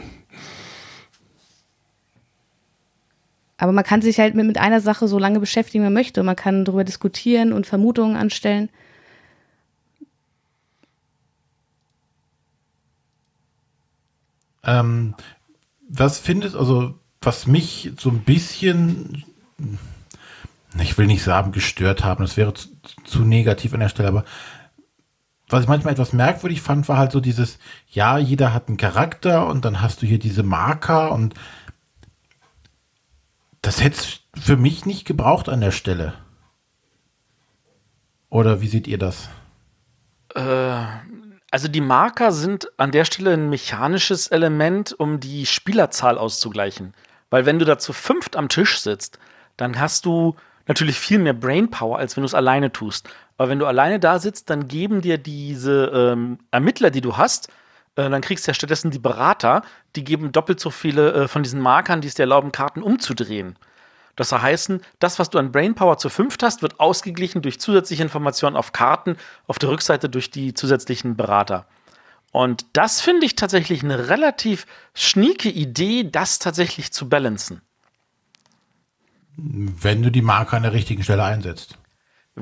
[3.58, 6.22] Aber man kann sich halt mit, mit einer Sache so lange beschäftigen, wie man möchte.
[6.22, 8.70] Man kann darüber diskutieren und Vermutungen anstellen.
[14.62, 15.14] Ähm,
[15.88, 19.24] was findest, also was mich so ein bisschen,
[20.80, 22.68] ich will nicht sagen gestört haben, das wäre zu,
[23.04, 24.24] zu negativ an der Stelle, aber
[25.52, 27.58] was ich manchmal etwas merkwürdig fand, war halt so dieses,
[27.88, 31.34] ja, jeder hat einen Charakter und dann hast du hier diese Marker und
[33.62, 36.14] das hätte es für mich nicht gebraucht an der Stelle.
[38.30, 39.28] Oder wie seht ihr das?
[40.34, 40.84] Äh,
[41.50, 46.94] also die Marker sind an der Stelle ein mechanisches Element, um die Spielerzahl auszugleichen.
[47.28, 49.18] Weil wenn du da zu fünft am Tisch sitzt,
[49.56, 50.36] dann hast du
[50.68, 53.08] natürlich viel mehr Brainpower, als wenn du es alleine tust.
[53.40, 57.48] Aber wenn du alleine da sitzt, dann geben dir diese ähm, Ermittler, die du hast,
[57.96, 59.62] äh, dann kriegst du ja stattdessen die Berater,
[59.96, 63.56] die geben doppelt so viele äh, von diesen Markern, die es dir erlauben, Karten umzudrehen.
[64.14, 68.02] Das soll heißen, das, was du an Brainpower zu fünft hast, wird ausgeglichen durch zusätzliche
[68.02, 71.64] Informationen auf Karten, auf der Rückseite durch die zusätzlichen Berater.
[72.32, 77.62] Und das finde ich tatsächlich eine relativ schnieke Idee, das tatsächlich zu balancen.
[79.38, 81.78] Wenn du die Marker an der richtigen Stelle einsetzt.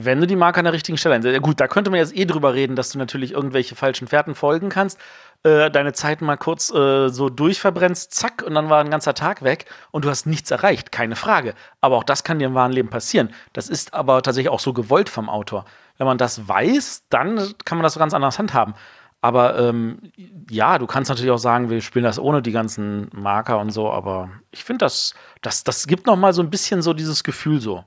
[0.04, 1.34] Wenn du die Marker an der richtigen Stelle einsetzt.
[1.34, 4.34] Ja, gut, da könnte man jetzt eh drüber reden, dass du natürlich irgendwelche falschen Fährten
[4.34, 4.98] folgen kannst
[5.44, 9.42] äh, deine Zeit mal kurz äh, so durchverbrennst, zack, und dann war ein ganzer Tag
[9.42, 11.54] weg und du hast nichts erreicht, keine Frage.
[11.80, 13.30] Aber auch das kann dir im wahren Leben passieren.
[13.52, 15.64] Das ist aber tatsächlich auch so gewollt vom Autor.
[15.96, 18.74] Wenn man das weiß, dann kann man das so ganz anders handhaben.
[19.20, 20.12] Aber ähm,
[20.48, 23.90] ja, du kannst natürlich auch sagen, wir spielen das ohne die ganzen Marker und so,
[23.90, 27.60] aber ich finde, das, das, das gibt noch mal so ein bisschen so dieses Gefühl
[27.60, 27.84] so.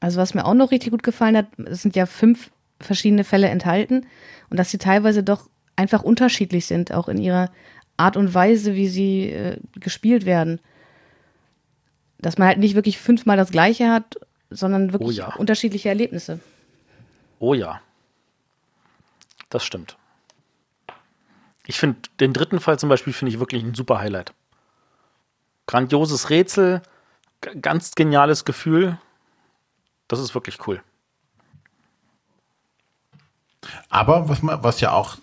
[0.00, 2.50] Also was mir auch noch richtig gut gefallen hat, es sind ja fünf
[2.80, 4.06] verschiedene Fälle enthalten
[4.48, 7.50] und dass sie teilweise doch einfach unterschiedlich sind, auch in ihrer
[7.96, 10.60] Art und Weise, wie sie äh, gespielt werden.
[12.18, 14.18] Dass man halt nicht wirklich fünfmal das Gleiche hat,
[14.50, 15.34] sondern wirklich oh ja.
[15.36, 16.40] unterschiedliche Erlebnisse.
[17.38, 17.80] Oh ja.
[19.48, 19.96] Das stimmt.
[21.66, 24.32] Ich finde den dritten Fall zum Beispiel finde ich wirklich ein super Highlight.
[25.66, 26.82] Grandioses Rätsel,
[27.60, 28.98] ganz geniales Gefühl.
[30.10, 30.82] Das ist wirklich cool.
[33.88, 35.18] Aber was, man, was ja auch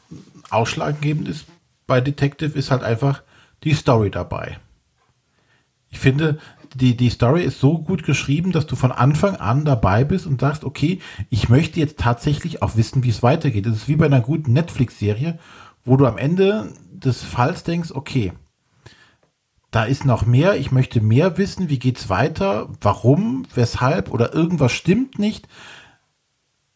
[0.50, 1.46] ausschlaggebend ist
[1.88, 3.22] bei Detective, ist halt einfach
[3.66, 4.60] die Story dabei.
[5.90, 6.40] Ich finde,
[6.74, 10.40] die, die Story ist so gut geschrieben, dass du von Anfang an dabei bist und
[10.40, 13.66] sagst, okay, ich möchte jetzt tatsächlich auch wissen, wie es weitergeht.
[13.66, 15.38] Das ist wie bei einer guten Netflix-Serie,
[15.84, 18.32] wo du am Ende des Falls denkst, okay,
[19.72, 24.12] da ist noch mehr, ich möchte mehr wissen, wie geht's weiter, warum, weshalb?
[24.12, 25.48] Oder irgendwas stimmt nicht.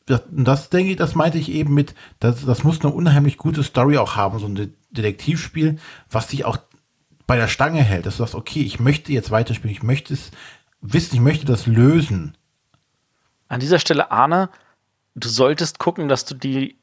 [0.05, 3.63] Das, das denke ich, das meinte ich eben mit, das, das muss eine unheimlich gute
[3.63, 6.57] Story auch haben, so ein Detektivspiel, was dich auch
[7.27, 10.31] bei der Stange hält, dass du sagst, okay, ich möchte jetzt weiterspielen, ich möchte es
[10.81, 12.35] wissen, ich möchte das lösen.
[13.47, 14.49] An dieser Stelle, Arne,
[15.15, 16.80] du solltest gucken, dass du die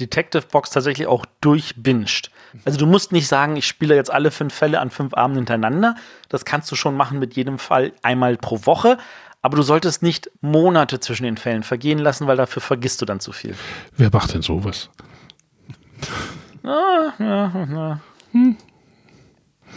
[0.00, 2.30] Detective Box tatsächlich auch durchbinscht.
[2.64, 5.94] Also du musst nicht sagen, ich spiele jetzt alle fünf Fälle an fünf Abenden hintereinander.
[6.28, 8.98] Das kannst du schon machen mit jedem Fall einmal pro Woche.
[9.42, 13.20] Aber du solltest nicht Monate zwischen den Fällen vergehen lassen, weil dafür vergisst du dann
[13.20, 13.54] zu viel.
[13.96, 14.90] Wer macht denn sowas?
[16.62, 18.00] Ah, ja, ja.
[18.32, 18.56] Hm.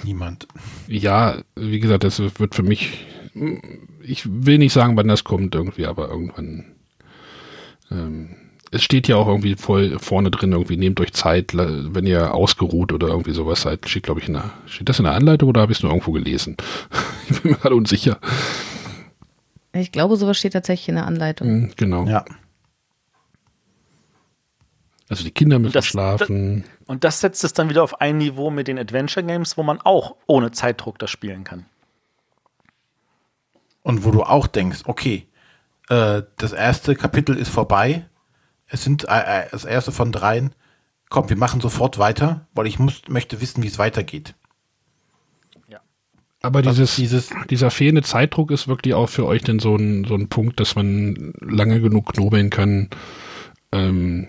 [0.04, 0.48] Niemand.
[0.88, 3.06] Ja, wie gesagt, das wird für mich,
[4.02, 6.76] ich will nicht sagen, wann das kommt irgendwie, aber irgendwann.
[7.90, 8.36] Ähm,
[8.74, 12.92] es steht ja auch irgendwie voll vorne drin, irgendwie nehmt euch Zeit, wenn ihr ausgeruht
[12.92, 13.88] oder irgendwie sowas seid.
[13.88, 15.92] Steht, glaube ich, in der, steht das in der Anleitung oder habe ich es nur
[15.92, 16.58] irgendwo gelesen?
[17.30, 18.18] ich bin mir gerade unsicher.
[19.74, 21.48] Ich glaube, sowas steht tatsächlich in der Anleitung.
[21.48, 22.06] Mhm, genau.
[22.06, 22.26] Ja.
[25.08, 26.64] Also die Kinder müssen das, schlafen.
[26.64, 29.62] Das, und das setzt es dann wieder auf ein Niveau mit den Adventure Games, wo
[29.62, 31.66] man auch ohne Zeitdruck das spielen kann.
[33.84, 35.28] Und wo du auch denkst, okay,
[35.90, 38.08] äh, das erste Kapitel ist vorbei,
[38.68, 40.54] es sind äh, äh, das erste von dreien.
[41.10, 44.36] Komm, wir machen sofort weiter, weil ich muss, möchte wissen, wie es weitergeht.
[45.68, 45.80] Ja.
[46.42, 50.16] Aber dieses, dieses, dieser fehlende Zeitdruck ist wirklich auch für euch denn so ein, so
[50.16, 52.90] ein Punkt, dass man lange genug knobeln kann.
[53.72, 54.28] Ähm,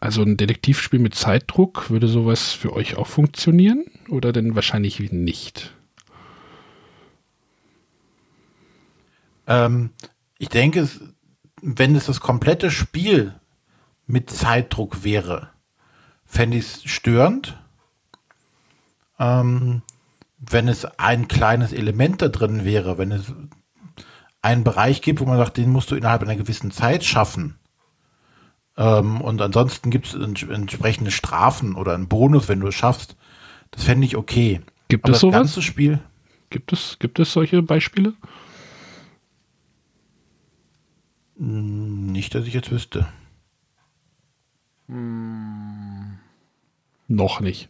[0.00, 3.84] also ein Detektivspiel mit Zeitdruck, würde sowas für euch auch funktionieren?
[4.08, 5.74] Oder denn wahrscheinlich nicht?
[9.48, 9.90] Ähm,
[10.38, 11.00] ich denke, es
[11.62, 13.34] wenn es das komplette Spiel
[14.06, 15.50] mit Zeitdruck wäre,
[16.24, 17.56] fände ich es störend.
[19.18, 19.82] Ähm,
[20.38, 23.32] wenn es ein kleines Element da drin wäre, wenn es
[24.40, 27.58] einen Bereich gibt, wo man sagt, den musst du innerhalb einer gewissen Zeit schaffen.
[28.76, 33.16] Ähm, und ansonsten gibt es entsprechende Strafen oder einen Bonus, wenn du es schaffst.
[33.72, 34.60] Das fände ich okay.
[34.88, 35.34] Gibt Aber es sowas?
[35.34, 35.98] ganze Spiel.
[36.50, 38.14] Gibt es, gibt es solche Beispiele?
[41.38, 43.06] Nicht, dass ich jetzt wüsste.
[44.88, 46.18] Hm.
[47.06, 47.68] Noch nicht.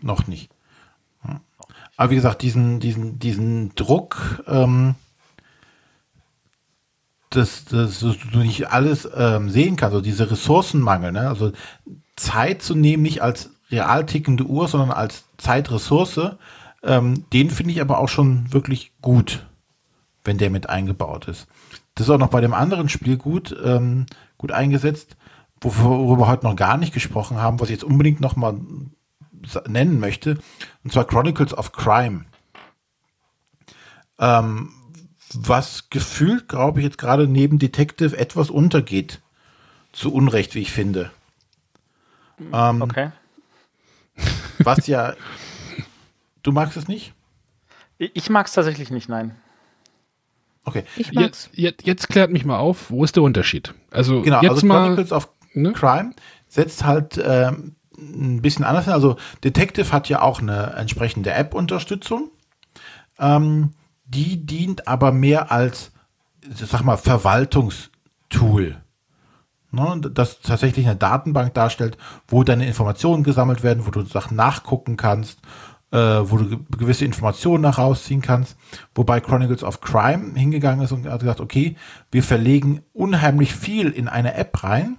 [0.00, 0.50] Noch nicht.
[1.96, 4.94] Aber wie gesagt, diesen, diesen, diesen Druck, ähm,
[7.28, 11.28] dass, dass du nicht alles ähm, sehen kannst, also diese Ressourcenmangel, ne?
[11.28, 11.52] also
[12.16, 16.36] Zeit zu nehmen, nicht als real tickende Uhr, sondern als Zeitressource,
[16.82, 19.46] ähm, den finde ich aber auch schon wirklich gut,
[20.24, 21.46] wenn der mit eingebaut ist.
[22.00, 24.06] Das ist auch noch bei dem anderen Spiel gut, ähm,
[24.38, 25.18] gut eingesetzt,
[25.60, 28.58] worüber wir heute noch gar nicht gesprochen haben, was ich jetzt unbedingt noch mal
[29.68, 30.38] nennen möchte,
[30.82, 32.24] und zwar Chronicles of Crime.
[34.18, 34.72] Ähm,
[35.34, 39.20] was gefühlt, glaube ich, jetzt gerade neben Detective etwas untergeht.
[39.92, 41.10] Zu Unrecht, wie ich finde.
[42.50, 43.12] Ähm, okay.
[44.60, 45.12] Was ja.
[46.42, 47.12] Du magst es nicht?
[47.98, 49.36] Ich mag es tatsächlich nicht, nein.
[50.70, 50.84] Okay.
[50.96, 51.50] Ich mag's.
[51.52, 53.74] Jetzt, jetzt, klärt mich mal auf, wo ist der Unterschied?
[53.90, 55.72] Also genau, jetzt also mal, Chronicles of ne?
[55.72, 56.12] Crime
[56.48, 58.94] setzt halt ähm, ein bisschen anders an.
[58.94, 62.30] Also Detective hat ja auch eine entsprechende App-Unterstützung.
[63.18, 63.72] Ähm,
[64.04, 65.92] die dient aber mehr als,
[66.54, 68.80] sag mal, Verwaltungstool.
[69.72, 74.96] Ne, das tatsächlich eine Datenbank darstellt, wo deine Informationen gesammelt werden, wo du Sachen nachgucken
[74.96, 75.38] kannst,
[75.92, 78.56] äh, wo du gewisse Informationen nach rausziehen kannst.
[78.94, 81.76] Wobei Chronicles of Crime hingegangen ist und hat gesagt, okay,
[82.10, 84.98] wir verlegen unheimlich viel in eine App rein.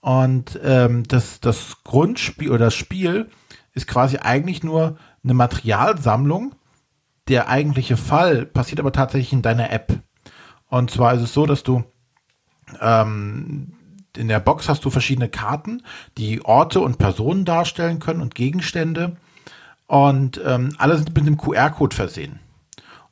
[0.00, 3.28] Und ähm, das, das Grundspiel oder das Spiel
[3.72, 6.54] ist quasi eigentlich nur eine Materialsammlung.
[7.28, 10.00] Der eigentliche Fall passiert aber tatsächlich in deiner App.
[10.68, 11.84] Und zwar ist es so, dass du
[12.80, 13.72] ähm,
[14.16, 15.82] in der Box hast du verschiedene Karten,
[16.18, 19.16] die Orte und Personen darstellen können und Gegenstände.
[19.90, 22.38] Und ähm, alle sind mit einem QR-Code versehen.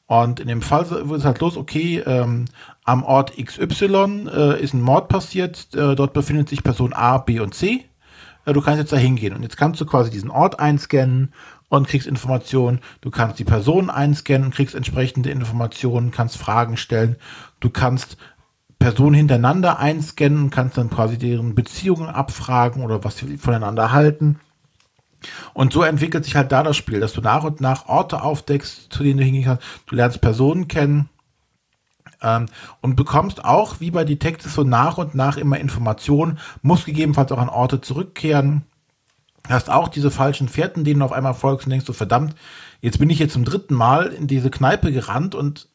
[0.07, 2.45] Und in dem Fall es halt los, okay, ähm,
[2.85, 7.41] am Ort XY äh, ist ein Mord passiert, äh, dort befindet sich Person A, B
[7.41, 7.85] und C.
[8.45, 11.35] Äh, du kannst jetzt da hingehen und jetzt kannst du quasi diesen Ort einscannen
[11.69, 12.79] und kriegst Informationen.
[13.01, 17.17] Du kannst die Person einscannen und kriegst entsprechende Informationen, kannst Fragen stellen.
[17.59, 18.19] Du kannst
[18.79, 24.39] Personen hintereinander einscannen kannst dann quasi deren Beziehungen abfragen oder was sie voneinander halten.
[25.53, 28.93] Und so entwickelt sich halt da das Spiel, dass du nach und nach Orte aufdeckst,
[28.93, 29.65] zu denen du hingehen kannst.
[29.87, 31.09] Du lernst Personen kennen
[32.23, 32.47] ähm,
[32.81, 37.39] und bekommst auch, wie bei Detectives, so nach und nach immer Informationen, musst gegebenenfalls auch
[37.39, 38.65] an Orte zurückkehren
[39.49, 42.35] hast auch diese falschen Fährten, denen du auf einmal folgst und denkst so, verdammt,
[42.81, 45.69] jetzt bin ich jetzt zum dritten Mal in diese Kneipe gerannt und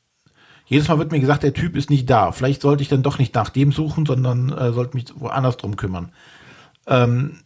[0.65, 2.31] jedes Mal wird mir gesagt, der Typ ist nicht da.
[2.31, 5.75] Vielleicht sollte ich dann doch nicht nach dem suchen, sondern äh, sollte mich woanders drum
[5.75, 6.11] kümmern.
[6.87, 7.42] Ähm,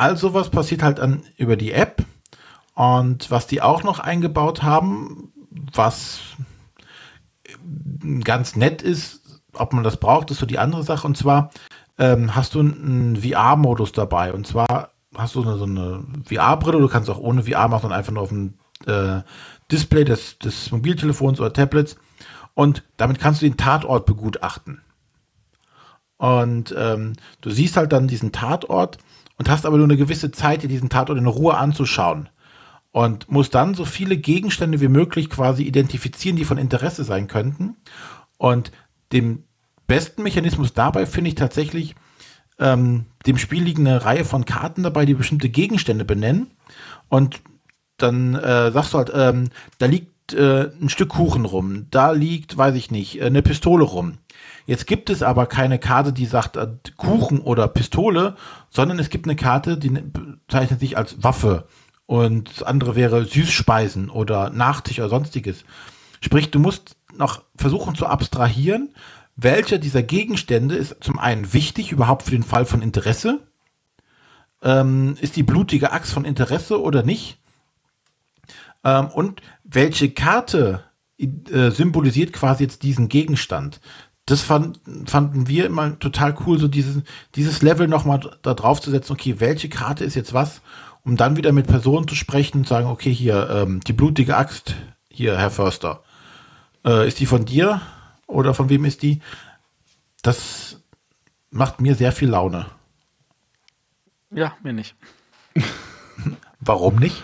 [0.00, 2.04] all sowas passiert halt dann über die App.
[2.74, 5.32] Und was die auch noch eingebaut haben,
[5.74, 6.20] was
[8.24, 11.06] ganz nett ist, ob man das braucht, ist so die andere Sache.
[11.06, 11.50] Und zwar
[11.98, 14.32] ähm, hast du einen VR-Modus dabei.
[14.32, 17.98] Und zwar hast du eine, so eine VR-Brille, du kannst auch ohne VR machen, sondern
[17.98, 18.54] einfach nur auf dem
[18.86, 19.20] äh,
[19.70, 21.96] Display des, des Mobiltelefons oder Tablets.
[22.54, 24.80] Und damit kannst du den Tatort begutachten.
[26.16, 28.98] Und ähm, du siehst halt dann diesen Tatort
[29.40, 32.28] und hast aber nur eine gewisse Zeit, dir diesen Tatort in Ruhe anzuschauen.
[32.92, 37.76] Und musst dann so viele Gegenstände wie möglich quasi identifizieren, die von Interesse sein könnten.
[38.36, 38.70] Und
[39.12, 39.44] dem
[39.86, 41.94] besten Mechanismus dabei finde ich tatsächlich,
[42.58, 46.50] ähm, dem Spiel liegen eine Reihe von Karten dabei, die bestimmte Gegenstände benennen.
[47.08, 47.40] Und
[47.96, 49.48] dann äh, sagst du halt, ähm,
[49.78, 54.18] da liegt äh, ein Stück Kuchen rum, da liegt, weiß ich nicht, eine Pistole rum.
[54.66, 58.36] Jetzt gibt es aber keine Karte, die sagt äh, Kuchen oder Pistole,
[58.68, 61.66] sondern es gibt eine Karte, die bezeichnet sich als Waffe.
[62.06, 65.64] Und das andere wäre Süßspeisen oder Nachtisch oder sonstiges.
[66.20, 68.94] Sprich, du musst noch versuchen zu abstrahieren,
[69.36, 73.40] welcher dieser Gegenstände ist zum einen wichtig überhaupt für den Fall von Interesse.
[74.62, 77.38] Ähm, ist die blutige Axt von Interesse oder nicht?
[78.84, 79.40] Ähm, und
[79.70, 80.84] welche Karte
[81.18, 83.80] äh, symbolisiert quasi jetzt diesen Gegenstand?
[84.26, 87.02] Das fand, fanden wir immer total cool, so dieses,
[87.34, 90.60] dieses Level nochmal da drauf zu setzen, okay, welche Karte ist jetzt was,
[91.04, 94.76] um dann wieder mit Personen zu sprechen und sagen, okay, hier, ähm, die blutige Axt,
[95.08, 96.02] hier, Herr Förster,
[96.84, 97.80] äh, ist die von dir
[98.26, 99.20] oder von wem ist die?
[100.22, 100.80] Das
[101.50, 102.66] macht mir sehr viel Laune.
[104.30, 104.94] Ja, mir nicht.
[106.60, 107.22] Warum nicht?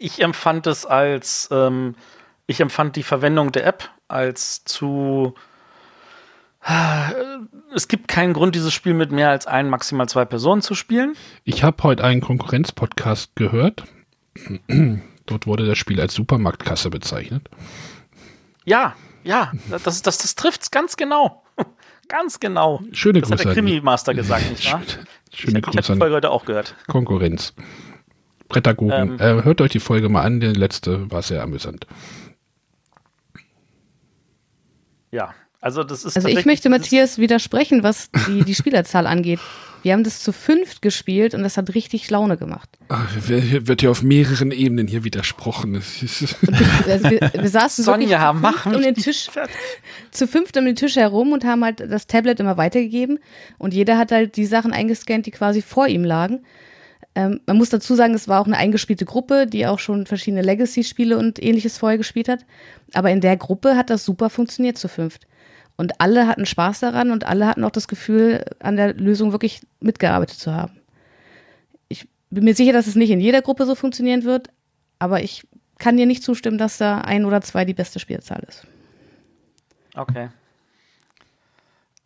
[0.00, 1.94] Ich empfand es als, ähm,
[2.46, 5.34] ich empfand die Verwendung der App als zu.
[7.72, 11.14] Es gibt keinen Grund, dieses Spiel mit mehr als ein, maximal zwei Personen zu spielen.
[11.44, 13.84] Ich habe heute einen Konkurrenzpodcast gehört.
[15.26, 17.48] Dort wurde das Spiel als Supermarktkasse bezeichnet.
[18.64, 21.44] Ja, ja, das, das, das trifft es ganz genau.
[22.08, 22.80] ganz genau.
[22.90, 23.40] Schöne das Grüße.
[23.40, 24.82] hat der Krimi-Master gesagt, nicht wahr?
[25.32, 26.74] Schöne ich, Grüße ich habe die Folge heute auch gehört.
[26.88, 27.54] Konkurrenz.
[28.48, 29.18] Brettergurken.
[29.20, 31.86] Ähm, äh, hört euch die Folge mal an, die letzte war sehr amüsant.
[35.10, 36.16] Ja, also das ist.
[36.16, 39.40] Also ich möchte Matthias widersprechen, was die, die Spielerzahl angeht.
[39.82, 42.68] Wir haben das zu fünft gespielt und das hat richtig Laune gemacht.
[42.88, 45.76] Ach, wird ja auf mehreren Ebenen hier widersprochen.
[46.88, 49.28] also wir, wir, saßen Sonja, mach um den Tisch,
[50.10, 53.20] zu fünft um den Tisch herum und haben halt das Tablet immer weitergegeben
[53.58, 56.44] und jeder hat halt die Sachen eingescannt, die quasi vor ihm lagen.
[57.16, 60.42] Ähm, man muss dazu sagen, es war auch eine eingespielte Gruppe, die auch schon verschiedene
[60.42, 62.44] Legacy-Spiele und ähnliches vorher gespielt hat.
[62.92, 65.26] Aber in der Gruppe hat das super funktioniert zu fünft.
[65.78, 69.62] Und alle hatten Spaß daran und alle hatten auch das Gefühl, an der Lösung wirklich
[69.80, 70.78] mitgearbeitet zu haben.
[71.88, 74.50] Ich bin mir sicher, dass es nicht in jeder Gruppe so funktionieren wird,
[74.98, 75.46] aber ich
[75.78, 78.66] kann dir nicht zustimmen, dass da ein oder zwei die beste Spielzahl ist.
[79.94, 80.28] Okay.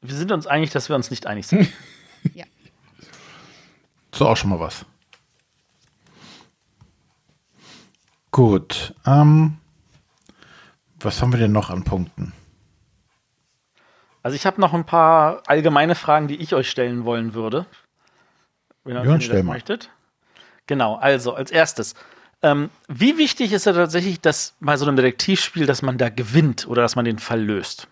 [0.02, 1.68] Wir sind uns einig, dass wir uns nicht einig sind.
[2.34, 2.44] ja.
[4.14, 4.84] So auch schon mal was.
[8.30, 8.94] Gut.
[9.06, 9.58] Ähm,
[11.00, 12.32] was haben wir denn noch an Punkten?
[14.22, 17.66] Also ich habe noch ein paar allgemeine Fragen, die ich euch stellen wollen würde.
[18.84, 19.90] Wenn, ja, ihr das möchtet.
[20.66, 21.94] Genau, also als erstes.
[22.42, 26.66] Ähm, wie wichtig ist es tatsächlich, dass bei so einem Detektivspiel, dass man da gewinnt
[26.66, 27.88] oder dass man den Fall löst?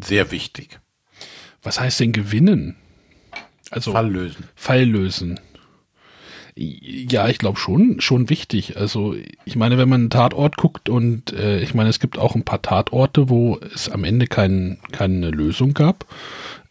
[0.00, 0.80] Sehr wichtig.
[1.62, 2.76] Was heißt denn gewinnen?
[3.70, 4.48] Also Fall lösen.
[4.54, 5.40] Fall lösen.
[6.60, 8.76] Ja, ich glaube schon, schon wichtig.
[8.76, 9.14] Also
[9.44, 12.42] ich meine, wenn man einen Tatort guckt und äh, ich meine, es gibt auch ein
[12.42, 16.04] paar Tatorte, wo es am Ende kein, keine Lösung gab.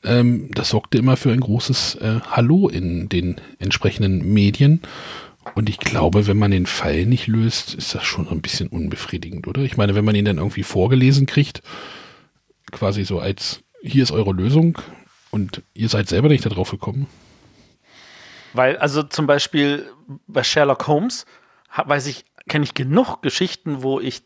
[0.04, 4.82] Ähm, das sorgte immer für ein großes äh, Hallo in den entsprechenden Medien.
[5.56, 9.48] Und ich glaube, wenn man den Fall nicht löst, ist das schon ein bisschen unbefriedigend,
[9.48, 9.62] oder?
[9.62, 11.62] Ich meine, wenn man ihn dann irgendwie vorgelesen kriegt,
[12.74, 14.80] quasi so als hier ist eure Lösung
[15.32, 17.08] und ihr seid selber nicht darauf gekommen.
[18.58, 19.90] Weil, also zum Beispiel
[20.28, 21.26] bei Sherlock Holmes,
[21.74, 24.24] weiß ich, kenne ich genug Geschichten, wo ich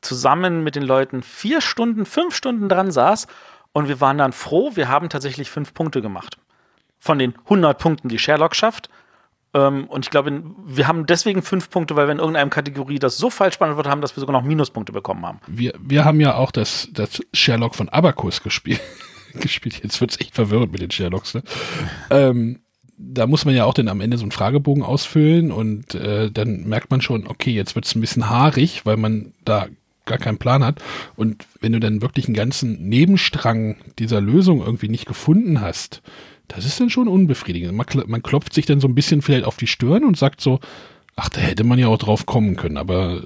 [0.00, 3.26] zusammen mit den Leuten vier Stunden, fünf Stunden dran saß
[3.72, 6.38] und wir waren dann froh, wir haben tatsächlich fünf Punkte gemacht.
[6.98, 8.88] Von den 100 Punkten, die Sherlock schafft.
[9.52, 13.18] Ähm, und ich glaube, wir haben deswegen fünf Punkte, weil wir in irgendeiner Kategorie das
[13.18, 15.40] so falsch beantwortet haben, dass wir sogar noch Minuspunkte bekommen haben.
[15.46, 18.80] Wir, wir haben ja auch das, das Sherlock von Abacus gespielt
[19.40, 19.82] gespielt.
[19.82, 21.34] Jetzt wird's echt verwirrend mit den Sherlocks.
[21.34, 21.42] Ne?
[22.10, 22.60] ähm,
[22.96, 26.64] da muss man ja auch dann am Ende so einen Fragebogen ausfüllen und äh, dann
[26.64, 29.66] merkt man schon, okay, jetzt wird's ein bisschen haarig, weil man da
[30.06, 30.82] gar keinen Plan hat.
[31.16, 36.02] Und wenn du dann wirklich einen ganzen Nebenstrang dieser Lösung irgendwie nicht gefunden hast,
[36.48, 37.74] das ist dann schon unbefriedigend.
[37.74, 40.60] Man, man klopft sich dann so ein bisschen vielleicht auf die Stirn und sagt so,
[41.16, 43.22] ach, da hätte man ja auch drauf kommen können, aber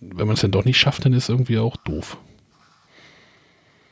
[0.00, 2.18] wenn man es dann doch nicht schafft, dann ist irgendwie auch doof.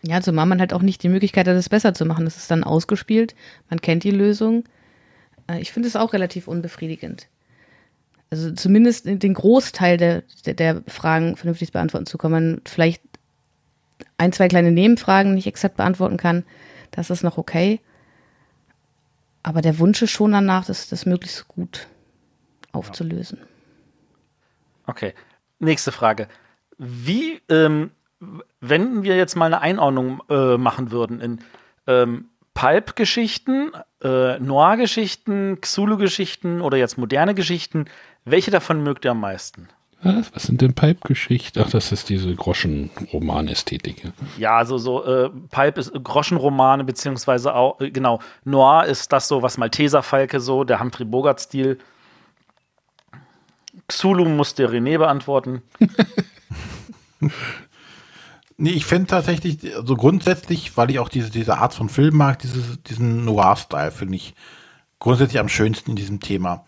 [0.06, 2.24] Ja, zumal man halt auch nicht die Möglichkeit hat, es besser zu machen.
[2.24, 3.34] Das ist dann ausgespielt,
[3.70, 4.64] man kennt die Lösung.
[5.48, 7.28] Äh, ich finde es auch relativ unbefriedigend.
[8.30, 12.32] Also zumindest den Großteil der, der, der Fragen vernünftig beantworten zu können.
[12.32, 13.02] Man vielleicht
[14.18, 16.44] ein, zwei kleine Nebenfragen nicht exakt beantworten kann,
[16.90, 17.80] das ist noch okay.
[19.42, 21.86] Aber der Wunsch ist schon danach, das, das möglichst gut
[22.72, 23.38] aufzulösen.
[24.86, 25.14] Okay.
[25.58, 26.28] Nächste Frage.
[26.78, 27.90] Wie, ähm,
[28.60, 31.38] wenn wir jetzt mal eine Einordnung äh, machen würden in
[31.86, 33.72] ähm, Pulp-Geschichten,
[34.02, 37.86] äh, Noir-Geschichten, Xulu-Geschichten oder jetzt moderne Geschichten,
[38.24, 39.68] welche davon mögt ihr am meisten?
[40.04, 41.62] Was, was sind denn Pulp-Geschichten?
[41.64, 44.12] Ach, das ist diese Groschenroman-Ästhetik.
[44.38, 49.42] Ja, also so äh, Pulp ist Groschenromane, beziehungsweise auch, äh, genau, Noir ist das so,
[49.42, 51.78] was Malteser Falke so, der Humphrey Bogart-Stil.
[53.88, 55.62] Xulu musste René beantworten.
[58.56, 62.38] Nee, ich finde tatsächlich, also grundsätzlich, weil ich auch diese, diese Art von Film mag,
[62.38, 64.34] dieses, diesen Noir-Style finde ich
[65.00, 66.64] grundsätzlich am schönsten in diesem Thema.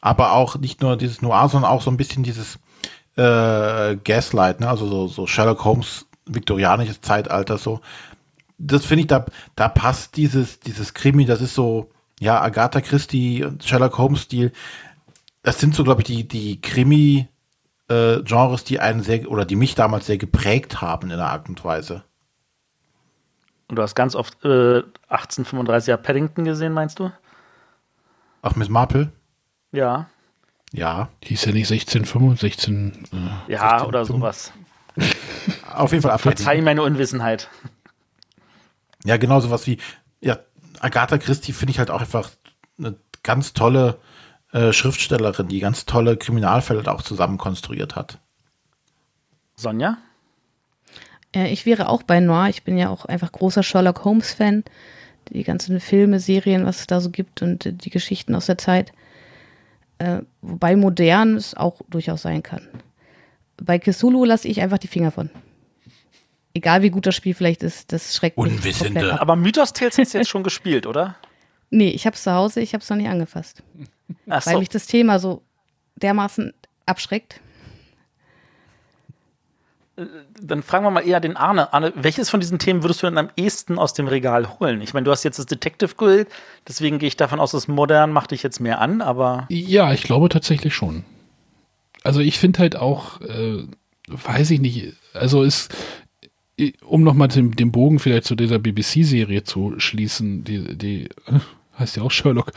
[0.00, 2.58] Aber auch nicht nur dieses Noir, sondern auch so ein bisschen dieses
[3.16, 4.68] äh, Gaslight, ne?
[4.68, 7.80] also so, so Sherlock Holmes, viktorianisches Zeitalter, so.
[8.58, 13.44] Das finde ich, da, da passt dieses, dieses Krimi, das ist so, ja, Agatha Christie
[13.44, 14.52] und Sherlock Holmes-Stil.
[15.42, 17.26] Das sind so, glaube ich, die, die Krimi-
[17.88, 21.48] äh, Genres, die einen sehr oder die mich damals sehr geprägt haben in der Art
[21.48, 22.04] und Weise.
[23.68, 27.10] Und du hast ganz oft äh, 1835er Paddington gesehen, meinst du?
[28.42, 29.10] Ach, Miss Marple?
[29.72, 30.08] Ja.
[30.72, 31.08] Ja.
[31.24, 33.08] Hieß ja nicht 1665, 16.
[33.48, 34.52] Äh, ja, 16, oder sowas.
[35.74, 37.50] Auf jeden Fall Verzeih meine Unwissenheit.
[39.04, 39.78] Ja, genau sowas wie,
[40.20, 40.38] ja,
[40.80, 42.30] Agatha Christie finde ich halt auch einfach
[42.78, 43.98] eine ganz tolle
[44.56, 48.18] äh, Schriftstellerin, die ganz tolle Kriminalfälle auch zusammen konstruiert hat.
[49.56, 49.98] Sonja?
[51.34, 52.48] Äh, ich wäre auch bei Noir.
[52.48, 54.64] Ich bin ja auch einfach großer Sherlock Holmes-Fan.
[55.28, 58.56] Die ganzen Filme, Serien, was es da so gibt und äh, die Geschichten aus der
[58.56, 58.92] Zeit.
[59.98, 62.66] Äh, wobei modern es auch durchaus sein kann.
[63.58, 65.28] Bei Cthulhu lasse ich einfach die Finger von.
[66.54, 68.52] Egal wie gut das Spiel vielleicht ist, das schreckt mich.
[68.52, 69.20] Unwissende.
[69.20, 71.16] Aber Mythos Tales hast du jetzt schon gespielt, oder?
[71.68, 73.62] Nee, ich habe es zu Hause, ich habe es noch nicht angefasst.
[74.28, 74.50] Ach so.
[74.50, 75.42] Weil mich das Thema so
[75.96, 76.52] dermaßen
[76.84, 77.40] abschreckt.
[80.40, 81.72] Dann fragen wir mal eher den Arne.
[81.72, 84.82] Arne, welches von diesen Themen würdest du denn am ehesten aus dem Regal holen?
[84.82, 86.28] Ich meine, du hast jetzt das Detective geholt,
[86.68, 89.46] deswegen gehe ich davon aus, dass modern macht dich jetzt mehr an, aber.
[89.48, 91.04] Ja, ich glaube tatsächlich schon.
[92.04, 93.64] Also ich finde halt auch, äh,
[94.08, 95.74] weiß ich nicht, also ist,
[96.84, 101.08] um nochmal den, den Bogen vielleicht zu dieser BBC-Serie zu schließen, die, die
[101.78, 102.52] heißt ja auch Sherlock.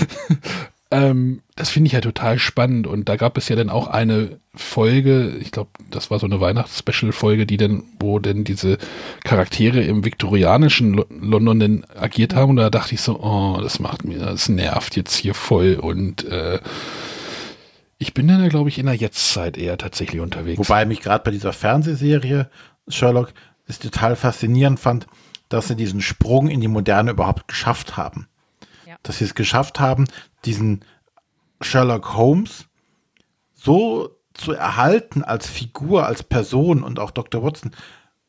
[0.90, 2.86] ähm, das finde ich ja total spannend.
[2.86, 6.40] Und da gab es ja dann auch eine Folge, ich glaube, das war so eine
[6.40, 8.78] Weihnachts-Special-Folge, die dann, wo denn diese
[9.24, 12.50] Charaktere im viktorianischen Lo London dann agiert haben.
[12.50, 15.74] Und da dachte ich so, oh, das macht mir, das nervt jetzt hier voll.
[15.74, 16.58] Und äh,
[17.98, 20.58] ich bin dann, glaube ich, in der Jetztzeit eher tatsächlich unterwegs.
[20.58, 22.48] Wobei mich gerade bei dieser Fernsehserie
[22.88, 23.32] Sherlock
[23.66, 25.06] das total faszinierend fand,
[25.50, 28.28] dass sie diesen Sprung in die Moderne überhaupt geschafft haben.
[28.86, 28.96] Ja.
[29.02, 30.06] Dass sie es geschafft haben,
[30.46, 30.84] diesen
[31.60, 32.66] Sherlock Holmes
[33.54, 37.42] so zu erhalten als Figur, als Person und auch Dr.
[37.42, 37.72] Watson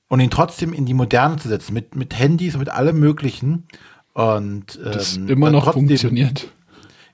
[0.09, 3.67] und ihn trotzdem in die Moderne zu setzen, mit, mit Handys, mit allem Möglichen.
[4.13, 6.51] Und ähm, das immer noch trotzdem, funktioniert.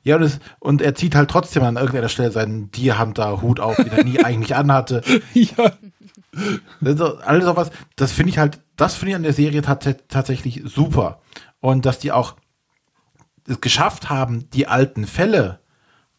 [0.03, 3.59] Ja, und, es, und er zieht halt trotzdem an irgendeiner Stelle seinen Deer Hunter Hut
[3.59, 5.03] auf, den er nie eigentlich anhatte.
[5.34, 5.73] Ja.
[6.84, 11.21] Also, alles sowas, das finde ich halt, das finde ich an der Serie tatsächlich super.
[11.59, 12.35] Und dass die auch
[13.47, 15.59] es geschafft haben, die alten Fälle,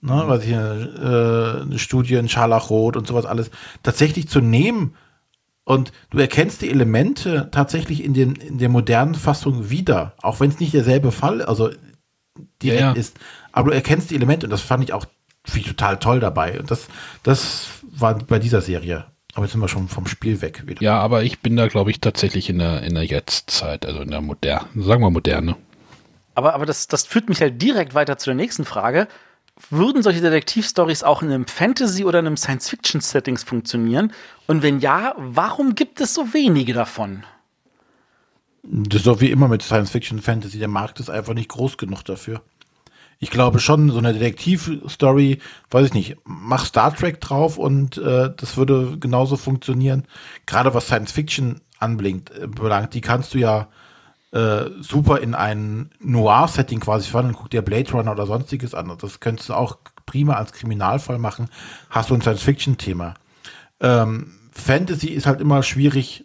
[0.00, 0.28] ne, mhm.
[0.28, 3.50] was hier, äh, eine Studie in Scharlachrot und sowas alles,
[3.82, 4.94] tatsächlich zu nehmen.
[5.64, 10.50] Und du erkennst die Elemente tatsächlich in, den, in der modernen Fassung wieder, auch wenn
[10.50, 11.70] es nicht derselbe Fall, also
[12.62, 12.98] direkt ja, ja.
[12.98, 13.18] ist.
[13.52, 15.04] Aber du erkennst die Elemente und das fand ich auch
[15.44, 16.58] total toll dabei.
[16.58, 16.88] Und das,
[17.22, 19.06] das war bei dieser Serie
[19.38, 20.82] aber jetzt sind wir schon vom Spiel weg wieder.
[20.82, 24.10] Ja, aber ich bin da, glaube ich, tatsächlich in der, in der Jetztzeit, also in
[24.10, 25.54] der moderne, sagen wir moderne.
[26.34, 29.06] Aber, aber das, das führt mich halt direkt weiter zu der nächsten Frage.
[29.70, 34.12] Würden solche Detektivstories auch in einem Fantasy- oder in einem Science-Fiction-Settings funktionieren?
[34.48, 37.22] Und wenn ja, warum gibt es so wenige davon?
[38.64, 40.58] Das ist so wie immer mit Science Fiction Fantasy.
[40.58, 42.42] Der Markt ist einfach nicht groß genug dafür.
[43.20, 45.40] Ich glaube schon, so eine Detektivstory,
[45.70, 50.04] weiß ich nicht, mach Star Trek drauf und äh, das würde genauso funktionieren.
[50.46, 53.68] Gerade was Science Fiction anblinkt, äh, belangt, die kannst du ja
[54.30, 57.36] äh, super in ein Noir-Setting quasi verwandeln.
[57.36, 58.94] Guck dir Blade Runner oder sonstiges an.
[59.00, 61.48] Das könntest du auch prima als Kriminalfall machen.
[61.90, 63.14] Hast du ein Science-Fiction-Thema.
[63.80, 66.24] Ähm, Fantasy ist halt immer schwierig.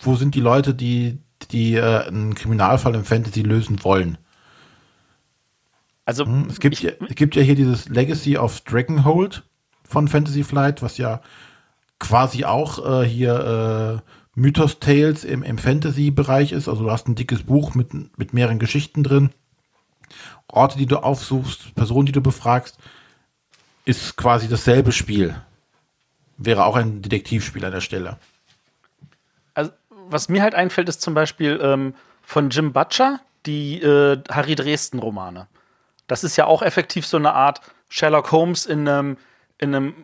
[0.00, 1.18] Wo sind die Leute, die,
[1.50, 4.18] die äh, einen Kriminalfall im Fantasy lösen wollen?
[6.06, 9.42] Also hm, es gibt, ich, ja, es gibt ja hier dieses Legacy of Dragonhold
[9.86, 11.20] von Fantasy Flight, was ja
[11.98, 16.68] quasi auch äh, hier äh, Mythos Tales im, im Fantasy-Bereich ist.
[16.68, 19.30] Also du hast ein dickes Buch mit, mit mehreren Geschichten drin.
[20.46, 22.78] Orte, die du aufsuchst, Personen, die du befragst,
[23.84, 25.34] ist quasi dasselbe Spiel.
[26.36, 28.18] Wäre auch ein Detektivspiel an der Stelle.
[29.54, 29.72] Also,
[30.08, 35.48] was mir halt einfällt, ist zum Beispiel ähm, von Jim Butcher die äh, Harry Dresden-Romane.
[36.06, 39.16] Das ist ja auch effektiv so eine Art Sherlock Holmes in einem,
[39.58, 39.94] in einem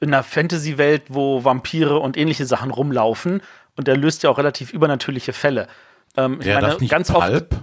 [0.00, 3.42] in einer Fantasy-Welt, wo Vampire und ähnliche Sachen rumlaufen.
[3.76, 5.68] Und der löst ja auch relativ übernatürliche Fälle.
[6.16, 7.52] Ähm, ich meine, das nicht ganz Pulp?
[7.52, 7.62] oft.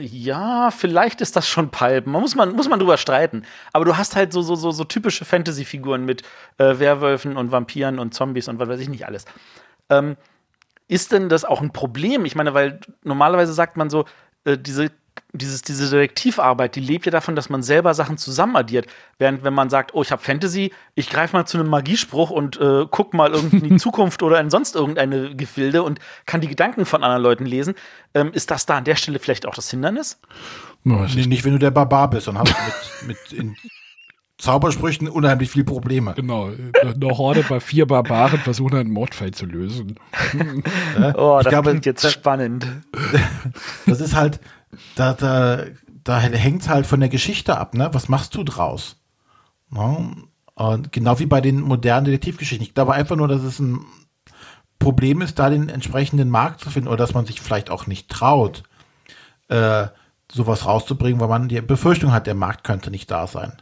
[0.00, 2.06] Ja, vielleicht ist das schon Pulp.
[2.06, 3.44] Man muss man, muss man drüber streiten.
[3.72, 6.22] Aber du hast halt so, so, so, so typische Fantasy-Figuren mit
[6.58, 9.24] äh, Werwölfen und Vampiren und Zombies und was weiß ich nicht alles.
[9.88, 10.16] Ähm,
[10.88, 12.24] ist denn das auch ein Problem?
[12.24, 14.04] Ich meine, weil normalerweise sagt man so,
[14.44, 14.90] äh, diese
[15.32, 18.86] dieses, diese Detektivarbeit, die lebt ja davon, dass man selber Sachen zusammenaddiert.
[19.18, 22.60] Während wenn man sagt, oh, ich habe Fantasy, ich greife mal zu einem Magiespruch und
[22.60, 26.48] äh, guck mal irgendwie in die Zukunft oder in sonst irgendeine Gefilde und kann die
[26.48, 27.74] Gedanken von anderen Leuten lesen,
[28.14, 30.20] ähm, ist das da an der Stelle vielleicht auch das Hindernis?
[30.84, 32.54] Nee, nicht, wenn du der Barbar bist und hast
[33.06, 33.56] mit, mit in
[34.38, 36.12] Zaubersprüchen unheimlich viele Probleme.
[36.14, 36.50] Genau.
[36.80, 39.98] Eine Horde bei vier Barbaren versuchen einen Mordfall zu lösen.
[41.14, 42.66] oh, das glaube, klingt jetzt das, spannend.
[43.86, 44.40] Das ist halt,
[44.94, 45.64] da, da,
[46.04, 47.88] da hängt es halt von der Geschichte ab, ne?
[47.92, 48.96] Was machst du draus?
[49.74, 49.98] Ja,
[50.54, 52.66] und genau wie bei den modernen Detektivgeschichten.
[52.66, 53.84] Ich glaube einfach nur, dass es ein
[54.78, 58.08] Problem ist, da den entsprechenden Markt zu finden oder dass man sich vielleicht auch nicht
[58.08, 58.62] traut,
[59.48, 59.86] äh,
[60.30, 63.52] sowas rauszubringen, weil man die Befürchtung hat, der Markt könnte nicht da sein.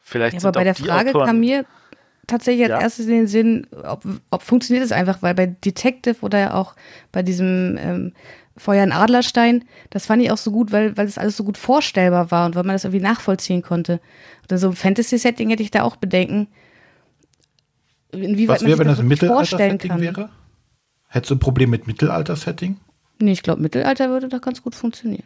[0.00, 1.64] Vielleicht ja, aber bei der Frage Autoren kam mir
[2.26, 2.80] tatsächlich als ja.
[2.80, 6.74] erstes in den Sinn, ob, ob funktioniert es einfach, weil bei Detective oder ja auch
[7.12, 8.12] bei diesem ähm,
[8.58, 11.56] Feuer in Adlerstein, das fand ich auch so gut, weil, weil das alles so gut
[11.56, 14.00] vorstellbar war und weil man das irgendwie nachvollziehen konnte.
[14.50, 16.48] Und so ein Fantasy-Setting hätte ich da auch Bedenken.
[18.10, 20.30] Inwieweit Was wäre, wenn das ein Mittelalter-Setting wäre?
[21.08, 22.78] Hättest du ein Problem mit Mittelalter-Setting?
[23.20, 25.24] Nee, ich glaube, Mittelalter würde da ganz gut funktionieren.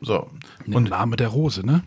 [0.00, 0.30] So.
[0.66, 1.82] Und Name der Rose, ne?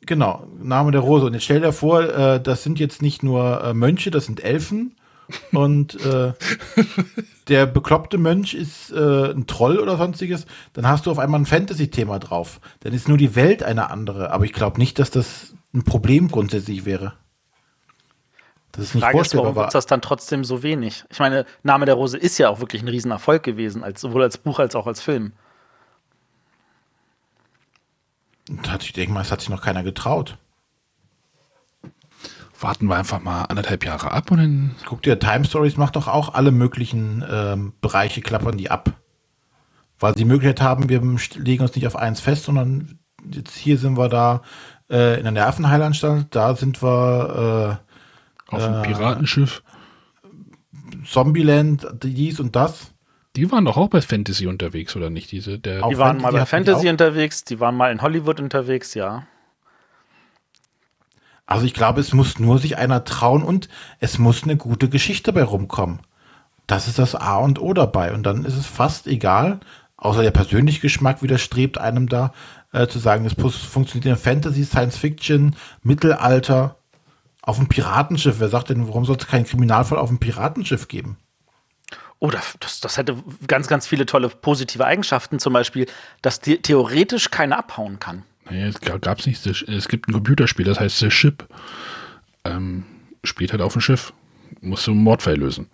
[0.00, 1.26] Genau, Name der Rose.
[1.26, 4.42] Und jetzt stell dir vor, äh, das sind jetzt nicht nur äh, Mönche, das sind
[4.42, 4.96] Elfen.
[5.52, 6.32] Und äh,
[7.48, 11.46] der bekloppte Mönch ist äh, ein Troll oder sonstiges, dann hast du auf einmal ein
[11.46, 12.60] Fantasy-Thema drauf.
[12.80, 14.32] Dann ist nur die Welt eine andere.
[14.32, 17.14] Aber ich glaube nicht, dass das ein Problem grundsätzlich wäre.
[18.72, 19.50] Das ist nicht Frage vorstellbar.
[19.50, 21.04] Ist, warum ist das dann trotzdem so wenig?
[21.08, 24.38] Ich meine, Name der Rose ist ja auch wirklich ein Riesenerfolg gewesen, als, sowohl als
[24.38, 25.32] Buch als auch als Film.
[28.80, 30.36] Ich denke mal, es hat sich noch keiner getraut.
[32.60, 34.74] Warten wir einfach mal anderthalb Jahre ab und dann.
[34.86, 38.92] Guck dir, Time Stories macht doch auch alle möglichen ähm, Bereiche, klappern die ab.
[39.98, 41.00] Weil sie die Möglichkeit haben, wir
[41.36, 42.98] legen uns nicht auf eins fest, sondern
[43.30, 44.42] jetzt hier sind wir da
[44.90, 47.80] äh, in der Nervenheilanstalt, da sind wir
[48.50, 49.62] äh, auf dem äh, Piratenschiff.
[51.04, 52.92] Zombieland, dies und das.
[53.36, 55.30] Die waren doch auch bei Fantasy unterwegs, oder nicht?
[55.30, 58.94] Diese, der die waren Fantasy mal bei Fantasy unterwegs, die waren mal in Hollywood unterwegs,
[58.94, 59.26] ja.
[61.46, 63.68] Also ich glaube, es muss nur sich einer trauen und
[64.00, 66.00] es muss eine gute Geschichte bei rumkommen.
[66.66, 68.12] Das ist das A und O dabei.
[68.12, 69.60] Und dann ist es fast egal,
[69.96, 72.32] außer der persönliche Geschmack widerstrebt einem da,
[72.72, 76.76] äh, zu sagen, es funktioniert in Fantasy, Science Fiction, Mittelalter,
[77.42, 78.40] auf einem Piratenschiff.
[78.40, 81.16] Wer sagt denn, warum soll es keinen Kriminalfall auf einem Piratenschiff geben?
[82.18, 83.16] Oh, das, das hätte
[83.46, 85.86] ganz, ganz viele tolle positive Eigenschaften, zum Beispiel,
[86.22, 88.24] dass theoretisch keiner abhauen kann.
[88.48, 89.44] Naja, es gab es nicht.
[89.46, 91.46] Es gibt ein Computerspiel, das heißt The Ship.
[92.44, 92.84] Ähm,
[93.24, 94.12] spielt halt auf dem Schiff.
[94.60, 95.68] Musst du einen Mordfall lösen.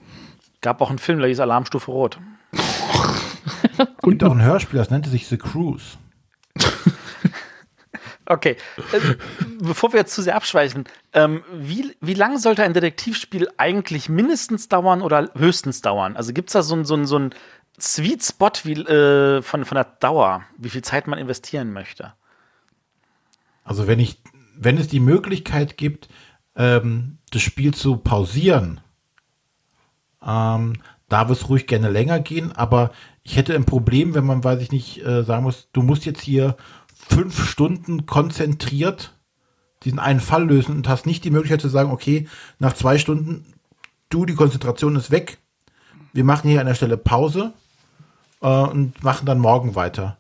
[0.61, 2.19] Gab auch einen Film, der hieß Alarmstufe Rot.
[4.03, 5.99] Und auch ein Hörspiel, das nannte sich The Cruise.
[8.25, 8.57] Okay,
[8.93, 9.01] äh,
[9.61, 14.69] bevor wir jetzt zu sehr abschweifen, ähm, wie, wie lange sollte ein Detektivspiel eigentlich mindestens
[14.69, 16.17] dauern oder höchstens dauern?
[16.17, 17.35] Also gibt es da so einen so so ein
[17.81, 22.15] Sweet Spot wie, äh, von, von der Dauer, wie viel Zeit man investieren möchte?
[23.65, 24.21] Also wenn ich,
[24.57, 26.09] wenn es die Möglichkeit gibt,
[26.57, 28.81] ähm, das Spiel zu pausieren,
[30.25, 30.75] ähm,
[31.09, 34.73] darf es ruhig gerne länger gehen, aber ich hätte ein Problem, wenn man, weiß ich
[34.73, 36.57] nicht, äh, sagen muss, du musst jetzt hier
[36.95, 39.15] fünf Stunden konzentriert
[39.85, 42.29] diesen einen Fall lösen und hast nicht die Möglichkeit zu sagen, okay,
[42.59, 43.45] nach zwei Stunden,
[44.09, 45.39] du, die Konzentration ist weg,
[46.13, 47.53] wir machen hier an der Stelle Pause
[48.41, 50.19] äh, und machen dann morgen weiter.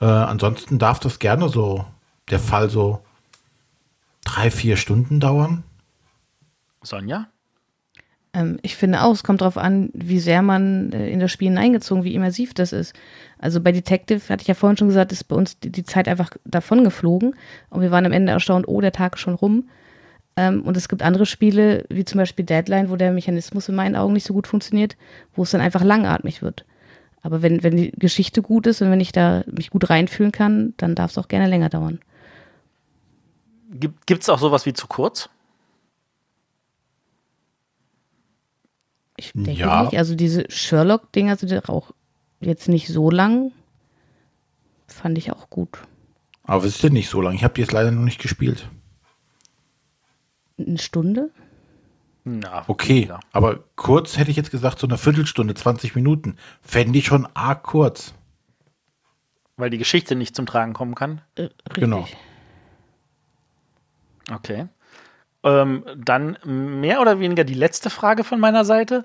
[0.00, 1.84] Äh, ansonsten darf das gerne so,
[2.30, 3.00] der Fall so
[4.24, 5.64] drei, vier Stunden dauern.
[6.82, 7.28] Sonja?
[8.34, 11.48] Ähm, ich finde auch, es kommt darauf an, wie sehr man äh, in das Spiel
[11.48, 12.94] hineingezogen, wie immersiv das ist.
[13.38, 16.08] Also bei Detective, hatte ich ja vorhin schon gesagt, ist bei uns die, die Zeit
[16.08, 17.34] einfach davon geflogen
[17.70, 19.68] und wir waren am Ende erstaunt, oh, der Tag ist schon rum.
[20.36, 23.96] Ähm, und es gibt andere Spiele, wie zum Beispiel Deadline, wo der Mechanismus in meinen
[23.96, 24.96] Augen nicht so gut funktioniert,
[25.34, 26.64] wo es dann einfach langatmig wird.
[27.22, 30.74] Aber wenn, wenn die Geschichte gut ist und wenn ich da mich gut reinfühlen kann,
[30.76, 31.98] dann darf es auch gerne länger dauern.
[33.70, 35.28] Gibt es auch sowas wie zu kurz?
[39.16, 39.82] Ich denke Ja.
[39.84, 39.96] nicht.
[39.98, 41.90] Also diese Sherlock-Dinger sind auch
[42.40, 43.52] jetzt nicht so lang.
[44.86, 45.80] Fand ich auch gut.
[46.44, 47.34] Aber es ist ja nicht so lang.
[47.34, 48.68] Ich habe die jetzt leider noch nicht gespielt.
[50.58, 51.30] Eine Stunde?
[52.24, 53.20] Na, Okay, ja.
[53.32, 56.36] aber kurz hätte ich jetzt gesagt, so eine Viertelstunde, 20 Minuten.
[56.62, 58.14] Fände ich schon arg kurz.
[59.56, 61.20] Weil die Geschichte nicht zum Tragen kommen kann.
[61.34, 61.74] Äh, richtig.
[61.74, 62.06] Genau.
[64.32, 64.68] Okay.
[65.44, 69.04] Ähm, dann mehr oder weniger die letzte Frage von meiner Seite.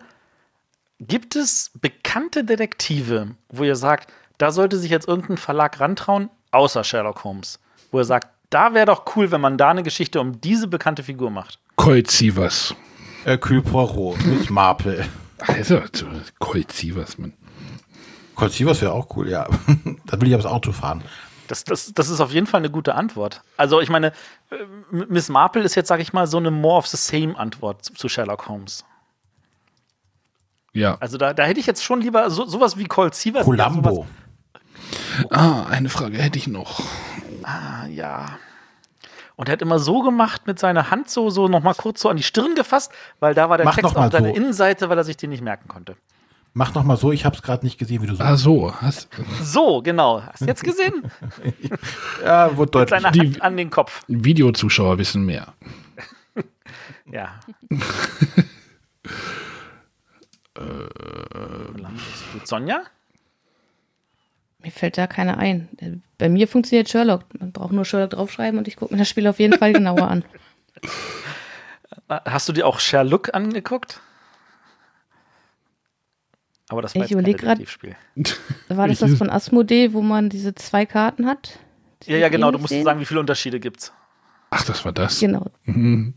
[1.00, 6.84] Gibt es bekannte Detektive, wo ihr sagt, da sollte sich jetzt irgendein Verlag rantrauen, außer
[6.84, 7.60] Sherlock Holmes?
[7.91, 11.04] Wo ihr sagt, da wäre doch cool, wenn man da eine Geschichte um diese bekannte
[11.04, 11.60] Figur macht.
[11.76, 12.76] Colt Sievers.
[13.26, 15.06] Äh, Kühl Poirot, Miss Marple.
[15.40, 16.06] Ach, ist er so
[16.40, 17.34] Colt Sievers, Mann.
[18.36, 19.48] Colt Sievers wäre auch cool, ja.
[20.06, 21.04] da will ich aber das Auto fahren.
[21.48, 23.41] Das, das, das ist auf jeden Fall eine gute Antwort.
[23.57, 24.07] Also, ich meine,
[24.49, 24.56] äh,
[24.91, 27.94] Miss Marple ist jetzt, sag ich mal, so eine more of the same Antwort zu-
[27.94, 28.86] zu Sherlock Holmes.
[30.74, 30.98] Ja.
[30.99, 33.45] Also, da, da hätte ich jetzt schon lieber so, sowas wie Colt Sievers.
[33.45, 34.07] Columbo.
[35.30, 36.82] Ah, eine Frage hätte ich noch.
[37.44, 38.38] Ah, ja.
[39.36, 42.18] Und er hat immer so gemacht mit seiner Hand so, so nochmal kurz so an
[42.18, 44.34] die Stirn gefasst, weil da war der Mach Text auf seiner so.
[44.36, 45.95] Innenseite, weil er sich den nicht merken konnte.
[46.56, 48.24] Mach noch mal so, ich habe es gerade nicht gesehen, wie du so.
[48.24, 48.74] Ah, so.
[48.76, 49.08] Hast,
[49.42, 50.22] So, genau.
[50.22, 51.12] Hast du jetzt gesehen?
[52.24, 53.02] Ja, wurde deutlich.
[53.02, 54.04] Seine Die- Hand an den Kopf.
[54.08, 55.54] Videozuschauer wissen mehr.
[57.12, 57.40] Ja.
[61.78, 62.40] Landest du?
[62.46, 62.84] Sonja?
[64.60, 65.68] Mir fällt da keiner ein.
[65.80, 67.24] Äh, Bei mir funktioniert Sherlock.
[67.40, 70.08] Man braucht nur Sherlock draufschreiben und ich gucke mir das Spiel auf jeden Fall genauer
[70.08, 70.24] an.
[72.08, 74.00] Äh, Hast du dir auch Sherlock angeguckt?
[76.74, 77.95] Aber das war Ich jetzt kein Detektivspiel.
[78.68, 81.60] War das das von Asmodee, wo man diese zwei Karten hat?
[82.06, 82.50] Ja, ja, genau.
[82.50, 82.84] Du musst sehen?
[82.84, 83.94] sagen, wie viele Unterschiede gibt's.
[84.50, 85.20] Ach, das war das.
[85.20, 85.52] Genau.
[85.66, 86.16] Mhm.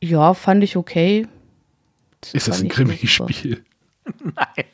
[0.00, 1.28] Ja, fand ich okay.
[2.32, 2.68] Ist das ein.
[2.70, 3.62] Krimi-Spiel?
[4.24, 4.64] Nein.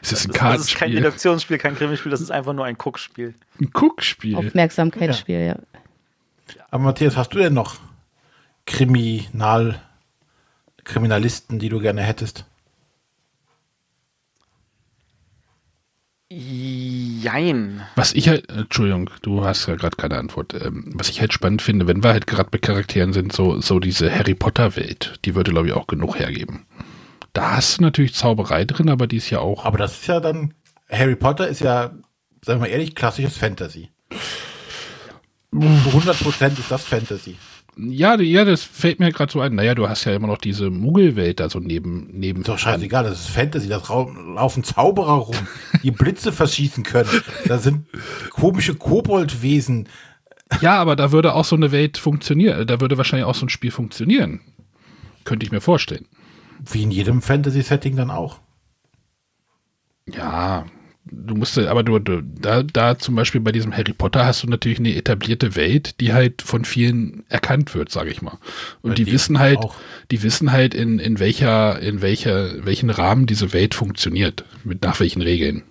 [0.00, 0.94] Ist das ein Das ist kein Kartenspiel?
[0.94, 3.34] Deduktionsspiel, kein Krimispiel, das ist einfach nur ein Guckspiel.
[3.60, 4.36] Ein Guckspiel.
[4.36, 5.56] Aufmerksamkeitsspiel, ja.
[6.70, 7.80] Aber Matthias, hast du denn noch
[8.66, 9.82] Kriminal,
[10.84, 12.44] Kriminalisten, die du gerne hättest?
[16.34, 17.82] Jein.
[17.96, 20.54] Was ich halt, Entschuldigung, du hast ja gerade keine Antwort.
[20.54, 23.78] Ähm, was ich halt spannend finde, wenn wir halt gerade bei Charakteren sind, so, so
[23.80, 26.64] diese Harry Potter-Welt, die würde, glaube ich, auch genug hergeben.
[27.32, 29.64] Da hast du natürlich Zauberei drin, aber die ist ja auch.
[29.64, 30.54] Aber das ist ja dann,
[30.90, 31.92] Harry Potter ist ja,
[32.42, 33.90] sagen wir mal ehrlich, klassisches Fantasy.
[35.50, 37.36] Zu 100% ist das Fantasy.
[37.76, 39.54] Ja, ja, das fällt mir gerade so ein.
[39.54, 42.42] Naja, du hast ja immer noch diese Muggelwelt da so neben, neben.
[42.42, 43.80] Doch scheißegal, das ist Fantasy, da
[44.34, 45.36] laufen Zauberer rum,
[45.82, 47.08] die Blitze verschießen können.
[47.46, 47.86] Da sind
[48.30, 49.88] komische Koboldwesen.
[50.60, 52.66] Ja, aber da würde auch so eine Welt funktionieren.
[52.66, 54.40] Da würde wahrscheinlich auch so ein Spiel funktionieren.
[55.24, 56.06] Könnte ich mir vorstellen.
[56.70, 58.38] Wie in jedem Fantasy-Setting dann auch.
[60.06, 60.66] Ja,
[61.12, 64.48] du musst, aber du, du da, da zum Beispiel bei diesem Harry Potter hast du
[64.48, 68.38] natürlich eine etablierte Welt, die halt von vielen erkannt wird, sage ich mal.
[68.80, 69.74] Und die, die wissen halt, auch.
[70.10, 75.00] die wissen halt in, in welcher, in welcher, welchen Rahmen diese Welt funktioniert, mit nach
[75.00, 75.62] welchen Regeln.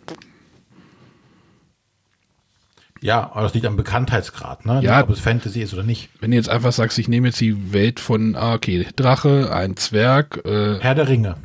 [3.01, 4.79] Ja, aber das liegt am Bekanntheitsgrad, ne?
[4.83, 5.01] Ja.
[5.01, 6.09] Ob es Fantasy ist oder nicht.
[6.19, 9.75] Wenn du jetzt einfach sagst, ich nehme jetzt die Welt von, ah, okay, Drache, ein
[9.75, 11.37] Zwerg, äh, Herr der Ringe.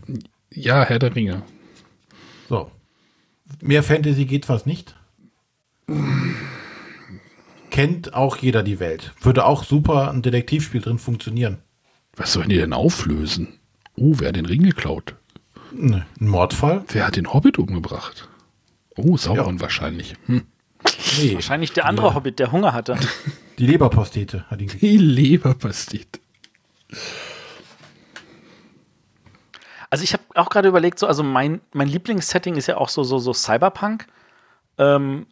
[0.52, 1.42] ja, Herr der Ringe.
[2.50, 2.70] So.
[3.60, 4.94] Mehr Fantasy geht fast nicht.
[7.70, 9.12] Kennt auch jeder die Welt.
[9.20, 11.58] Würde auch super ein Detektivspiel drin funktionieren.
[12.16, 13.58] Was sollen die denn auflösen?
[13.96, 15.14] Oh, wer hat den Ring geklaut?
[15.72, 16.84] Ne, Ein Mordfall?
[16.88, 18.28] Wer hat den Hobbit umgebracht?
[18.96, 20.14] Oh, Sauron wahrscheinlich.
[20.26, 20.42] Hm.
[21.20, 21.34] Nee.
[21.34, 22.96] Wahrscheinlich der andere Hobbit, der Hunger hatte.
[23.58, 24.70] Die Leberpostete hat ihn.
[24.80, 26.20] Die Leberpastete.
[29.90, 33.04] Also ich habe auch gerade überlegt, so, also mein, mein Lieblingssetting ist ja auch so,
[33.04, 34.06] so, so Cyberpunk.
[34.78, 35.26] Ähm,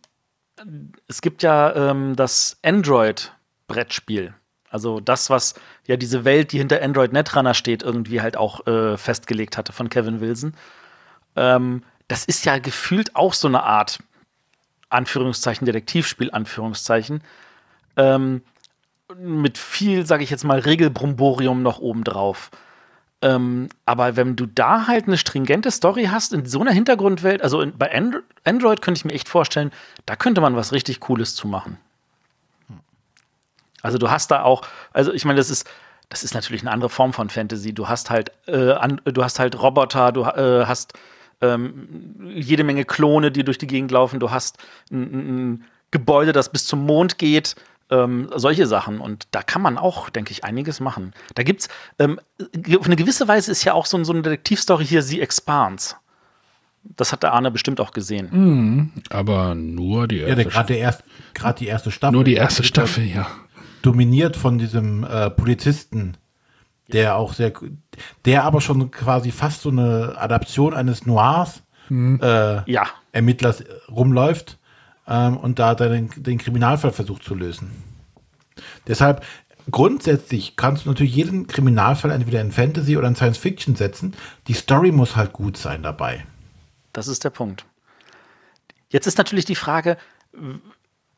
[1.09, 4.35] es gibt ja ähm, das Android-Brettspiel.
[4.71, 5.55] Also das, was
[5.87, 9.89] ja diese Welt, die hinter Android Netrunner steht, irgendwie halt auch äh, festgelegt hatte von
[9.89, 10.55] Kevin Wilson.
[11.37, 13.99] Ähm, das ist ja gefühlt auch so eine Art
[14.89, 17.23] Anführungszeichen Detektivspiel Anführungszeichen
[17.97, 18.43] ähm,
[19.17, 22.51] mit viel, sage ich jetzt mal, Regelbrumborium noch obendrauf.
[23.25, 27.63] Ähm, aber wenn du da halt eine stringente Story hast in so einer Hintergrundwelt, also
[27.63, 29.73] in, bei Andro Android könnte ich mir echt vorstellen,
[30.05, 31.79] da könnte man was richtig Cooles zu machen.
[33.81, 34.61] Also du hast da auch,
[34.93, 35.67] also ich meine, das ist,
[36.11, 37.73] das ist natürlich eine andere Form von Fantasy.
[37.73, 40.93] Du hast halt, äh, an, du hast halt Roboter, du äh, hast
[41.41, 44.21] ähm, jede Menge Klone, die durch die Gegend laufen.
[44.21, 44.59] Du hast
[44.91, 47.57] ein, ein Gebäude, das bis zum Mond geht.
[47.91, 48.99] Ähm, solche Sachen.
[48.99, 51.13] Und da kann man auch, denke ich, einiges machen.
[51.35, 52.19] Da gibt's, ähm,
[52.79, 55.97] auf eine gewisse Weise ist ja auch so, so eine Detektivstory hier The Expanse.
[56.83, 58.29] Das hat der Arne bestimmt auch gesehen.
[58.31, 61.05] Mhm, aber nur die erste ja, gerade erst,
[61.59, 62.13] die erste Staffel.
[62.13, 63.27] Nur die erste Staffel, ja.
[63.83, 66.17] Dominiert von diesem äh, Polizisten,
[66.93, 67.53] der auch sehr,
[68.25, 72.21] der aber schon quasi fast so eine Adaption eines Noirs mhm.
[72.23, 72.87] äh, ja.
[73.13, 74.59] Ermittlers rumläuft
[75.09, 77.71] ähm, und da den, den Kriminalfall versucht zu lösen.
[78.87, 79.25] Deshalb,
[79.71, 84.15] grundsätzlich kannst du natürlich jeden Kriminalfall entweder in Fantasy oder in Science Fiction setzen.
[84.49, 86.25] Die Story muss halt gut sein dabei.
[86.93, 87.65] Das ist der Punkt.
[88.89, 89.97] Jetzt ist natürlich die Frage,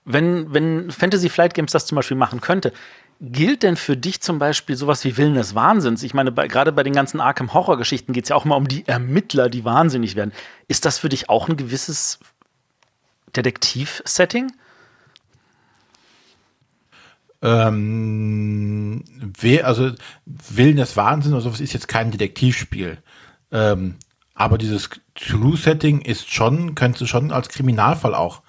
[0.05, 2.73] wenn, wenn Fantasy Flight Games das zum Beispiel machen könnte,
[3.21, 6.03] gilt denn für dich zum Beispiel sowas wie Willen des Wahnsinns?
[6.03, 8.57] Ich meine, bei, gerade bei den ganzen Arkham Horror Geschichten geht es ja auch mal
[8.57, 10.33] um die Ermittler, die wahnsinnig werden.
[10.69, 12.21] Ist das für dich auch ein gewisses
[13.37, 14.53] Detektiv-Setting?
[17.43, 19.05] Ähm,
[19.63, 19.93] also
[20.25, 22.99] Willen des Wahnsinns oder sowas ist jetzt kein Detektivspiel.
[23.53, 23.97] Ähm,
[24.35, 28.43] aber dieses True-Setting ist schon, könntest du schon als Kriminalfall auch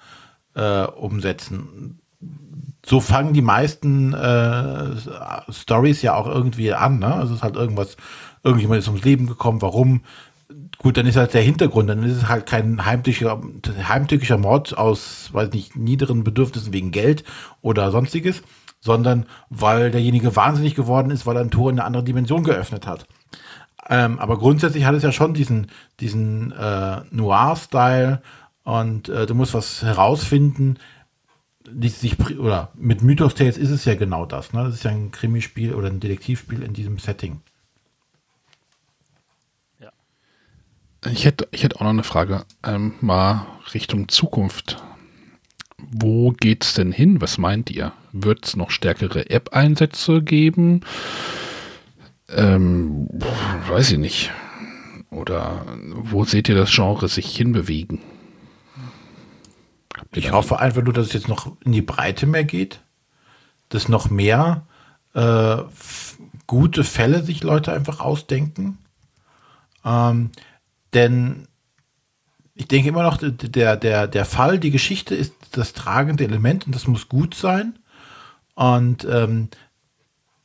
[0.54, 2.00] äh, umsetzen.
[2.84, 4.96] So fangen die meisten äh,
[5.50, 6.98] Stories ja auch irgendwie an.
[6.98, 7.14] Ne?
[7.14, 7.96] Also es ist halt irgendwas,
[8.42, 10.02] irgendjemand ist ums Leben gekommen, warum,
[10.78, 13.40] Gut, dann ist halt der Hintergrund, dann ist es halt kein heimtückischer,
[13.88, 17.24] heimtückischer Mord aus, weiß nicht, niederen Bedürfnissen wegen Geld
[17.62, 18.42] oder sonstiges,
[18.80, 22.86] sondern weil derjenige wahnsinnig geworden ist, weil er ein Tor in eine andere Dimension geöffnet
[22.86, 23.06] hat.
[23.88, 25.68] Ähm, aber grundsätzlich hat es ja schon diesen,
[25.98, 28.22] diesen äh, Noir-Style
[28.62, 30.76] und äh, du musst was herausfinden,
[31.70, 34.52] die sich, oder mit Mythos Tales ist es ja genau das.
[34.52, 34.64] Ne?
[34.64, 37.40] Das ist ja ein Krimispiel oder ein Detektivspiel in diesem Setting.
[41.06, 44.82] Ich hätte, ich hätte auch noch eine Frage, ähm, mal Richtung Zukunft.
[45.78, 47.20] Wo geht's denn hin?
[47.20, 47.92] Was meint ihr?
[48.12, 50.80] Wird es noch stärkere App-Einsätze geben?
[52.28, 53.08] Ähm,
[53.68, 54.32] weiß ich nicht.
[55.10, 55.64] Oder
[55.94, 58.00] wo seht ihr das Genre sich hinbewegen?
[60.12, 62.80] Ich hoffe einfach nur, dass es jetzt noch in die Breite mehr geht,
[63.68, 64.66] dass noch mehr
[65.14, 65.58] äh,
[66.46, 68.78] gute Fälle sich Leute einfach ausdenken.
[69.84, 70.30] Ähm,
[70.94, 71.48] denn
[72.54, 76.74] ich denke immer noch, der, der, der Fall, die Geschichte ist das tragende Element und
[76.74, 77.78] das muss gut sein.
[78.54, 79.48] Und ähm,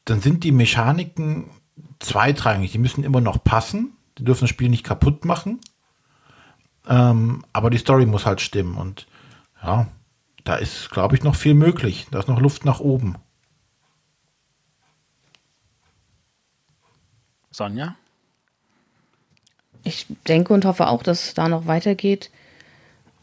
[0.05, 1.49] dann sind die Mechaniken
[1.99, 2.71] zweitrangig.
[2.71, 3.97] Die müssen immer noch passen.
[4.17, 5.59] Die dürfen das Spiel nicht kaputt machen.
[6.87, 8.77] Ähm, aber die Story muss halt stimmen.
[8.77, 9.07] Und
[9.63, 9.87] ja,
[10.43, 12.07] da ist, glaube ich, noch viel möglich.
[12.11, 13.15] Da ist noch Luft nach oben.
[17.49, 17.95] Sonja?
[19.83, 22.29] Ich denke und hoffe auch, dass es da noch weitergeht.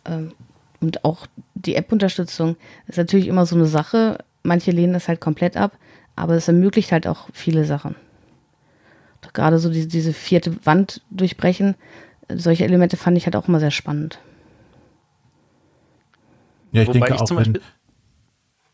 [0.05, 0.33] Ähm,
[0.81, 2.57] und auch die App-Unterstützung
[2.87, 4.19] ist natürlich immer so eine Sache.
[4.43, 5.77] Manche lehnen das halt komplett ab,
[6.17, 7.95] aber es ermöglicht halt auch viele Sachen.
[9.33, 11.75] Gerade so diese, diese vierte Wand durchbrechen,
[12.29, 14.19] solche Elemente fand ich halt auch immer sehr spannend.
[16.73, 17.59] Ja, ich Wobei denke ich auch, wenn,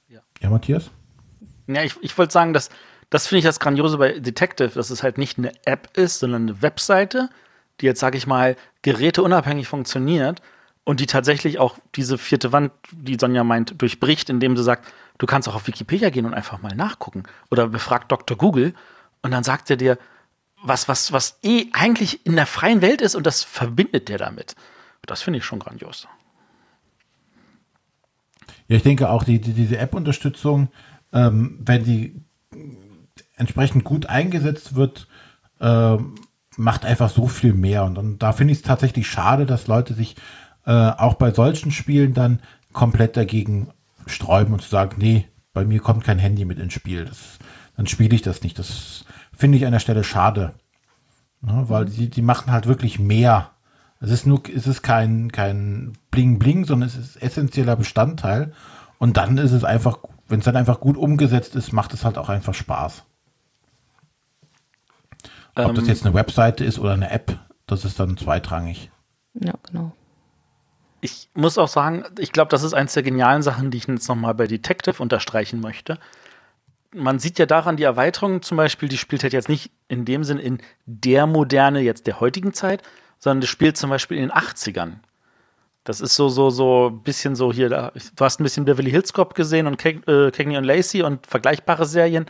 [0.09, 0.21] ja.
[0.41, 0.91] ja, Matthias?
[1.67, 2.71] Ja, ich, ich wollte sagen, dass
[3.11, 6.43] das finde ich das Grandiose bei Detective, dass es halt nicht eine App ist, sondern
[6.43, 7.29] eine Webseite,
[7.81, 10.41] die jetzt, sage ich mal, geräteunabhängig funktioniert
[10.85, 14.87] und die tatsächlich auch diese vierte Wand, die Sonja meint, durchbricht, indem sie sagt,
[15.19, 17.25] du kannst auch auf Wikipedia gehen und einfach mal nachgucken.
[17.51, 18.37] Oder befragt Dr.
[18.37, 18.75] Google
[19.23, 19.99] und dann sagt er dir,
[20.63, 24.55] was, was, was eh eigentlich in der freien Welt ist und das verbindet der damit.
[25.07, 26.09] Das finde ich schon grandios.
[28.69, 30.69] Ja, ich denke auch, die, die diese App-Unterstützung,
[31.13, 32.21] ähm, wenn die
[33.37, 35.07] entsprechend gut eingesetzt wird,
[35.61, 36.17] ähm,
[36.57, 37.85] macht einfach so viel mehr.
[37.85, 40.17] Und, und da finde ich es tatsächlich schade, dass Leute sich
[40.65, 42.41] äh, auch bei solchen Spielen dann
[42.73, 43.69] komplett dagegen
[44.07, 47.05] sträuben und zu sagen, nee, bei mir kommt kein Handy mit ins Spiel.
[47.05, 47.39] Das,
[47.77, 48.59] dann spiele ich das nicht.
[48.59, 50.55] Das finde ich an der Stelle schade.
[51.43, 53.51] Ne, weil die, die machen halt wirklich mehr.
[54.01, 58.53] Es ist nur, es ist kein, kein Bling-Bling, sondern es ist essentieller Bestandteil.
[58.99, 62.19] Und dann ist es einfach, wenn es dann einfach gut umgesetzt ist, macht es halt
[62.19, 63.05] auch einfach Spaß.
[65.57, 68.91] Ob das Ähm, jetzt eine Webseite ist oder eine App, das ist dann zweitrangig.
[69.35, 69.93] Ja, genau.
[71.01, 74.09] Ich muss auch sagen, ich glaube, das ist eins der genialen Sachen, die ich jetzt
[74.09, 75.99] nochmal bei Detective unterstreichen möchte.
[76.93, 80.25] Man sieht ja daran, die Erweiterung zum Beispiel, die spielt halt jetzt nicht in dem
[80.25, 82.83] Sinn in der Moderne jetzt der heutigen Zeit,
[83.19, 84.95] sondern das spielt zum Beispiel in den 80ern.
[85.85, 88.91] Das ist so, so, so ein bisschen so hier, da, du hast ein bisschen Beverly
[88.91, 92.27] Hills Cop gesehen und Cagney äh, Cagney und Lacey und vergleichbare Serien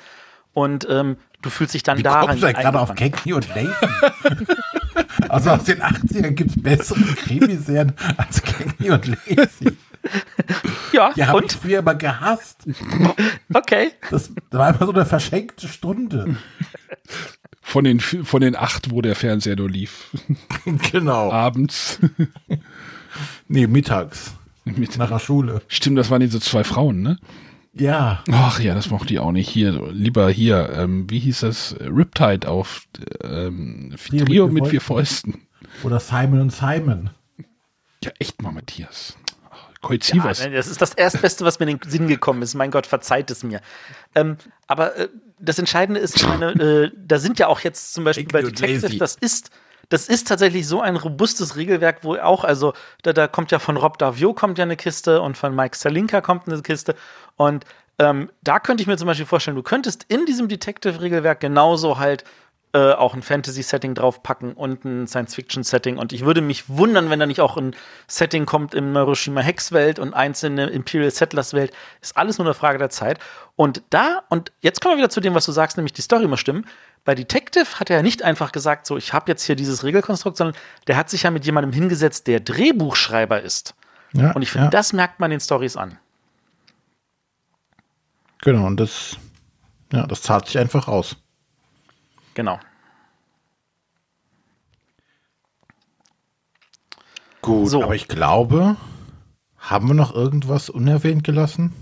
[0.53, 1.17] und ähm,
[1.47, 2.27] du fühlst dich dann Wie daran.
[2.27, 2.95] kommst du gerade auf.
[2.95, 3.69] Cagney und Lacey?
[5.29, 9.77] also aus den 80ern gibt es bessere Krimiserien als Cagney und Lacey.
[10.93, 11.53] Ja, Die habe ich und?
[11.53, 12.65] früher immer gehasst.
[13.53, 13.93] Okay.
[14.11, 16.37] Das, das war immer so eine verschenkte Stunde.
[17.63, 20.09] Von den, von den acht, wo der Fernseher nur lief.
[20.93, 21.31] genau.
[21.33, 21.99] Abends.
[23.49, 24.33] Nee, mittags.
[24.65, 25.63] Mit, Nach der Schule.
[25.69, 27.19] stimmt, das waren diese zwei Frauen, ne?
[27.79, 28.23] Ja.
[28.31, 29.49] Ach ja, das mochte ich auch nicht.
[29.49, 31.77] Hier, lieber hier, ähm, wie hieß das?
[31.81, 32.83] Riptide auf
[33.23, 35.47] ähm, Trio mit Trio mit vier Fäusten.
[35.83, 37.11] Oder Simon und Simon.
[38.03, 39.17] Ja, echt mal, Matthias.
[39.51, 40.39] Ach, Ja, Koizivas.
[40.51, 42.55] das ist das Erstbeste, was mir in den Sinn gekommen ist.
[42.55, 43.61] Mein Gott, verzeiht es mir.
[44.15, 44.37] Ähm,
[44.67, 45.09] aber äh,
[45.39, 46.53] das Entscheidende ist, ich meine,
[46.87, 49.51] äh, da sind ja auch jetzt zum Beispiel bei Detective, das ist,
[49.89, 52.73] das ist tatsächlich so ein robustes Regelwerk, wo auch, also
[53.03, 56.21] da, da kommt ja von Rob Davio kommt ja eine Kiste und von Mike Salinka
[56.21, 56.95] kommt eine Kiste.
[57.37, 57.65] Und
[57.99, 62.25] ähm, da könnte ich mir zum Beispiel vorstellen, du könntest in diesem Detective-Regelwerk genauso halt
[62.77, 65.97] äh, auch ein Fantasy-Setting draufpacken und ein Science-Fiction-Setting.
[65.97, 67.75] Und ich würde mich wundern, wenn da nicht auch ein
[68.07, 71.73] Setting kommt in Hiroshima Hex-Welt und einzelne Imperial Settlers-Welt.
[72.03, 73.19] Ist alles nur eine Frage der Zeit.
[73.55, 76.27] Und da, und jetzt kommen wir wieder zu dem, was du sagst, nämlich die Story
[76.27, 76.67] muss stimmen.
[77.07, 80.37] Bei Detective hat er ja nicht einfach gesagt, so, ich habe jetzt hier dieses Regelkonstrukt,
[80.37, 80.57] sondern
[80.89, 83.77] der hat sich ja mit jemandem hingesetzt, der Drehbuchschreiber ist.
[84.13, 85.99] Ja, Und ich finde, ja, das merkt man den Stories an.
[88.43, 89.17] Genau, und das,
[89.93, 91.17] ja, das zahlt sich einfach aus.
[92.35, 92.59] Genau.
[97.41, 97.85] Gut, So.
[97.85, 98.77] aber ich glaube,
[99.59, 101.73] haben wir noch irgendwas unerwähnt gelassen?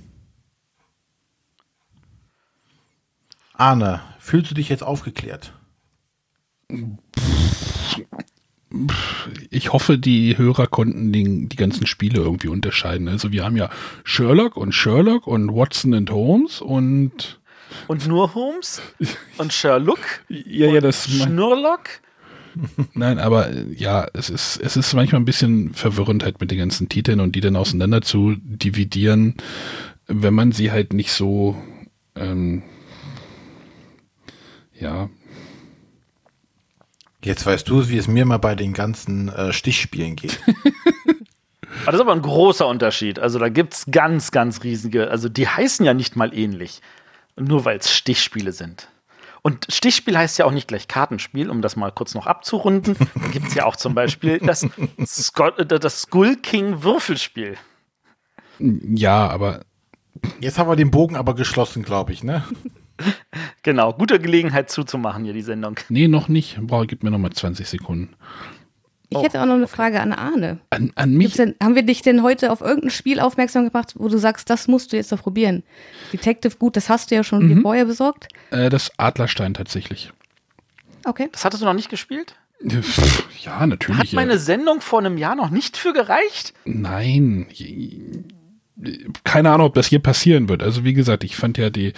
[3.65, 5.55] Arne, fühlst du dich jetzt aufgeklärt?
[9.49, 13.09] Ich hoffe, die Hörer konnten den, die ganzen Spiele irgendwie unterscheiden.
[13.09, 13.71] Also wir haben ja
[14.05, 17.41] Sherlock und Sherlock und Watson and Holmes und
[17.87, 18.83] Und nur Holmes
[19.39, 21.89] und Sherlock ja, ja, und das Schnurlock.
[22.93, 26.91] Nein, aber ja, es ist, es ist manchmal ein bisschen verwirrend halt mit den ganzen
[26.91, 29.37] Titeln und die dann auseinander zu dividieren,
[30.07, 31.57] wenn man sie halt nicht so,
[32.15, 32.63] ähm,
[34.85, 35.09] ja,
[37.25, 40.39] Jetzt weißt du, wie es mir mal bei den ganzen äh, Stichspielen geht.
[41.83, 43.19] Aber das ist aber ein großer Unterschied.
[43.19, 46.81] Also da gibt es ganz, ganz riesige, also die heißen ja nicht mal ähnlich.
[47.37, 48.89] Nur weil es Stichspiele sind.
[49.43, 52.97] Und Stichspiel heißt ja auch nicht gleich Kartenspiel, um das mal kurz noch abzurunden.
[53.15, 54.67] Da gibt es ja auch zum Beispiel das,
[55.05, 57.57] Skull, äh, das Skull King Würfelspiel.
[58.59, 59.61] ja, aber
[60.41, 62.45] Jetzt haben wir den Bogen aber geschlossen, glaube ich, ne?
[63.63, 65.77] Genau, gute Gelegenheit zuzumachen hier die Sendung.
[65.89, 66.59] nee, noch nicht.
[66.61, 68.15] Boah, gib mir noch mal 20 Sekunden.
[69.11, 70.59] Ich Oh, hätte auch noch eine Frage an Arne.
[70.71, 74.09] An, an mich, denn, haben wir dich denn heute auf irgendein Spiel aufmerksam gemacht, wo
[74.09, 75.63] du sagst, das musst du jetzt noch probieren?
[76.13, 78.29] Detective, gut, das hast du ja schon dir vorher besorgt.
[78.51, 80.11] äh, das Adlerstein tatsächlich.
[81.05, 81.29] Okay.
[81.33, 82.35] Das hattest du noch nicht gespielt?
[83.45, 84.01] Ja, natürlich.
[84.01, 86.55] Hat meine Sendung vor einem Jahr noch nicht für gereicht?
[86.65, 87.47] Nein.
[89.23, 90.63] Keine Ahnung, ob das hier passieren wird.
[90.63, 91.93] Also wie gesagt, ich fand ja die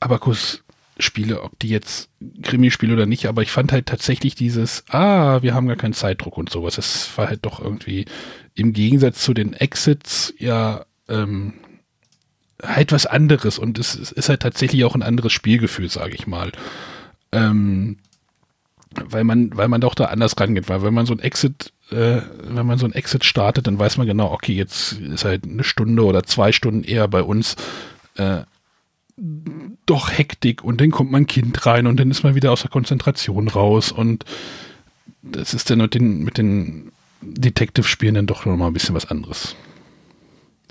[0.00, 2.08] Abacus-Spiele, ob die jetzt
[2.42, 6.36] Krimi-Spiele oder nicht, aber ich fand halt tatsächlich dieses, ah, wir haben gar keinen Zeitdruck
[6.36, 6.76] und sowas.
[6.76, 8.06] Das war halt doch irgendwie
[8.54, 11.54] im Gegensatz zu den Exits ja ähm,
[12.62, 16.26] halt was anderes und es, es ist halt tatsächlich auch ein anderes Spielgefühl, sage ich
[16.26, 16.52] mal.
[17.32, 17.98] Ähm,
[18.92, 22.22] weil man, weil man doch da anders rangeht, weil wenn man so ein Exit, äh,
[22.42, 25.64] wenn man so ein Exit startet, dann weiß man genau, okay, jetzt ist halt eine
[25.64, 27.56] Stunde oder zwei Stunden eher bei uns
[28.16, 28.42] äh,
[29.86, 32.70] doch Hektik und dann kommt mein Kind rein und dann ist man wieder aus der
[32.70, 34.24] Konzentration raus und
[35.22, 39.56] das ist dann mit den, mit den Detective-Spielen dann doch nochmal ein bisschen was anderes.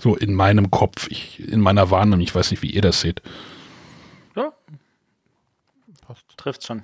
[0.02, 3.22] So in meinem Kopf, ich, in meiner Wahrnehmung, ich weiß nicht, wie ihr das seht.
[4.36, 4.52] Ja.
[6.38, 6.84] Trifft schon.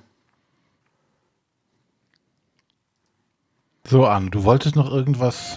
[3.88, 5.56] So, Arne, du wolltest noch irgendwas.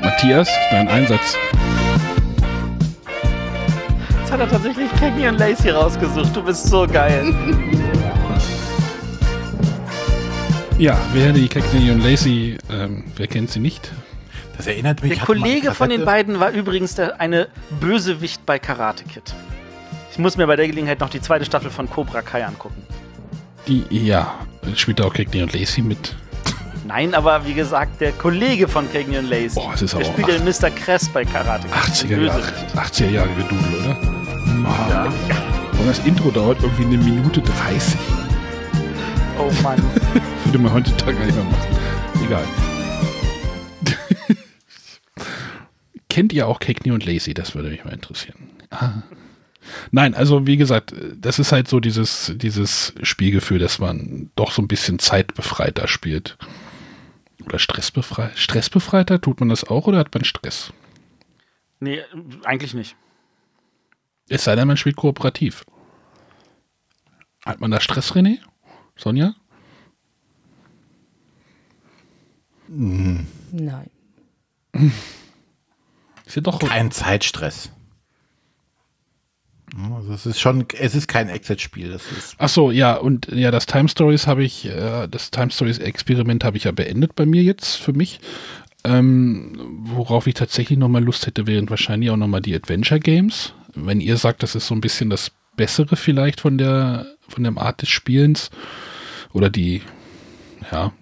[0.00, 1.36] Matthias, dein Einsatz.
[4.26, 6.34] Jetzt hat er tatsächlich Cagney und Lacey rausgesucht.
[6.34, 7.32] Du bist so geil.
[10.78, 13.92] Ja, wer die Cagney und Lacey, ähm, wer kennt sie nicht?
[14.56, 15.14] Das erinnert mich.
[15.14, 17.48] Der Kollege von den beiden war übrigens der, eine
[17.80, 19.32] Bösewicht bei Karate Kid.
[20.10, 22.82] Ich muss mir bei der Gelegenheit noch die zweite Staffel von Cobra Kai angucken.
[23.68, 24.34] Die, ja,
[24.74, 26.16] spielt auch Cagney und Lacey mit.
[26.86, 29.56] Nein, aber wie gesagt, der Kollege von Cagney und Lacey.
[29.56, 30.70] Boah, es ist der aber auch spielt den Mr.
[30.70, 31.76] Kress bei Karate Kid.
[31.76, 32.76] 80er Jahre, Bösewicht.
[32.76, 33.94] 80er Jahre Gedudel, oder?
[34.54, 35.12] Mann.
[35.78, 37.98] Und das Intro dauert irgendwie eine Minute 30.
[39.36, 39.82] Oh Mann.
[40.44, 41.76] Würde man heutzutage nicht mehr machen.
[42.24, 42.44] Egal.
[46.08, 47.34] Kennt ihr auch Cagney und Lacey?
[47.34, 48.36] Das würde mich mal interessieren.
[48.70, 49.02] Ah.
[49.90, 54.62] Nein, also wie gesagt, das ist halt so dieses, dieses Spielgefühl, dass man doch so
[54.62, 56.38] ein bisschen zeitbefreiter spielt.
[57.44, 58.36] Oder stressbefreiter.
[58.36, 60.72] Stressbefreiter, tut man das auch oder hat man Stress?
[61.80, 62.00] nee,
[62.44, 62.96] eigentlich nicht.
[64.28, 65.64] Es sei denn, man spielt kooperativ.
[67.44, 68.38] Hat man da Stress, René?
[68.96, 69.34] Sonja?
[72.68, 73.90] Nein.
[76.24, 76.58] Ist ja doch.
[76.58, 77.70] Kein Zeitstress.
[79.94, 81.98] Also es ist schon, es ist kein Exit-Spiel.
[82.38, 86.44] Ach so, ja, und ja, das Time Stories habe ich, äh, das Time Stories Experiment
[86.44, 88.20] habe ich ja beendet bei mir jetzt für mich.
[88.84, 89.52] Ähm,
[89.84, 93.52] worauf ich tatsächlich nochmal Lust hätte, wären wahrscheinlich auch nochmal die Adventure Games.
[93.74, 97.58] Wenn ihr sagt, das ist so ein bisschen das Bessere vielleicht von der, von dem
[97.58, 98.50] Art des Spielens.
[99.32, 99.82] Oder die,
[100.70, 100.92] ja,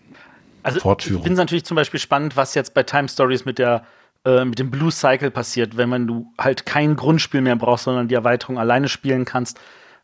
[0.63, 1.21] Also Fortführung.
[1.21, 3.87] ich finde es natürlich zum Beispiel spannend, was jetzt bei Time Stories mit der
[4.25, 8.09] äh, mit dem Blue Cycle passiert, wenn man du halt kein Grundspiel mehr brauchst, sondern
[8.09, 9.61] die Erweiterung alleine spielen kannst,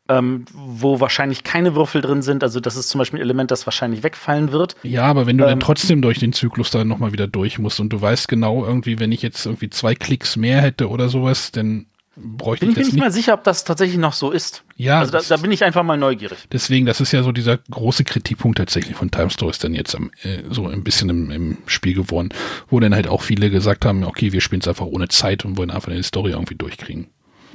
[0.09, 2.43] ähm, wo wahrscheinlich keine Würfel drin sind.
[2.43, 4.75] Also das ist zum Beispiel ein Element, das wahrscheinlich wegfallen wird.
[4.83, 7.81] Ja, aber wenn du dann Ähm, trotzdem durch den Zyklus dann nochmal wieder durch musst
[7.81, 11.53] und du weißt genau irgendwie, wenn ich jetzt irgendwie zwei Klicks mehr hätte oder sowas,
[11.53, 14.31] dann bräuchte Bin ich ich mir das nicht mal sicher, ob das tatsächlich noch so
[14.31, 14.65] ist.
[14.77, 16.39] Ja, also da, da bin ich einfach mal neugierig.
[16.53, 20.11] Deswegen, das ist ja so dieser große Kritikpunkt tatsächlich von Time Stories dann jetzt am,
[20.23, 22.31] äh, so ein bisschen im, im Spiel geworden,
[22.69, 25.57] wo dann halt auch viele gesagt haben, okay, wir spielen es einfach ohne Zeit und
[25.57, 27.09] wollen einfach die Story irgendwie durchkriegen.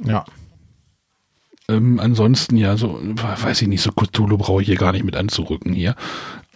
[0.04, 0.24] ja.
[1.68, 5.16] Ähm, ansonsten, ja, so, weiß ich nicht, so Cthulhu brauche ich hier gar nicht mit
[5.16, 5.96] anzurücken hier.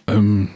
[0.07, 0.51] Ähm,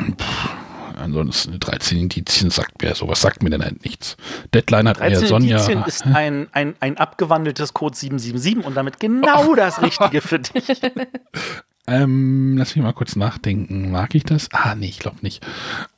[0.00, 0.50] pff,
[0.98, 4.16] ansonsten 13 Indizien sagt mir, sowas sagt mir dann halt nichts.
[4.52, 5.56] Deadline hat mir 13 Sonja.
[5.56, 10.64] Indizien ist ein, ein, ein abgewandeltes Code 777 und damit genau das Richtige für dich.
[11.88, 13.90] Ähm, lass mich mal kurz nachdenken.
[13.90, 14.48] Mag ich das?
[14.52, 15.42] Ah, nee, ich glaube nicht.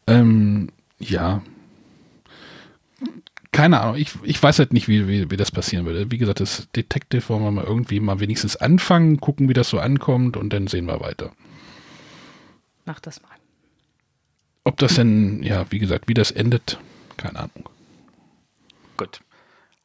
[0.07, 0.69] Ähm,
[1.01, 1.43] ja.
[3.51, 3.97] Keine Ahnung.
[3.97, 6.13] Ich, ich weiß halt nicht, wie, wie, wie das passieren würde.
[6.13, 9.81] Wie gesagt, das Detective wollen wir mal irgendwie mal wenigstens anfangen, gucken, wie das so
[9.81, 11.33] ankommt und dann sehen wir weiter.
[12.85, 13.40] Mach das mal.
[14.71, 16.79] Ob das denn, ja, wie gesagt, wie das endet,
[17.17, 17.69] keine Ahnung.
[18.97, 19.21] Gut.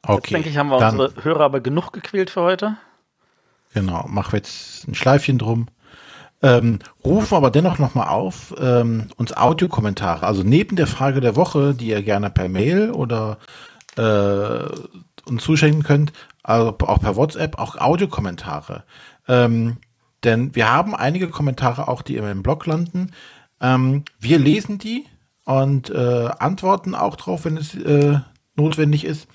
[0.02, 0.14] Okay.
[0.14, 2.76] Jetzt denke ich, haben wir dann, unsere Hörer aber genug gequält für heute.
[3.74, 5.66] Genau, machen wir jetzt ein Schleifchen drum.
[6.40, 11.74] Ähm, rufen aber dennoch nochmal auf, ähm, uns Audiokommentare, also neben der Frage der Woche,
[11.74, 13.38] die ihr gerne per Mail oder
[13.96, 14.68] äh,
[15.28, 16.12] uns zuschenken könnt,
[16.44, 18.84] also auch per WhatsApp, auch Audiokommentare.
[19.26, 19.78] Ähm,
[20.22, 23.10] denn wir haben einige Kommentare auch, die immer im Blog landen.
[23.60, 25.04] Ähm, wir lesen die
[25.44, 28.18] und äh, antworten auch drauf, wenn es äh,
[28.56, 29.28] notwendig ist.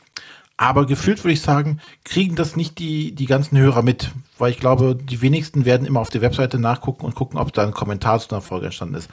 [0.57, 4.60] Aber gefühlt würde ich sagen, kriegen das nicht die, die ganzen Hörer mit, weil ich
[4.60, 8.19] glaube, die wenigsten werden immer auf der Webseite nachgucken und gucken, ob da ein Kommentar
[8.19, 9.10] zu einer Folge entstanden ist.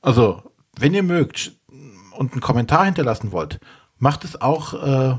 [0.00, 0.42] Also,
[0.78, 1.56] wenn ihr mögt
[2.12, 3.58] und einen Kommentar hinterlassen wollt,
[3.98, 5.16] macht es auch äh,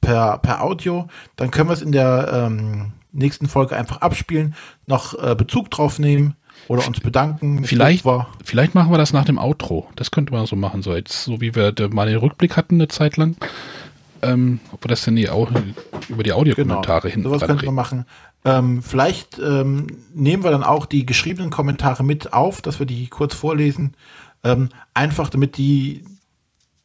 [0.00, 4.54] per, per Audio, dann können wir es in der ähm, nächsten Folge einfach abspielen,
[4.86, 6.36] noch äh, Bezug drauf nehmen
[6.70, 7.64] oder uns bedanken.
[7.64, 8.06] Vielleicht,
[8.44, 9.88] vielleicht machen wir das nach dem Outro.
[9.96, 12.86] Das könnte man so machen, so jetzt, so wie wir mal den Rückblick hatten eine
[12.86, 13.34] Zeit lang.
[14.22, 15.48] Ähm, ob wir das denn die Au
[16.08, 18.06] über die Audiokommentare genau, hinten sowas könnten wir machen.
[18.44, 23.08] Ähm, vielleicht ähm, nehmen wir dann auch die geschriebenen Kommentare mit auf, dass wir die
[23.08, 23.96] kurz vorlesen.
[24.44, 26.04] Ähm, einfach damit die,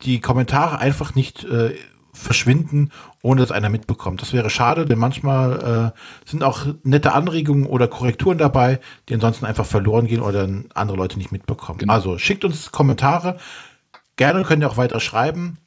[0.02, 1.76] die Kommentare einfach nicht äh,
[2.16, 4.22] verschwinden, ohne dass einer mitbekommt.
[4.22, 8.80] Das wäre schade, denn manchmal äh, sind auch nette Anregungen oder Korrekturen dabei,
[9.10, 11.80] die ansonsten einfach verloren gehen oder dann andere Leute nicht mitbekommen.
[11.80, 11.94] Genau.
[11.94, 13.38] Also schickt uns Kommentare.
[14.16, 15.58] Gerne könnt ihr auch weiter schreiben.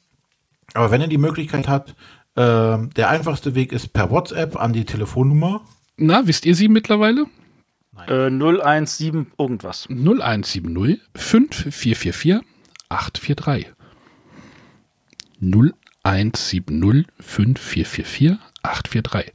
[0.74, 1.90] Aber wenn ihr die Möglichkeit habt,
[2.34, 5.62] äh, der einfachste Weg ist per WhatsApp an die Telefonnummer.
[5.96, 7.26] Na, wisst ihr sie mittlerweile?
[8.06, 9.88] Äh, 017 irgendwas.
[9.88, 12.40] 0170 5444
[12.88, 13.72] 843.
[15.40, 19.32] 0170 5444 843.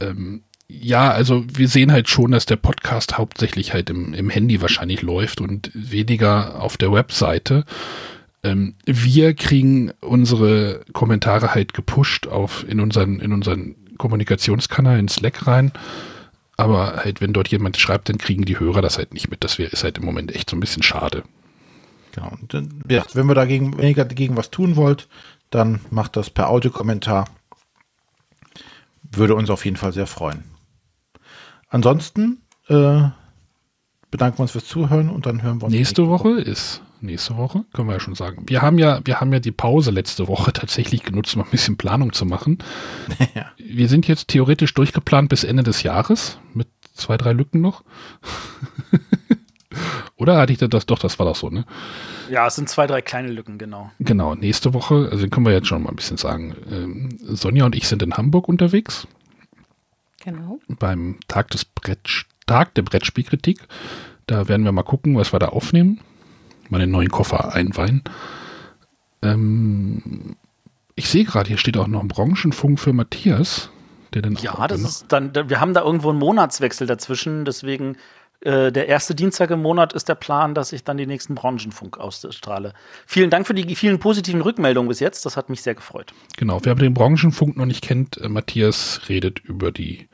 [0.00, 4.60] Ähm, ja, also wir sehen halt schon, dass der Podcast hauptsächlich halt im, im Handy
[4.60, 7.64] wahrscheinlich läuft und weniger auf der Webseite.
[8.42, 15.46] Ähm, wir kriegen unsere Kommentare halt gepusht auf in unseren, in unseren Kommunikationskanal in Slack
[15.46, 15.72] rein.
[16.58, 19.44] Aber halt, wenn dort jemand schreibt, dann kriegen die Hörer das halt nicht mit.
[19.44, 21.22] Das wär, ist halt im Moment echt so ein bisschen schade.
[22.12, 22.36] Genau.
[22.40, 25.08] Und wenn wir dagegen, wenn ihr dagegen was tun wollt,
[25.50, 27.28] dann macht das per Audiokommentar.
[29.02, 30.44] Würde uns auf jeden Fall sehr freuen.
[31.68, 33.08] Ansonsten äh,
[34.10, 37.64] bedanken wir uns fürs Zuhören und dann hören wir uns Nächste Woche ist nächste Woche,
[37.72, 38.44] können wir ja schon sagen.
[38.46, 41.76] Wir haben ja, wir haben ja die Pause letzte Woche tatsächlich genutzt, um ein bisschen
[41.76, 42.58] Planung zu machen.
[43.34, 43.46] Ja.
[43.56, 47.84] Wir sind jetzt theoretisch durchgeplant bis Ende des Jahres mit zwei, drei Lücken noch.
[50.18, 51.64] Oder hatte ich das doch, das war doch so, ne?
[52.28, 53.90] Ja, es sind zwei, drei kleine Lücken, genau.
[54.00, 56.54] Genau, nächste Woche, also können wir jetzt schon mal ein bisschen sagen.
[56.70, 59.06] Ähm, Sonja und ich sind in Hamburg unterwegs
[60.24, 60.58] Genau.
[60.68, 63.60] beim Tag des Brett, Tag der Brettspielkritik.
[64.26, 66.00] Da werden wir mal gucken, was wir da aufnehmen.
[66.68, 68.02] Mal den neuen Koffer einweihen.
[69.22, 70.36] Ähm,
[70.96, 73.70] ich sehe gerade, hier steht auch noch ein Branchenfunk für Matthias.
[74.14, 77.44] Der dann Ja, auch das ist dann, da- wir haben da irgendwo einen Monatswechsel dazwischen,
[77.44, 77.96] deswegen
[78.40, 81.98] äh, der erste Dienstag im Monat ist der Plan, dass ich dann die nächsten Branchenfunk
[81.98, 82.72] ausstrahle.
[83.06, 86.14] Vielen Dank für die vielen positiven Rückmeldungen bis jetzt, das hat mich sehr gefreut.
[86.36, 90.08] Genau, wer den Branchenfunk noch nicht kennt, äh, Matthias redet über die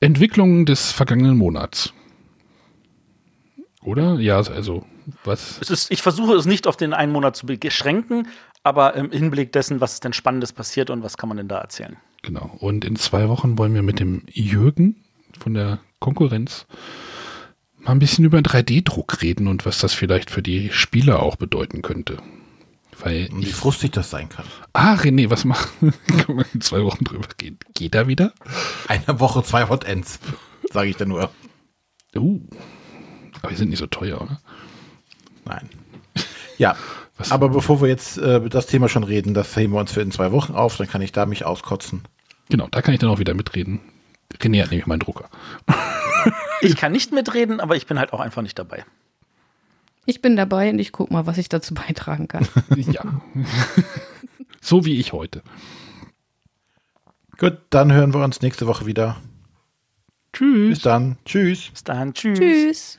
[0.00, 1.92] Entwicklungen des vergangenen Monats.
[3.82, 4.18] Oder?
[4.20, 4.84] Ja, also,
[5.24, 5.58] was?
[5.60, 8.28] Es ist, ich versuche es nicht auf den einen Monat zu beschränken,
[8.62, 11.58] aber im Hinblick dessen, was ist denn Spannendes passiert und was kann man denn da
[11.58, 11.96] erzählen?
[12.22, 12.56] Genau.
[12.60, 15.04] Und in zwei Wochen wollen wir mit dem Jürgen
[15.38, 16.66] von der Konkurrenz
[17.84, 21.82] mal ein bisschen über 3D-Druck reden und was das vielleicht für die Spieler auch bedeuten
[21.82, 22.18] könnte.
[23.00, 24.44] Weil wie frustig das sein kann.
[24.72, 25.92] ah, René, was machen?
[26.06, 27.58] Können wir in zwei Wochen drüber gehen?
[27.74, 28.32] Geht er wieder?
[28.88, 30.20] Eine Woche zwei Hot Ends,
[30.72, 31.30] sage ich da nur.
[32.16, 32.40] Uh.
[33.42, 34.40] Aber die sind nicht so teuer, oder?
[35.44, 35.68] Nein.
[36.56, 36.76] Ja,
[37.18, 39.92] Was- aber bevor wir jetzt äh, über das Thema schon reden, das heben wir uns
[39.92, 42.02] für in zwei Wochen auf, dann kann ich da mich auskotzen.
[42.48, 43.80] Genau, da kann ich dann auch wieder mitreden.
[44.40, 45.28] René hat nämlich meinen Drucker.
[46.64, 48.84] Ich kann nicht mitreden, aber ich bin halt auch einfach nicht dabei.
[50.06, 52.46] Ich bin dabei und ich guck mal, was ich dazu beitragen kann.
[52.76, 53.22] ja.
[54.60, 55.42] so wie ich heute.
[57.38, 59.16] Gut, dann hören wir uns nächste Woche wieder.
[60.32, 60.70] Tschüss.
[60.70, 61.16] Bis dann.
[61.24, 61.70] Tschüss.
[61.70, 62.38] Bis dahin, tschüss.
[62.38, 62.98] Tschüss.